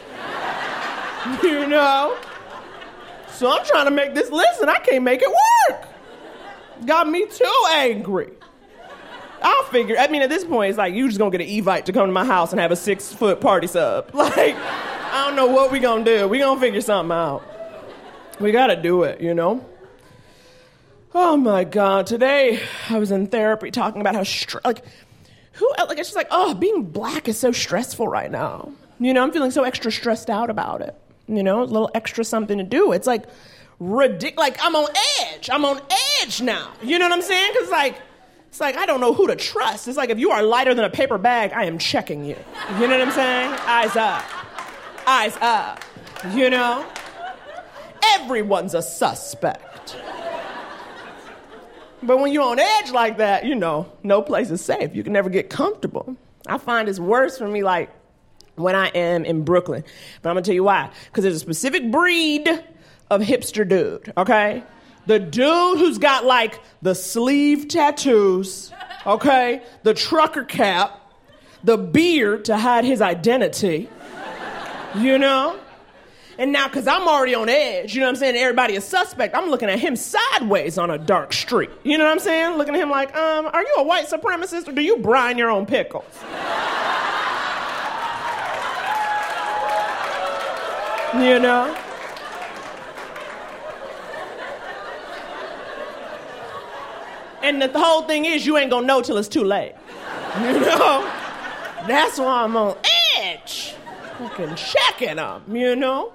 You 1.42 1.68
know? 1.68 2.18
So 3.28 3.48
I'm 3.48 3.64
trying 3.64 3.84
to 3.84 3.92
make 3.92 4.12
this 4.12 4.30
list 4.30 4.60
and 4.60 4.68
I 4.68 4.80
can't 4.80 5.04
make 5.04 5.22
it 5.22 5.28
work. 5.28 5.86
Got 6.84 7.08
me 7.08 7.26
too 7.26 7.64
angry. 7.70 8.32
I'll 9.40 9.64
figure. 9.64 9.96
I 9.98 10.08
mean, 10.08 10.22
at 10.22 10.28
this 10.28 10.44
point, 10.44 10.70
it's 10.70 10.78
like 10.78 10.94
you 10.94 11.06
just 11.06 11.18
gonna 11.18 11.36
get 11.36 11.40
an 11.40 11.46
Evite 11.46 11.84
to 11.84 11.92
come 11.92 12.06
to 12.06 12.12
my 12.12 12.24
house 12.24 12.52
and 12.52 12.60
have 12.60 12.72
a 12.72 12.76
six 12.76 13.12
foot 13.12 13.40
party 13.40 13.66
sub. 13.66 14.10
Like, 14.14 14.56
I 14.56 15.26
don't 15.26 15.36
know 15.36 15.46
what 15.46 15.70
we 15.70 15.78
gonna 15.78 16.04
do. 16.04 16.26
We 16.28 16.38
gonna 16.38 16.60
figure 16.60 16.80
something 16.80 17.16
out. 17.16 17.42
We 18.40 18.50
gotta 18.50 18.80
do 18.80 19.02
it, 19.02 19.20
you 19.20 19.34
know. 19.34 19.64
Oh 21.14 21.36
my 21.36 21.64
God! 21.64 22.06
Today 22.06 22.62
I 22.88 22.98
was 22.98 23.10
in 23.10 23.26
therapy 23.26 23.70
talking 23.70 24.00
about 24.00 24.14
how 24.14 24.22
str- 24.22 24.60
like 24.64 24.82
who 25.52 25.70
like 25.78 25.98
it's 25.98 26.08
just 26.08 26.16
like 26.16 26.28
oh 26.30 26.54
being 26.54 26.84
black 26.84 27.28
is 27.28 27.38
so 27.38 27.52
stressful 27.52 28.08
right 28.08 28.30
now. 28.30 28.72
You 28.98 29.12
know 29.12 29.22
I'm 29.22 29.30
feeling 29.30 29.50
so 29.50 29.62
extra 29.62 29.92
stressed 29.92 30.30
out 30.30 30.48
about 30.48 30.80
it. 30.80 30.98
You 31.26 31.42
know 31.42 31.62
a 31.62 31.64
little 31.64 31.90
extra 31.94 32.24
something 32.24 32.56
to 32.56 32.64
do. 32.64 32.92
It's 32.92 33.06
like 33.06 33.24
ridiculous. 33.78 34.38
Like 34.38 34.64
I'm 34.64 34.74
on 34.74 34.88
edge. 35.20 35.50
I'm 35.50 35.66
on 35.66 35.82
edge 36.22 36.40
now. 36.40 36.72
You 36.82 36.98
know 36.98 37.04
what 37.04 37.12
I'm 37.12 37.22
saying? 37.22 37.52
Because 37.52 37.68
like 37.68 38.00
it's 38.48 38.60
like 38.60 38.78
I 38.78 38.86
don't 38.86 39.02
know 39.02 39.12
who 39.12 39.26
to 39.26 39.36
trust. 39.36 39.88
It's 39.88 39.98
like 39.98 40.08
if 40.08 40.18
you 40.18 40.30
are 40.30 40.42
lighter 40.42 40.72
than 40.72 40.86
a 40.86 40.90
paper 40.90 41.18
bag, 41.18 41.52
I 41.52 41.64
am 41.64 41.76
checking 41.76 42.24
you. 42.24 42.36
You 42.78 42.88
know 42.88 42.98
what 42.98 43.08
I'm 43.08 43.12
saying? 43.12 43.50
Eyes 43.66 43.96
up. 43.96 44.24
Eyes 45.06 45.36
up. 45.42 45.84
You 46.34 46.48
know? 46.48 46.86
Everyone's 48.14 48.72
a 48.72 48.80
suspect. 48.80 49.96
But 52.02 52.18
when 52.18 52.32
you're 52.32 52.42
on 52.42 52.58
edge 52.58 52.90
like 52.90 53.18
that, 53.18 53.44
you 53.44 53.54
know, 53.54 53.90
no 54.02 54.22
place 54.22 54.50
is 54.50 54.60
safe. 54.60 54.94
You 54.94 55.04
can 55.04 55.12
never 55.12 55.30
get 55.30 55.50
comfortable. 55.50 56.16
I 56.46 56.58
find 56.58 56.88
it's 56.88 56.98
worse 56.98 57.38
for 57.38 57.46
me, 57.46 57.62
like 57.62 57.90
when 58.56 58.74
I 58.74 58.88
am 58.88 59.24
in 59.24 59.44
Brooklyn. 59.44 59.84
But 60.20 60.30
I'm 60.30 60.34
gonna 60.34 60.44
tell 60.44 60.54
you 60.54 60.64
why. 60.64 60.90
Because 61.06 61.22
there's 61.22 61.36
a 61.36 61.40
specific 61.40 61.90
breed 61.90 62.48
of 63.10 63.20
hipster 63.20 63.68
dude, 63.68 64.12
okay? 64.16 64.64
The 65.06 65.18
dude 65.18 65.78
who's 65.78 65.98
got 65.98 66.24
like 66.24 66.60
the 66.80 66.94
sleeve 66.94 67.68
tattoos, 67.68 68.72
okay? 69.06 69.62
The 69.84 69.94
trucker 69.94 70.44
cap, 70.44 70.98
the 71.62 71.76
beard 71.76 72.46
to 72.46 72.56
hide 72.56 72.84
his 72.84 73.00
identity, 73.00 73.88
you 74.96 75.18
know? 75.18 75.58
And 76.42 76.50
now, 76.50 76.66
because 76.66 76.88
I'm 76.88 77.06
already 77.06 77.36
on 77.36 77.48
edge, 77.48 77.94
you 77.94 78.00
know 78.00 78.06
what 78.06 78.14
I'm 78.14 78.16
saying? 78.16 78.34
Everybody 78.34 78.74
is 78.74 78.82
suspect. 78.84 79.36
I'm 79.36 79.48
looking 79.48 79.68
at 79.68 79.78
him 79.78 79.94
sideways 79.94 80.76
on 80.76 80.90
a 80.90 80.98
dark 80.98 81.32
street. 81.32 81.70
You 81.84 81.96
know 81.96 82.04
what 82.04 82.10
I'm 82.10 82.18
saying? 82.18 82.58
Looking 82.58 82.74
at 82.74 82.80
him 82.80 82.90
like, 82.90 83.14
um, 83.14 83.46
are 83.46 83.62
you 83.62 83.74
a 83.78 83.84
white 83.84 84.08
supremacist 84.08 84.66
or 84.66 84.72
do 84.72 84.82
you 84.82 84.96
brine 84.96 85.38
your 85.38 85.50
own 85.50 85.66
pickles? 85.66 86.02
you 91.14 91.38
know? 91.38 91.72
And 97.44 97.62
the 97.62 97.70
whole 97.72 98.02
thing 98.02 98.24
is, 98.24 98.44
you 98.44 98.58
ain't 98.58 98.72
gonna 98.72 98.84
know 98.84 99.00
till 99.00 99.16
it's 99.16 99.28
too 99.28 99.44
late. 99.44 99.74
You 100.40 100.58
know? 100.58 101.08
That's 101.86 102.18
why 102.18 102.42
I'm 102.42 102.56
on 102.56 102.76
edge. 103.18 103.76
Fucking 104.18 104.56
checking 104.56 105.16
them, 105.16 105.44
you 105.54 105.76
know? 105.76 106.14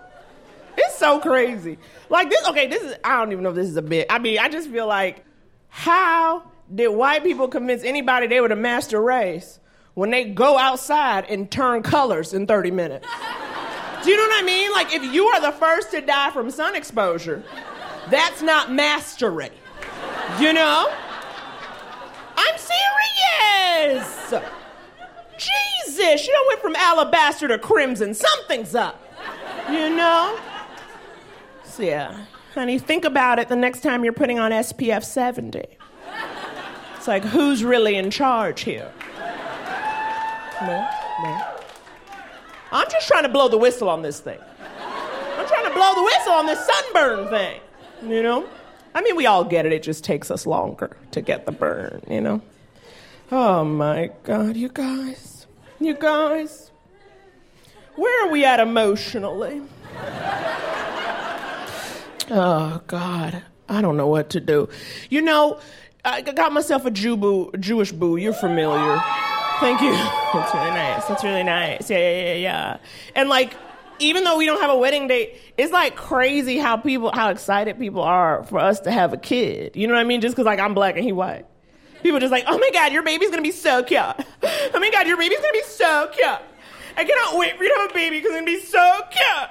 It's 0.88 0.98
so 0.98 1.20
crazy. 1.20 1.78
Like 2.10 2.30
this, 2.30 2.48
okay, 2.50 2.68
this 2.68 2.84
is, 2.84 2.96
I 3.04 3.18
don't 3.18 3.32
even 3.32 3.44
know 3.44 3.50
if 3.50 3.56
this 3.56 3.68
is 3.68 3.78
a 3.78 3.82
bit. 3.82 4.08
I 4.10 4.20
mean, 4.20 4.38
I 4.38 4.48
just 4.48 4.70
feel 4.70 4.88
like, 4.88 5.26
how 5.70 6.52
did 6.74 6.90
white 6.90 7.24
people 7.24 7.48
convince 7.48 7.84
anybody 7.84 8.28
they 8.28 8.40
were 8.42 8.48
the 8.48 8.56
master 8.56 9.02
race 9.02 9.60
when 9.96 10.12
they 10.12 10.26
go 10.26 10.58
outside 10.58 11.26
and 11.30 11.50
turn 11.50 11.82
colors 11.82 12.34
in 12.34 12.46
30 12.46 12.72
minutes? 12.72 13.08
Do 14.04 14.12
you 14.12 14.18
know 14.18 14.24
what 14.24 14.44
I 14.44 14.46
mean? 14.46 14.72
Like, 14.72 14.94
if 14.94 15.04
you 15.04 15.26
are 15.26 15.42
the 15.42 15.52
first 15.52 15.92
to 15.92 16.02
die 16.02 16.30
from 16.32 16.52
sun 16.52 16.76
exposure, 16.76 17.44
that's 18.10 18.42
not 18.44 18.72
mastery. 18.72 19.50
You 20.40 20.54
know? 20.54 20.94
I'm 22.38 22.58
serious! 22.58 24.34
Jesus, 25.38 26.28
you 26.28 26.34
know, 26.34 26.44
went 26.48 26.62
from 26.62 26.76
alabaster 26.76 27.48
to 27.48 27.58
crimson. 27.58 28.14
Something's 28.14 28.76
up. 28.76 29.02
You 29.70 29.90
know? 29.90 30.40
Yeah. 31.80 32.26
Honey, 32.54 32.80
think 32.80 33.06
about 33.06 33.40
it 33.40 33.50
the 33.50 33.56
next 33.56 33.82
time 33.82 34.04
you're 34.04 34.14
putting 34.14 34.40
on 34.40 34.52
SPF 34.52 35.04
70. 35.04 35.64
It's 36.96 37.08
like, 37.08 37.24
who's 37.24 37.64
really 37.64 37.96
in 37.96 38.10
charge 38.10 38.62
here? 38.62 38.92
No, 40.62 40.90
no. 41.24 41.48
I'm 42.72 42.90
just 42.90 43.08
trying 43.08 43.24
to 43.24 43.30
blow 43.30 43.48
the 43.48 43.58
whistle 43.58 43.90
on 43.90 44.02
this 44.02 44.20
thing. 44.20 44.40
I'm 44.82 45.48
trying 45.48 45.66
to 45.66 45.74
blow 45.74 45.94
the 45.96 46.04
whistle 46.04 46.34
on 46.34 46.46
this 46.48 46.60
sunburn 46.66 47.30
thing, 47.30 47.62
you 48.04 48.24
know? 48.24 48.48
I 48.96 49.02
mean, 49.04 49.16
we 49.16 49.28
all 49.28 49.44
get 49.44 49.66
it. 49.66 49.72
It 49.72 49.84
just 49.84 50.04
takes 50.04 50.32
us 50.32 50.48
longer 50.48 50.98
to 51.12 51.22
get 51.22 51.46
the 51.46 51.52
burn, 51.52 52.02
you 52.10 52.22
know? 52.22 52.42
Oh 53.32 53.64
my 53.64 54.10
God, 54.24 54.58
you 54.58 54.70
guys. 54.70 55.46
You 55.80 55.94
guys. 55.94 56.72
Where 57.96 58.28
are 58.28 58.32
we 58.32 58.46
at 58.46 58.60
emotionally? 58.60 59.62
Oh 62.30 62.82
God, 62.88 63.44
I 63.70 63.82
don't 63.82 63.98
know 63.98 64.08
what 64.08 64.32
to 64.32 64.40
do. 64.40 64.70
You 65.10 65.22
know, 65.22 65.60
I 66.04 66.22
got 66.22 66.52
myself 66.52 66.86
a 66.86 66.92
Jew 66.92 67.16
boo, 67.18 67.52
Jewish 67.60 67.92
boo. 67.92 68.18
You're 68.18 68.34
familiar. 68.34 69.02
Thank 69.60 69.82
you. 69.82 69.92
That's 70.34 70.54
really 70.54 70.72
nice. 70.72 71.06
That's 71.06 71.24
really 71.24 71.44
nice. 71.44 71.90
Yeah, 71.90 71.98
yeah, 71.98 72.24
yeah, 72.26 72.34
yeah. 72.34 72.78
And 73.16 73.30
like, 73.30 73.54
even 74.00 74.24
though 74.24 74.38
we 74.38 74.46
don't 74.46 74.62
have 74.62 74.70
a 74.70 74.78
wedding 74.78 75.08
date, 75.08 75.36
it's 75.58 75.72
like 75.72 75.96
crazy 75.96 76.58
how 76.58 76.78
people, 76.78 77.12
how 77.14 77.30
excited 77.30 77.80
people 77.80 78.04
are 78.04 78.44
for 78.44 78.60
us 78.60 78.82
to 78.82 78.92
have 78.92 79.14
a 79.14 79.18
kid. 79.18 79.76
You 79.76 79.88
know 79.88 79.94
what 79.94 80.02
I 80.02 80.04
mean? 80.04 80.22
Just 80.22 80.36
because 80.36 80.46
like 80.46 80.60
I'm 80.60 80.74
black 80.74 80.96
and 80.96 81.04
he 81.04 81.12
white. 81.12 81.46
People 82.04 82.20
just 82.20 82.32
like, 82.32 82.44
oh 82.48 82.58
my 82.58 82.70
God, 82.72 82.92
your 82.94 83.04
baby's 83.04 83.30
gonna 83.30 83.42
be 83.42 83.52
so 83.52 83.84
cute. 83.84 84.02
Oh 84.74 84.80
my 84.80 84.92
God, 84.92 85.08
your 85.08 85.18
baby's 85.18 85.40
gonna 85.40 85.54
be 85.54 85.64
so 85.64 86.10
cute. 86.14 86.28
I 86.98 87.04
cannot 87.04 87.38
wait 87.40 87.58
for 87.58 87.64
you 87.64 87.74
to 87.74 87.82
have 87.82 87.92
a 87.92 87.94
baby 87.94 88.18
because 88.20 88.32
it's 88.32 88.40
gonna 88.40 88.46
be 88.46 88.60
so 88.60 89.02
cute. 89.10 89.50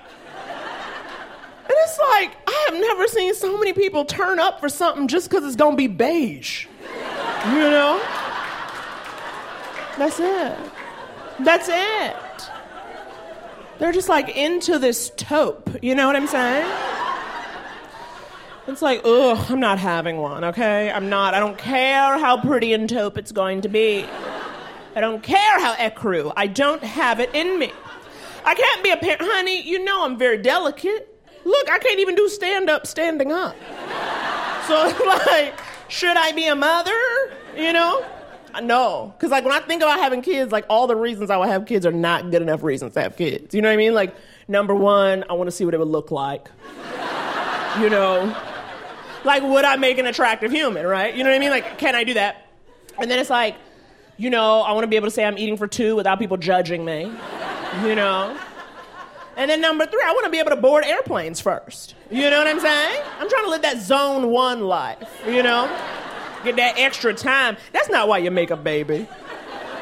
And 1.68 1.74
it's 1.78 1.98
like, 1.98 2.36
I 2.46 2.68
have 2.70 2.80
never 2.80 3.08
seen 3.08 3.34
so 3.34 3.58
many 3.58 3.72
people 3.72 4.04
turn 4.04 4.38
up 4.38 4.60
for 4.60 4.68
something 4.68 5.08
just 5.08 5.28
because 5.28 5.44
it's 5.44 5.56
gonna 5.56 5.76
be 5.76 5.88
beige. 5.88 6.66
You 7.46 7.70
know? 7.70 8.00
That's 9.98 10.20
it. 10.20 10.56
That's 11.40 11.68
it. 11.68 12.50
They're 13.78 13.92
just 13.92 14.08
like 14.08 14.36
into 14.36 14.78
this 14.78 15.10
taupe. 15.16 15.82
You 15.82 15.94
know 15.94 16.06
what 16.06 16.16
I'm 16.16 16.26
saying? 16.26 16.66
It's 18.68 18.82
like, 18.82 19.02
ugh, 19.04 19.46
I'm 19.48 19.60
not 19.60 19.78
having 19.78 20.16
one, 20.16 20.44
okay? 20.44 20.90
I'm 20.90 21.08
not. 21.08 21.34
I 21.34 21.38
don't 21.38 21.56
care 21.56 22.18
how 22.18 22.40
pretty 22.40 22.72
and 22.72 22.88
taupe 22.88 23.16
it's 23.16 23.32
going 23.32 23.60
to 23.60 23.68
be. 23.68 24.04
I 24.96 25.00
don't 25.00 25.22
care 25.22 25.60
how 25.60 25.74
ecru. 25.74 26.32
I 26.36 26.46
don't 26.46 26.82
have 26.82 27.20
it 27.20 27.34
in 27.34 27.58
me. 27.58 27.72
I 28.44 28.54
can't 28.54 28.82
be 28.82 28.90
a 28.90 28.96
parent. 28.96 29.20
Honey, 29.22 29.62
you 29.62 29.84
know 29.84 30.04
I'm 30.04 30.18
very 30.18 30.38
delicate. 30.38 31.15
Look, 31.47 31.70
I 31.70 31.78
can't 31.78 32.01
even 32.01 32.16
do 32.16 32.28
stand 32.28 32.68
up 32.68 32.88
standing 32.88 33.30
up. 33.30 33.55
So 34.66 34.74
like, 35.07 35.55
should 35.86 36.16
I 36.16 36.32
be 36.32 36.49
a 36.49 36.57
mother? 36.57 36.92
You 37.57 37.72
know? 37.72 38.05
No, 38.61 39.14
because 39.16 39.30
like 39.30 39.44
when 39.44 39.53
I 39.53 39.61
think 39.61 39.80
about 39.80 40.01
having 40.01 40.22
kids, 40.22 40.51
like 40.51 40.64
all 40.68 40.88
the 40.88 40.97
reasons 40.97 41.30
I 41.30 41.36
would 41.36 41.49
have 41.49 41.66
kids 41.66 41.86
are 41.86 41.92
not 41.92 42.32
good 42.32 42.42
enough 42.42 42.64
reasons 42.64 42.94
to 42.94 43.03
have 43.03 43.16
kids. 43.16 43.55
You 43.55 43.62
know 43.62 43.68
what 43.68 43.74
I 43.74 43.76
mean? 43.76 43.94
Like 43.94 44.16
number 44.49 44.74
one, 44.74 45.24
I 45.30 45.34
want 45.34 45.47
to 45.47 45.53
see 45.53 45.64
what 45.64 45.72
it 45.72 45.78
would 45.78 45.86
look 45.86 46.11
like. 46.11 46.51
you 47.80 47.90
know, 47.90 48.36
like 49.24 49.44
would 49.44 49.64
I 49.64 49.76
make 49.76 49.99
an 49.99 50.07
attractive 50.07 50.51
human? 50.51 50.84
Right? 50.84 51.14
You 51.14 51.22
know 51.22 51.30
what 51.30 51.36
I 51.36 51.38
mean? 51.38 51.51
Like 51.51 51.78
can 51.78 51.94
I 51.94 52.03
do 52.03 52.14
that? 52.14 52.49
And 52.99 53.09
then 53.09 53.20
it's 53.20 53.30
like, 53.30 53.55
you 54.16 54.30
know, 54.30 54.62
I 54.62 54.72
want 54.72 54.82
to 54.82 54.88
be 54.88 54.97
able 54.97 55.07
to 55.07 55.12
say 55.12 55.24
I'm 55.24 55.38
eating 55.38 55.59
for 55.59 55.68
two 55.68 55.94
without 55.94 56.18
people 56.18 56.38
judging 56.38 56.84
me. 56.84 57.12
You 57.84 57.94
know. 57.94 58.36
And 59.37 59.51
then 59.51 59.61
number 59.61 59.87
three, 59.87 60.03
I 60.05 60.12
want 60.12 60.24
to 60.24 60.30
be 60.30 60.39
able 60.39 60.51
to 60.51 60.57
board 60.57 60.84
airplanes 60.84 61.41
first. 61.41 61.95
You 62.11 62.30
know 62.30 62.39
what 62.39 62.47
I'm 62.47 62.61
saying? 62.61 63.03
I'm 63.20 63.28
trying 63.28 63.45
to 63.45 63.51
live 63.51 63.62
that 63.62 63.80
zone 63.80 64.30
one 64.30 64.62
life. 64.62 65.22
You 65.26 65.43
know 65.43 65.70
get 66.47 66.57
that 66.57 66.78
extra 66.78 67.12
time. 67.12 67.57
That's 67.72 67.91
not 67.91 68.09
why 68.09 68.18
you 68.18 68.30
make 68.30 68.51
a 68.51 68.57
baby. 68.57 69.07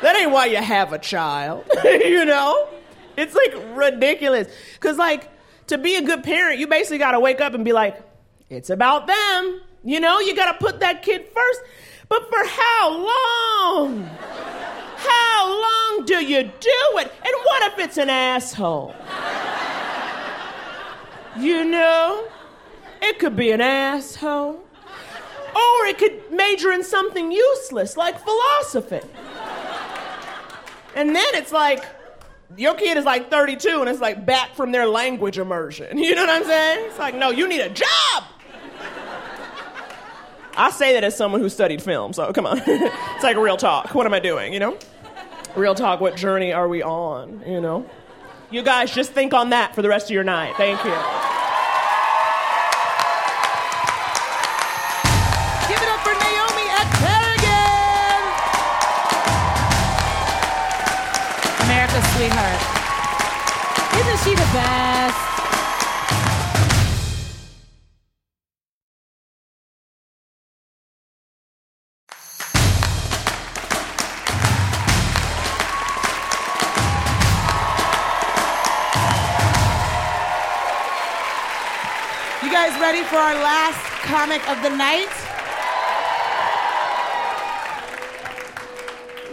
That 0.03 0.17
ain't 0.17 0.33
why 0.33 0.47
you 0.47 0.57
have 0.57 0.93
a 0.93 0.99
child. 0.99 1.65
you 1.85 2.25
know? 2.25 2.69
It's 3.17 3.35
like 3.35 3.55
ridiculous. 3.77 4.49
Because, 4.75 4.99
like, 4.99 5.31
to 5.69 5.79
be 5.79 5.95
a 5.97 6.03
good 6.03 6.25
parent, 6.25 6.59
you 6.59 6.67
basically 6.67 6.99
got 6.99 7.13
to 7.13 7.21
wake 7.21 7.41
up 7.41 7.55
and 7.55 7.65
be 7.65 7.73
like, 7.73 8.03
it's 8.51 8.71
about 8.71 9.07
them. 9.07 9.61
You 9.85 10.01
know, 10.01 10.19
you 10.21 10.35
got 10.35 10.53
to 10.53 10.59
put 10.59 10.81
that 10.81 11.03
kid 11.03 11.27
first. 11.33 11.61
But 12.09 12.29
for 12.29 12.45
how 12.45 12.91
long? 12.91 14.11
How 15.07 15.63
long 15.63 16.07
do 16.07 16.25
you 16.25 16.43
do 16.43 16.99
it? 16.99 17.13
And 17.25 17.35
what 17.45 17.73
if 17.73 17.79
it's 17.79 17.99
an 17.99 18.11
asshole? 18.11 18.95
You 21.37 21.65
know? 21.65 22.29
It 23.03 23.19
could 23.19 23.37
be 23.37 23.51
an 23.51 23.61
asshole. 23.61 24.61
Or 25.55 25.87
it 25.87 25.99
could 25.99 26.33
major 26.33 26.73
in 26.73 26.83
something 26.83 27.31
useless 27.31 27.97
like 27.97 28.19
philosophy. 28.19 29.01
And 30.97 31.15
then 31.15 31.35
it's 31.35 31.53
like, 31.53 31.85
your 32.57 32.75
kid 32.75 32.97
is 32.97 33.05
like 33.05 33.31
32 33.31 33.81
and 33.81 33.89
it's 33.89 34.01
like 34.01 34.25
back 34.25 34.55
from 34.55 34.73
their 34.73 34.87
language 34.87 35.39
immersion. 35.39 35.99
You 36.05 36.15
know 36.15 36.23
what 36.23 36.31
I'm 36.31 36.45
saying? 36.45 36.87
It's 36.87 36.99
like, 36.99 37.15
no, 37.15 37.31
you 37.31 37.49
need 37.49 37.61
a 37.61 37.71
job. 37.71 38.25
I 40.57 40.71
say 40.71 40.93
that 40.93 41.03
as 41.03 41.17
someone 41.17 41.41
who 41.41 41.49
studied 41.49 41.83
film, 41.83 42.13
so 42.13 42.33
come 42.33 42.47
on. 42.47 42.63
it's 42.67 43.25
like 43.25 43.37
real 43.37 43.57
talk. 43.57 43.95
What 43.95 44.07
am 44.07 44.15
I 44.15 44.21
doing, 44.21 44.53
you 44.53 44.61
know? 44.61 44.79
Real 45.57 45.75
talk, 45.75 46.01
what 46.01 46.17
journey 46.17 46.53
are 46.53 46.69
we 46.69 46.83
on, 46.83 47.43
you 47.47 47.61
know? 47.61 47.89
You 48.51 48.63
guys 48.63 48.93
just 48.93 49.13
think 49.13 49.33
on 49.33 49.51
that 49.51 49.75
for 49.75 49.83
the 49.83 49.89
rest 49.89 50.07
of 50.07 50.11
your 50.11 50.25
night. 50.25 50.55
Thank 50.57 50.85
you. 50.85 51.24
For 83.15 83.21
our 83.21 83.35
last 83.35 83.79
comic 84.03 84.43
of 84.51 84.61
the 84.65 84.71
night? 84.71 85.07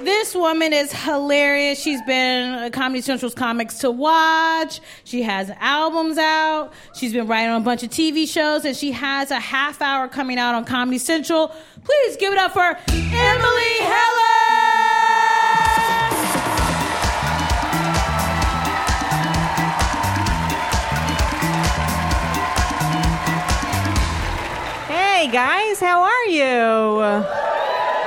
This 0.06 0.36
woman 0.36 0.72
is 0.72 0.94
hilarious. 0.94 1.82
She's 1.82 2.02
been 2.04 2.72
Comedy 2.74 3.02
Central's 3.02 3.34
comics 3.34 3.80
to 3.80 3.90
watch. 3.90 4.82
She 5.04 5.24
has 5.24 5.50
albums 5.60 6.20
out. 6.20 6.74
She's 6.94 7.12
been 7.12 7.26
writing 7.26 7.50
on 7.50 7.64
a 7.64 7.66
bunch 7.66 7.82
of 7.82 7.90
TV 7.90 8.28
shows, 8.28 8.66
and 8.66 8.78
she 8.78 8.92
has 8.92 9.32
a 9.32 9.40
half 9.40 9.82
hour 9.82 10.08
coming 10.08 10.38
out 10.38 10.54
on 10.54 10.64
Comedy 10.64 11.00
Central. 11.00 11.52
Please 11.84 12.18
give 12.18 12.34
it 12.34 12.38
up 12.38 12.54
for 12.54 12.78
Emily 12.88 13.78
Heller. 13.80 14.41
Guys, 25.32 25.80
how 25.80 26.02
are 26.02 26.26
you? 26.26 27.24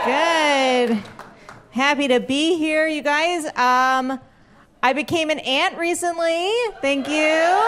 Good. 0.04 1.02
Happy 1.70 2.06
to 2.08 2.20
be 2.20 2.58
here, 2.58 2.86
you 2.86 3.00
guys. 3.00 3.46
Um, 3.56 4.20
I 4.82 4.92
became 4.92 5.30
an 5.30 5.38
aunt 5.38 5.78
recently. 5.78 6.52
Thank 6.82 7.08
you. 7.08 7.62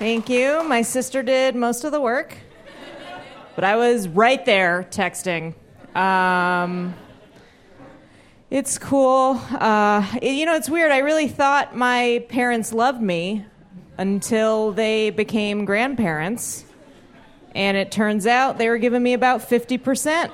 Thank 0.00 0.28
you. 0.28 0.64
My 0.64 0.82
sister 0.82 1.22
did 1.22 1.54
most 1.54 1.84
of 1.84 1.92
the 1.92 2.00
work, 2.00 2.36
but 3.54 3.62
I 3.62 3.76
was 3.76 4.08
right 4.08 4.44
there 4.44 4.88
texting. 4.90 5.54
Um, 5.94 6.94
it's 8.50 8.76
cool. 8.76 9.40
Uh, 9.52 10.04
it, 10.20 10.32
you 10.32 10.46
know, 10.46 10.56
it's 10.56 10.68
weird. 10.68 10.90
I 10.90 10.98
really 10.98 11.28
thought 11.28 11.76
my 11.76 12.26
parents 12.28 12.72
loved 12.72 13.00
me 13.00 13.46
until 13.98 14.72
they 14.72 15.10
became 15.10 15.64
grandparents. 15.64 16.65
And 17.56 17.78
it 17.78 17.90
turns 17.90 18.26
out 18.26 18.58
they 18.58 18.68
were 18.68 18.76
giving 18.76 19.02
me 19.02 19.14
about 19.14 19.40
50%. 19.40 20.30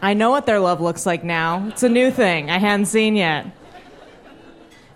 I 0.00 0.14
know 0.14 0.30
what 0.30 0.46
their 0.46 0.60
love 0.60 0.80
looks 0.80 1.04
like 1.04 1.24
now. 1.24 1.66
It's 1.66 1.82
a 1.82 1.88
new 1.88 2.12
thing 2.12 2.48
I 2.48 2.58
hadn't 2.58 2.86
seen 2.86 3.16
yet. 3.16 3.46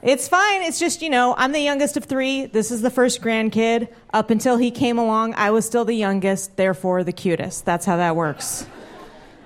It's 0.00 0.28
fine. 0.28 0.62
It's 0.62 0.78
just, 0.78 1.02
you 1.02 1.10
know, 1.10 1.34
I'm 1.36 1.50
the 1.50 1.60
youngest 1.60 1.96
of 1.96 2.04
three. 2.04 2.46
This 2.46 2.70
is 2.70 2.80
the 2.80 2.90
first 2.90 3.20
grandkid. 3.20 3.88
Up 4.14 4.30
until 4.30 4.56
he 4.56 4.70
came 4.70 4.98
along, 4.98 5.34
I 5.34 5.50
was 5.50 5.66
still 5.66 5.84
the 5.84 5.96
youngest, 5.96 6.56
therefore 6.56 7.02
the 7.02 7.12
cutest. 7.12 7.64
That's 7.64 7.84
how 7.84 7.96
that 7.96 8.14
works. 8.14 8.68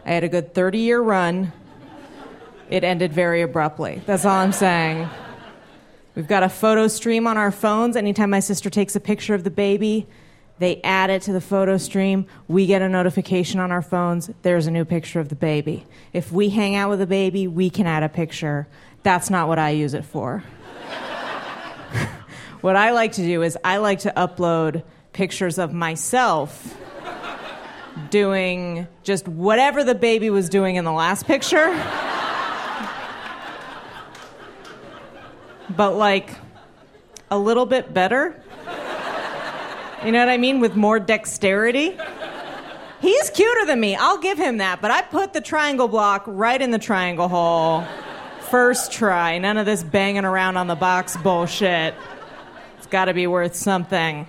I 0.05 0.11
had 0.11 0.23
a 0.23 0.29
good 0.29 0.53
30 0.53 0.77
year 0.77 1.01
run. 1.01 1.51
It 2.69 2.85
ended 2.85 3.15
very 3.15 3.41
abruptly. 3.41 4.03
That's 4.05 4.27
all 4.27 4.37
I'm 4.37 4.53
saying. 4.53 5.09
We've 6.15 6.29
got 6.29 6.43
a 6.43 6.51
photo 6.51 6.89
stream 6.89 7.27
on 7.27 7.39
our 7.39 7.51
phones. 7.51 7.97
Anytime 7.97 8.29
my 8.29 8.41
sister 8.41 8.69
takes 8.69 8.95
a 8.95 9.01
picture 9.01 9.35
of 9.35 9.45
the 9.45 9.51
baby, 9.51 10.07
they 10.63 10.81
add 10.83 11.11
it 11.11 11.23
to 11.23 11.33
the 11.33 11.41
photo 11.41 11.77
stream. 11.77 12.27
We 12.49 12.67
get 12.67 12.83
a 12.83 12.89
notification 12.89 13.61
on 13.61 13.73
our 13.73 13.83
phones. 13.83 14.31
There's 14.43 14.67
a 14.67 14.71
new 14.71 14.85
picture 14.85 15.21
of 15.21 15.29
the 15.29 15.35
baby. 15.35 15.85
If 16.13 16.31
we 16.31 16.51
hang 16.51 16.77
out 16.77 16.91
with 16.91 17.01
a 17.01 17.07
baby, 17.07 17.49
we 17.49 17.71
can 17.71 17.87
add 17.87 18.03
a 18.03 18.09
picture. 18.09 18.69
That's 19.03 19.31
not 19.31 19.49
what 19.49 19.59
I 19.59 19.71
use 19.71 19.95
it 19.95 20.05
for. 20.05 20.39
what 22.61 22.77
I 22.77 22.93
like 22.93 23.13
to 23.13 23.23
do 23.23 23.43
is 23.43 23.59
I 23.65 23.79
like 23.79 24.01
to 24.01 24.13
upload 24.17 24.83
pictures 25.13 25.59
of 25.59 25.73
myself 25.73 26.77
doing 28.11 28.87
just 29.03 29.29
whatever 29.29 29.85
the 29.85 29.95
baby 29.95 30.31
was 30.31 30.49
doing 30.49 30.77
in 30.77 30.85
the 30.85 30.93
last 30.93 31.27
picture. 31.27 31.69
but 35.77 35.97
like 35.97 36.31
a 37.31 37.39
little 37.39 37.67
bit 37.67 37.93
better. 37.93 38.42
You 40.05 40.13
know 40.13 40.19
what 40.19 40.29
I 40.29 40.37
mean? 40.37 40.61
With 40.61 40.75
more 40.75 40.99
dexterity. 40.99 41.97
He's 43.01 43.31
cuter 43.31 43.67
than 43.67 43.81
me. 43.81 43.97
I'll 43.97 44.19
give 44.19 44.39
him 44.39 44.59
that. 44.59 44.81
But 44.81 44.91
I 44.91 45.03
put 45.03 45.33
the 45.33 45.41
triangle 45.41 45.89
block 45.89 46.25
right 46.27 46.61
in 46.61 46.71
the 46.71 46.79
triangle 46.79 47.29
hole. 47.29 47.85
First 48.51 48.93
try. 48.93 49.39
None 49.39 49.59
of 49.59 49.67
this 49.67 49.83
banging 49.83 50.25
around 50.25 50.57
on 50.57 50.67
the 50.67 50.75
box 50.75 51.17
bullshit. 51.17 51.95
It's 52.79 52.87
got 52.87 53.07
to 53.07 53.15
be 53.15 53.27
worth 53.27 53.55
something. 53.55 54.27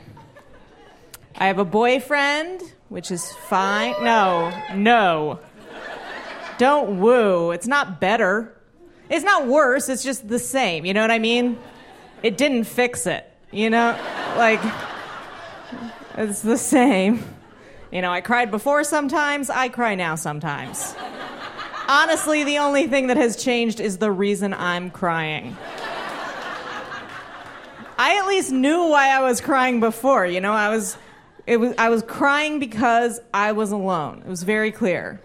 I 1.36 1.48
have 1.48 1.60
a 1.60 1.66
boyfriend, 1.66 2.62
which 2.90 3.12
is 3.12 3.32
fine. 3.32 3.96
No, 4.04 4.52
no. 4.76 5.40
Don't 6.58 7.00
woo. 7.00 7.52
It's 7.52 7.68
not 7.68 8.00
better. 8.00 8.56
It's 9.10 9.26
not 9.26 9.48
worse. 9.48 9.90
It's 9.90 10.04
just 10.04 10.28
the 10.28 10.40
same. 10.40 10.86
You 10.86 10.94
know 10.94 11.02
what 11.02 11.12
I 11.12 11.20
mean? 11.20 11.58
It 12.22 12.38
didn't 12.38 12.64
fix 12.66 13.08
it. 13.08 13.30
You 13.52 13.70
know? 13.70 13.98
Like, 14.38 14.62
it's 16.18 16.42
the 16.42 16.58
same. 16.58 17.24
You 17.92 18.02
know, 18.02 18.12
I 18.12 18.22
cried 18.22 18.50
before 18.52 18.84
sometimes, 18.84 19.50
I 19.50 19.70
cry 19.70 19.96
now 19.96 20.16
sometimes. 20.16 20.96
Honestly, 21.88 22.44
the 22.44 22.58
only 22.60 22.88
thing 22.88 23.08
that 23.08 23.18
has 23.18 23.36
changed 23.36 23.80
is 23.80 23.98
the 23.98 24.12
reason 24.12 24.54
I'm 24.54 24.90
crying. 24.90 25.56
I 27.98 28.18
at 28.18 28.28
least 28.28 28.52
knew 28.52 28.88
why 28.90 29.10
I 29.10 29.22
was 29.22 29.42
crying 29.42 29.80
before. 29.80 30.26
You 30.26 30.42
know, 30.42 30.54
I 30.54 30.70
was, 30.70 30.98
it 31.46 31.58
was, 31.58 31.76
I 31.78 31.90
was 31.90 32.02
crying 32.04 32.60
because 32.60 33.20
I 33.34 33.52
was 33.52 33.72
alone. 33.72 34.24
It 34.26 34.30
was 34.30 34.44
very 34.44 34.72
clear. 34.72 35.22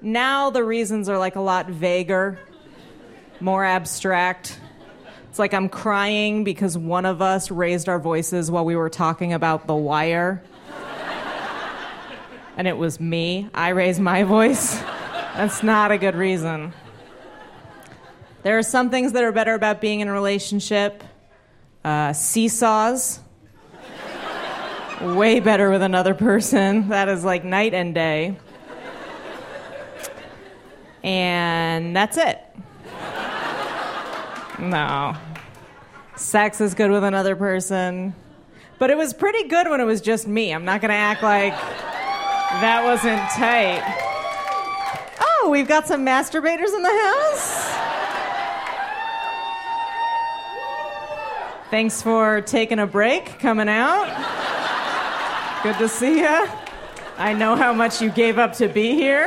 Now 0.00 0.50
the 0.50 0.64
reasons 0.64 1.08
are 1.08 1.18
like 1.18 1.36
a 1.36 1.40
lot 1.40 1.68
vaguer, 1.68 2.38
more 3.38 3.64
abstract. 3.64 4.58
It's 5.32 5.38
like 5.38 5.54
I'm 5.54 5.70
crying 5.70 6.44
because 6.44 6.76
one 6.76 7.06
of 7.06 7.22
us 7.22 7.50
raised 7.50 7.88
our 7.88 7.98
voices 7.98 8.50
while 8.50 8.66
we 8.66 8.76
were 8.76 8.90
talking 8.90 9.32
about 9.32 9.66
The 9.66 9.74
Wire. 9.74 10.42
and 12.58 12.68
it 12.68 12.76
was 12.76 13.00
me. 13.00 13.48
I 13.54 13.70
raised 13.70 13.98
my 13.98 14.24
voice. 14.24 14.78
That's 15.34 15.62
not 15.62 15.90
a 15.90 15.96
good 15.96 16.16
reason. 16.16 16.74
There 18.42 18.58
are 18.58 18.62
some 18.62 18.90
things 18.90 19.12
that 19.12 19.24
are 19.24 19.32
better 19.32 19.54
about 19.54 19.80
being 19.80 20.00
in 20.00 20.08
a 20.08 20.12
relationship. 20.12 21.02
Uh, 21.82 22.12
seesaws. 22.12 23.20
Way 25.00 25.40
better 25.40 25.70
with 25.70 25.80
another 25.80 26.12
person. 26.12 26.90
That 26.90 27.08
is 27.08 27.24
like 27.24 27.42
night 27.42 27.72
and 27.72 27.94
day. 27.94 28.36
And 31.02 31.96
that's 31.96 32.18
it. 32.18 32.38
No. 34.62 35.16
Sex 36.14 36.60
is 36.60 36.74
good 36.74 36.92
with 36.92 37.02
another 37.02 37.34
person. 37.34 38.14
But 38.78 38.90
it 38.90 38.96
was 38.96 39.12
pretty 39.12 39.48
good 39.48 39.68
when 39.68 39.80
it 39.80 39.84
was 39.84 40.00
just 40.00 40.28
me. 40.28 40.54
I'm 40.54 40.64
not 40.64 40.80
going 40.80 40.90
to 40.90 40.94
act 40.94 41.22
like 41.22 41.52
that 41.52 42.84
wasn't 42.84 43.20
tight. 43.30 43.82
Oh, 45.20 45.50
we've 45.50 45.66
got 45.66 45.88
some 45.88 46.06
masturbators 46.06 46.72
in 46.74 46.82
the 46.82 46.88
house. 46.88 47.70
Thanks 51.70 52.00
for 52.00 52.40
taking 52.42 52.78
a 52.78 52.86
break, 52.86 53.40
coming 53.40 53.68
out. 53.68 54.06
Good 55.64 55.78
to 55.78 55.88
see 55.88 56.20
you. 56.20 56.48
I 57.18 57.32
know 57.32 57.56
how 57.56 57.72
much 57.72 58.00
you 58.00 58.10
gave 58.10 58.38
up 58.38 58.52
to 58.54 58.68
be 58.68 58.92
here. 58.92 59.26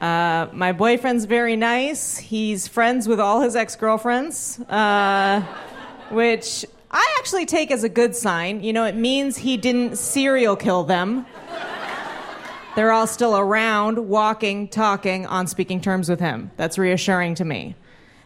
Uh, 0.00 0.48
my 0.52 0.72
boyfriend's 0.72 1.24
very 1.24 1.56
nice. 1.56 2.18
He's 2.18 2.68
friends 2.68 3.08
with 3.08 3.18
all 3.18 3.40
his 3.40 3.56
ex 3.56 3.76
girlfriends, 3.76 4.60
uh, 4.68 5.40
which 6.10 6.64
I 6.90 7.16
actually 7.18 7.46
take 7.46 7.70
as 7.70 7.82
a 7.82 7.88
good 7.88 8.14
sign. 8.14 8.62
You 8.62 8.72
know, 8.72 8.84
it 8.84 8.94
means 8.94 9.36
he 9.36 9.56
didn't 9.56 9.96
serial 9.96 10.56
kill 10.56 10.84
them. 10.84 11.26
They're 12.74 12.92
all 12.92 13.06
still 13.06 13.38
around, 13.38 14.06
walking, 14.08 14.68
talking, 14.68 15.24
on 15.24 15.46
speaking 15.46 15.80
terms 15.80 16.10
with 16.10 16.20
him. 16.20 16.50
That's 16.56 16.76
reassuring 16.76 17.36
to 17.36 17.44
me. 17.44 17.74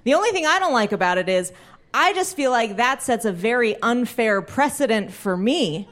The 0.03 0.14
only 0.14 0.31
thing 0.31 0.45
I 0.45 0.59
don't 0.59 0.73
like 0.73 0.91
about 0.91 1.18
it 1.18 1.29
is 1.29 1.53
I 1.95 2.12
just 2.14 2.35
feel 2.35 2.51
like 2.51 2.77
that 2.77 3.01
sets 3.01 3.25
a 3.25 3.33
very 3.33 3.81
unfair 3.81 4.43
precedent 4.43 5.12
for 5.12 5.37
me, 5.37 5.89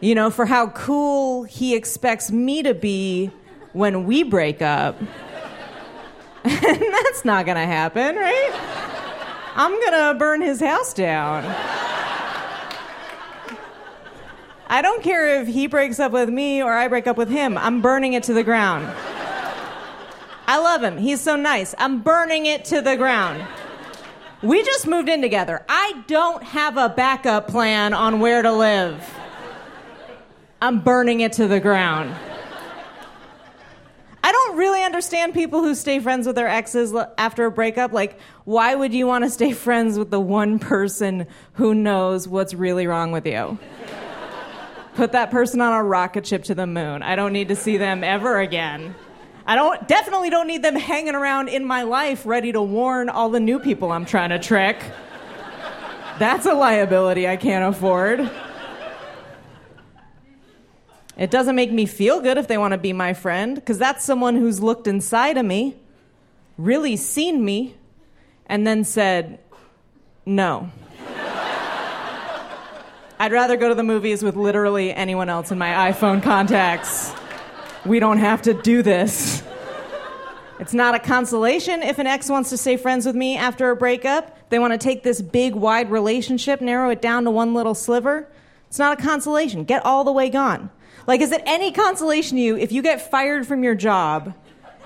you 0.00 0.14
know, 0.14 0.30
for 0.30 0.46
how 0.46 0.68
cool 0.68 1.42
he 1.42 1.74
expects 1.74 2.30
me 2.30 2.62
to 2.62 2.72
be 2.72 3.30
when 3.76 4.06
we 4.06 4.22
break 4.22 4.62
up. 4.62 4.98
and 6.44 6.82
that's 6.82 7.24
not 7.24 7.44
going 7.44 7.56
to 7.56 7.66
happen, 7.66 8.16
right? 8.16 8.50
I'm 9.54 9.70
going 9.70 9.92
to 9.92 10.18
burn 10.18 10.40
his 10.40 10.60
house 10.60 10.94
down. 10.94 11.44
I 14.68 14.80
don't 14.82 15.02
care 15.02 15.42
if 15.42 15.48
he 15.48 15.66
breaks 15.66 16.00
up 16.00 16.10
with 16.10 16.30
me 16.30 16.62
or 16.62 16.72
I 16.72 16.88
break 16.88 17.06
up 17.06 17.18
with 17.18 17.28
him. 17.28 17.58
I'm 17.58 17.82
burning 17.82 18.14
it 18.14 18.22
to 18.24 18.34
the 18.34 18.42
ground. 18.42 18.86
I 20.48 20.58
love 20.58 20.82
him. 20.82 20.96
He's 20.96 21.20
so 21.20 21.36
nice. 21.36 21.74
I'm 21.78 22.00
burning 22.00 22.46
it 22.46 22.64
to 22.66 22.80
the 22.80 22.96
ground. 22.96 23.46
We 24.42 24.64
just 24.64 24.86
moved 24.86 25.08
in 25.08 25.20
together. 25.20 25.64
I 25.68 26.02
don't 26.06 26.42
have 26.42 26.78
a 26.78 26.88
backup 26.88 27.48
plan 27.48 27.92
on 27.92 28.20
where 28.20 28.42
to 28.42 28.52
live. 28.52 29.02
I'm 30.62 30.80
burning 30.80 31.20
it 31.20 31.34
to 31.34 31.46
the 31.46 31.60
ground. 31.60 32.14
Really 34.56 34.82
understand 34.82 35.34
people 35.34 35.60
who 35.60 35.74
stay 35.74 36.00
friends 36.00 36.26
with 36.26 36.34
their 36.34 36.48
exes 36.48 36.94
after 37.18 37.44
a 37.44 37.50
breakup. 37.50 37.92
Like, 37.92 38.18
why 38.46 38.74
would 38.74 38.94
you 38.94 39.06
want 39.06 39.24
to 39.24 39.30
stay 39.30 39.52
friends 39.66 39.98
with 39.98 40.10
the 40.10 40.18
one 40.18 40.58
person 40.58 41.26
who 41.52 41.74
knows 41.74 42.26
what's 42.26 42.54
really 42.54 42.86
wrong 42.86 43.12
with 43.12 43.26
you? 43.26 43.58
Put 44.94 45.12
that 45.12 45.30
person 45.30 45.60
on 45.60 45.74
a 45.74 45.84
rocket 45.84 46.26
ship 46.26 46.44
to 46.44 46.54
the 46.54 46.66
moon. 46.66 47.02
I 47.02 47.16
don't 47.16 47.34
need 47.34 47.48
to 47.48 47.56
see 47.56 47.76
them 47.76 48.02
ever 48.02 48.40
again. 48.40 48.94
I 49.44 49.56
don't 49.56 49.86
definitely 49.86 50.30
don't 50.30 50.46
need 50.46 50.62
them 50.62 50.74
hanging 50.74 51.14
around 51.14 51.50
in 51.50 51.62
my 51.62 51.82
life 51.82 52.24
ready 52.24 52.50
to 52.52 52.62
warn 52.62 53.10
all 53.10 53.28
the 53.28 53.40
new 53.40 53.58
people 53.58 53.92
I'm 53.92 54.06
trying 54.06 54.30
to 54.30 54.38
trick. 54.38 54.78
That's 56.18 56.46
a 56.46 56.54
liability 56.54 57.28
I 57.28 57.36
can't 57.36 57.76
afford. 57.76 58.30
It 61.16 61.30
doesn't 61.30 61.56
make 61.56 61.72
me 61.72 61.86
feel 61.86 62.20
good 62.20 62.36
if 62.36 62.46
they 62.46 62.58
want 62.58 62.72
to 62.72 62.78
be 62.78 62.92
my 62.92 63.14
friend, 63.14 63.54
because 63.54 63.78
that's 63.78 64.04
someone 64.04 64.36
who's 64.36 64.60
looked 64.60 64.86
inside 64.86 65.38
of 65.38 65.46
me, 65.46 65.76
really 66.58 66.96
seen 66.96 67.44
me, 67.44 67.74
and 68.46 68.66
then 68.66 68.84
said, 68.84 69.38
no. 70.26 70.70
I'd 73.18 73.32
rather 73.32 73.56
go 73.56 73.70
to 73.70 73.74
the 73.74 73.82
movies 73.82 74.22
with 74.22 74.36
literally 74.36 74.92
anyone 74.92 75.30
else 75.30 75.50
in 75.50 75.56
my 75.56 75.90
iPhone 75.90 76.22
contacts. 76.22 77.14
We 77.86 77.98
don't 77.98 78.18
have 78.18 78.42
to 78.42 78.52
do 78.52 78.82
this. 78.82 79.42
It's 80.58 80.74
not 80.74 80.94
a 80.94 80.98
consolation 80.98 81.82
if 81.82 81.98
an 81.98 82.06
ex 82.06 82.28
wants 82.28 82.50
to 82.50 82.56
stay 82.56 82.76
friends 82.76 83.06
with 83.06 83.14
me 83.14 83.36
after 83.36 83.70
a 83.70 83.76
breakup. 83.76 84.50
They 84.50 84.58
want 84.58 84.72
to 84.72 84.78
take 84.78 85.02
this 85.02 85.22
big, 85.22 85.54
wide 85.54 85.90
relationship, 85.90 86.60
narrow 86.60 86.90
it 86.90 87.00
down 87.00 87.24
to 87.24 87.30
one 87.30 87.54
little 87.54 87.74
sliver. 87.74 88.28
It's 88.68 88.78
not 88.78 88.98
a 88.98 89.02
consolation. 89.02 89.64
Get 89.64 89.84
all 89.84 90.04
the 90.04 90.12
way 90.12 90.28
gone. 90.28 90.70
Like, 91.06 91.20
is 91.20 91.30
it 91.30 91.42
any 91.46 91.70
consolation 91.70 92.36
to 92.36 92.42
you 92.42 92.56
if 92.56 92.72
you 92.72 92.82
get 92.82 93.10
fired 93.10 93.46
from 93.46 93.62
your 93.62 93.74
job 93.76 94.34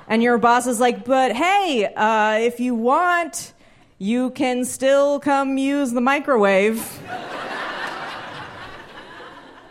and 0.06 0.22
your 0.22 0.36
boss 0.38 0.66
is 0.66 0.78
like, 0.78 1.04
but 1.04 1.34
hey, 1.34 1.86
uh, 1.94 2.38
if 2.38 2.60
you 2.60 2.74
want, 2.74 3.54
you 3.98 4.30
can 4.30 4.64
still 4.64 5.18
come 5.18 5.56
use 5.56 5.92
the 5.92 6.00
microwave? 6.00 7.00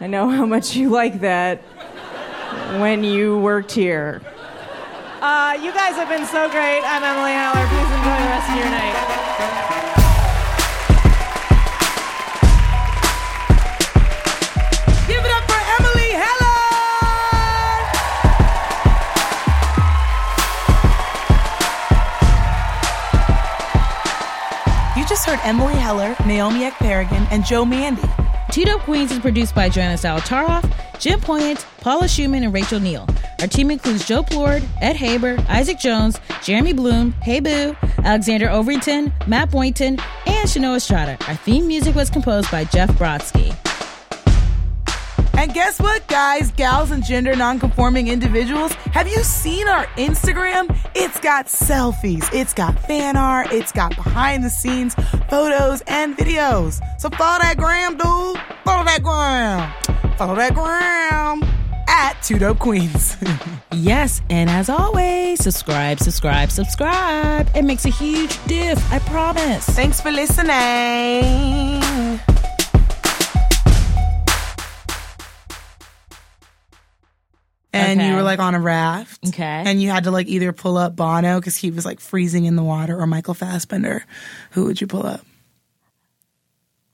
I 0.01 0.07
know 0.07 0.29
how 0.29 0.45
much 0.45 0.75
you 0.75 0.89
like 0.89 1.19
that 1.21 1.61
when 2.79 3.03
you 3.03 3.37
worked 3.39 3.71
here. 3.71 4.21
Uh, 5.21 5.59
you 5.61 5.73
guys 5.73 5.95
have 5.95 6.07
been 6.07 6.25
so 6.25 6.49
great. 6.49 6.81
I'm 6.85 7.03
Emily 7.03 7.33
Heller. 7.33 7.67
Please 7.67 7.91
enjoy 7.91 8.17
the 8.23 8.29
rest 8.29 8.49
of 8.49 8.55
your 8.55 8.69
night. 8.69 9.78
Emily 25.43 25.75
Heller, 25.75 26.15
Naomi 26.25 26.61
Ekperigin, 26.61 27.27
and 27.31 27.45
Joe 27.45 27.65
Mande. 27.65 27.99
Dope 28.51 28.81
Queens 28.81 29.11
is 29.11 29.19
produced 29.19 29.55
by 29.55 29.69
Joanna 29.69 29.95
Solotaroff, 29.95 30.63
Jen 30.99 31.19
Poyant, 31.19 31.65
Paula 31.81 32.05
Szuchman, 32.05 32.43
and 32.43 32.53
Rachel 32.53 32.79
Neal. 32.79 33.07
Our 33.39 33.47
team 33.47 33.71
includes 33.71 34.05
Joe 34.05 34.23
Plourde, 34.23 34.67
Ed 34.81 34.95
Haber, 34.95 35.37
Isaac 35.47 35.79
Jones, 35.79 36.19
Jeremy 36.43 36.73
Bloom, 36.73 37.13
Hey 37.21 37.39
Boo, 37.39 37.75
Alexander 38.03 38.47
Overington, 38.47 39.11
Matt 39.27 39.51
Boynton, 39.51 39.99
and 40.25 40.49
Shanoa 40.49 40.77
Estrada. 40.77 41.17
Our 41.27 41.35
theme 41.35 41.67
music 41.67 41.95
was 41.95 42.09
composed 42.09 42.51
by 42.51 42.65
Jeff 42.65 42.89
Brodsky. 42.91 43.55
And 45.39 45.53
guess 45.53 45.79
what, 45.79 46.05
guys, 46.09 46.51
gals, 46.51 46.91
and 46.91 47.01
gender 47.01 47.33
nonconforming 47.33 48.09
individuals? 48.09 48.73
Have 48.91 49.07
you 49.07 49.23
seen 49.23 49.69
our 49.69 49.85
Instagram? 49.95 50.77
It's 50.95 51.17
got 51.21 51.45
selfies, 51.45 52.27
it's 52.33 52.53
got 52.53 52.77
fan 52.87 53.15
art, 53.15 53.53
it's 53.53 53.71
got 53.71 53.95
behind 53.95 54.43
the 54.43 54.49
scenes 54.49 54.95
photos 55.29 55.81
and 55.87 56.17
videos. 56.17 56.81
So 56.99 57.09
follow 57.11 57.39
that 57.39 57.55
gram, 57.55 57.93
dude. 57.93 58.37
Follow 58.65 58.83
that 58.83 59.01
gram. 59.01 59.71
Follow 60.17 60.35
that 60.35 60.53
gram 60.53 61.41
at 61.87 62.21
Dope 62.37 62.59
Queens. 62.59 63.15
yes, 63.71 64.21
and 64.29 64.49
as 64.49 64.67
always, 64.67 65.41
subscribe, 65.41 66.01
subscribe, 66.01 66.51
subscribe. 66.51 67.49
It 67.55 67.63
makes 67.63 67.85
a 67.85 67.91
huge 67.91 68.37
diff, 68.45 68.91
I 68.91 68.99
promise. 68.99 69.65
Thanks 69.67 70.01
for 70.01 70.11
listening. 70.11 71.79
And 77.73 77.99
okay. 77.99 78.09
you 78.09 78.15
were 78.15 78.23
like 78.23 78.39
on 78.39 78.55
a 78.55 78.59
raft. 78.59 79.27
Okay. 79.27 79.63
And 79.65 79.81
you 79.81 79.89
had 79.89 80.05
to 80.05 80.11
like 80.11 80.27
either 80.27 80.51
pull 80.53 80.77
up 80.77 80.95
Bono 80.95 81.39
because 81.39 81.55
he 81.55 81.71
was 81.71 81.85
like 81.85 81.99
freezing 81.99 82.45
in 82.45 82.55
the 82.55 82.63
water 82.63 82.99
or 82.99 83.05
Michael 83.07 83.33
Fassbender. 83.33 84.05
Who 84.51 84.65
would 84.65 84.81
you 84.81 84.87
pull 84.87 85.05
up? 85.05 85.21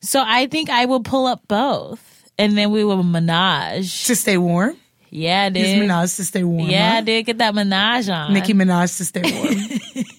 So 0.01 0.23
I 0.26 0.47
think 0.47 0.69
I 0.69 0.86
will 0.86 1.01
pull 1.01 1.26
up 1.26 1.47
both, 1.47 2.30
and 2.38 2.55
then 2.57 2.71
we 2.71 2.84
will 2.84 3.01
menage 3.01 4.05
to 4.05 4.15
stay 4.15 4.38
warm. 4.38 4.78
Yeah, 5.09 5.49
dude. 5.49 5.65
Use 5.65 5.84
Minaj 5.84 6.15
to 6.17 6.26
stay 6.26 6.43
warm. 6.43 6.69
Yeah, 6.69 6.95
huh? 6.95 7.01
dude. 7.01 7.26
Get 7.26 7.38
that 7.39 7.55
menage 7.55 8.09
on. 8.09 8.34
Nicki 8.34 8.53
Minaj 8.53 8.97
to 8.97 9.05
stay 9.05 9.21
warm. 9.23 10.05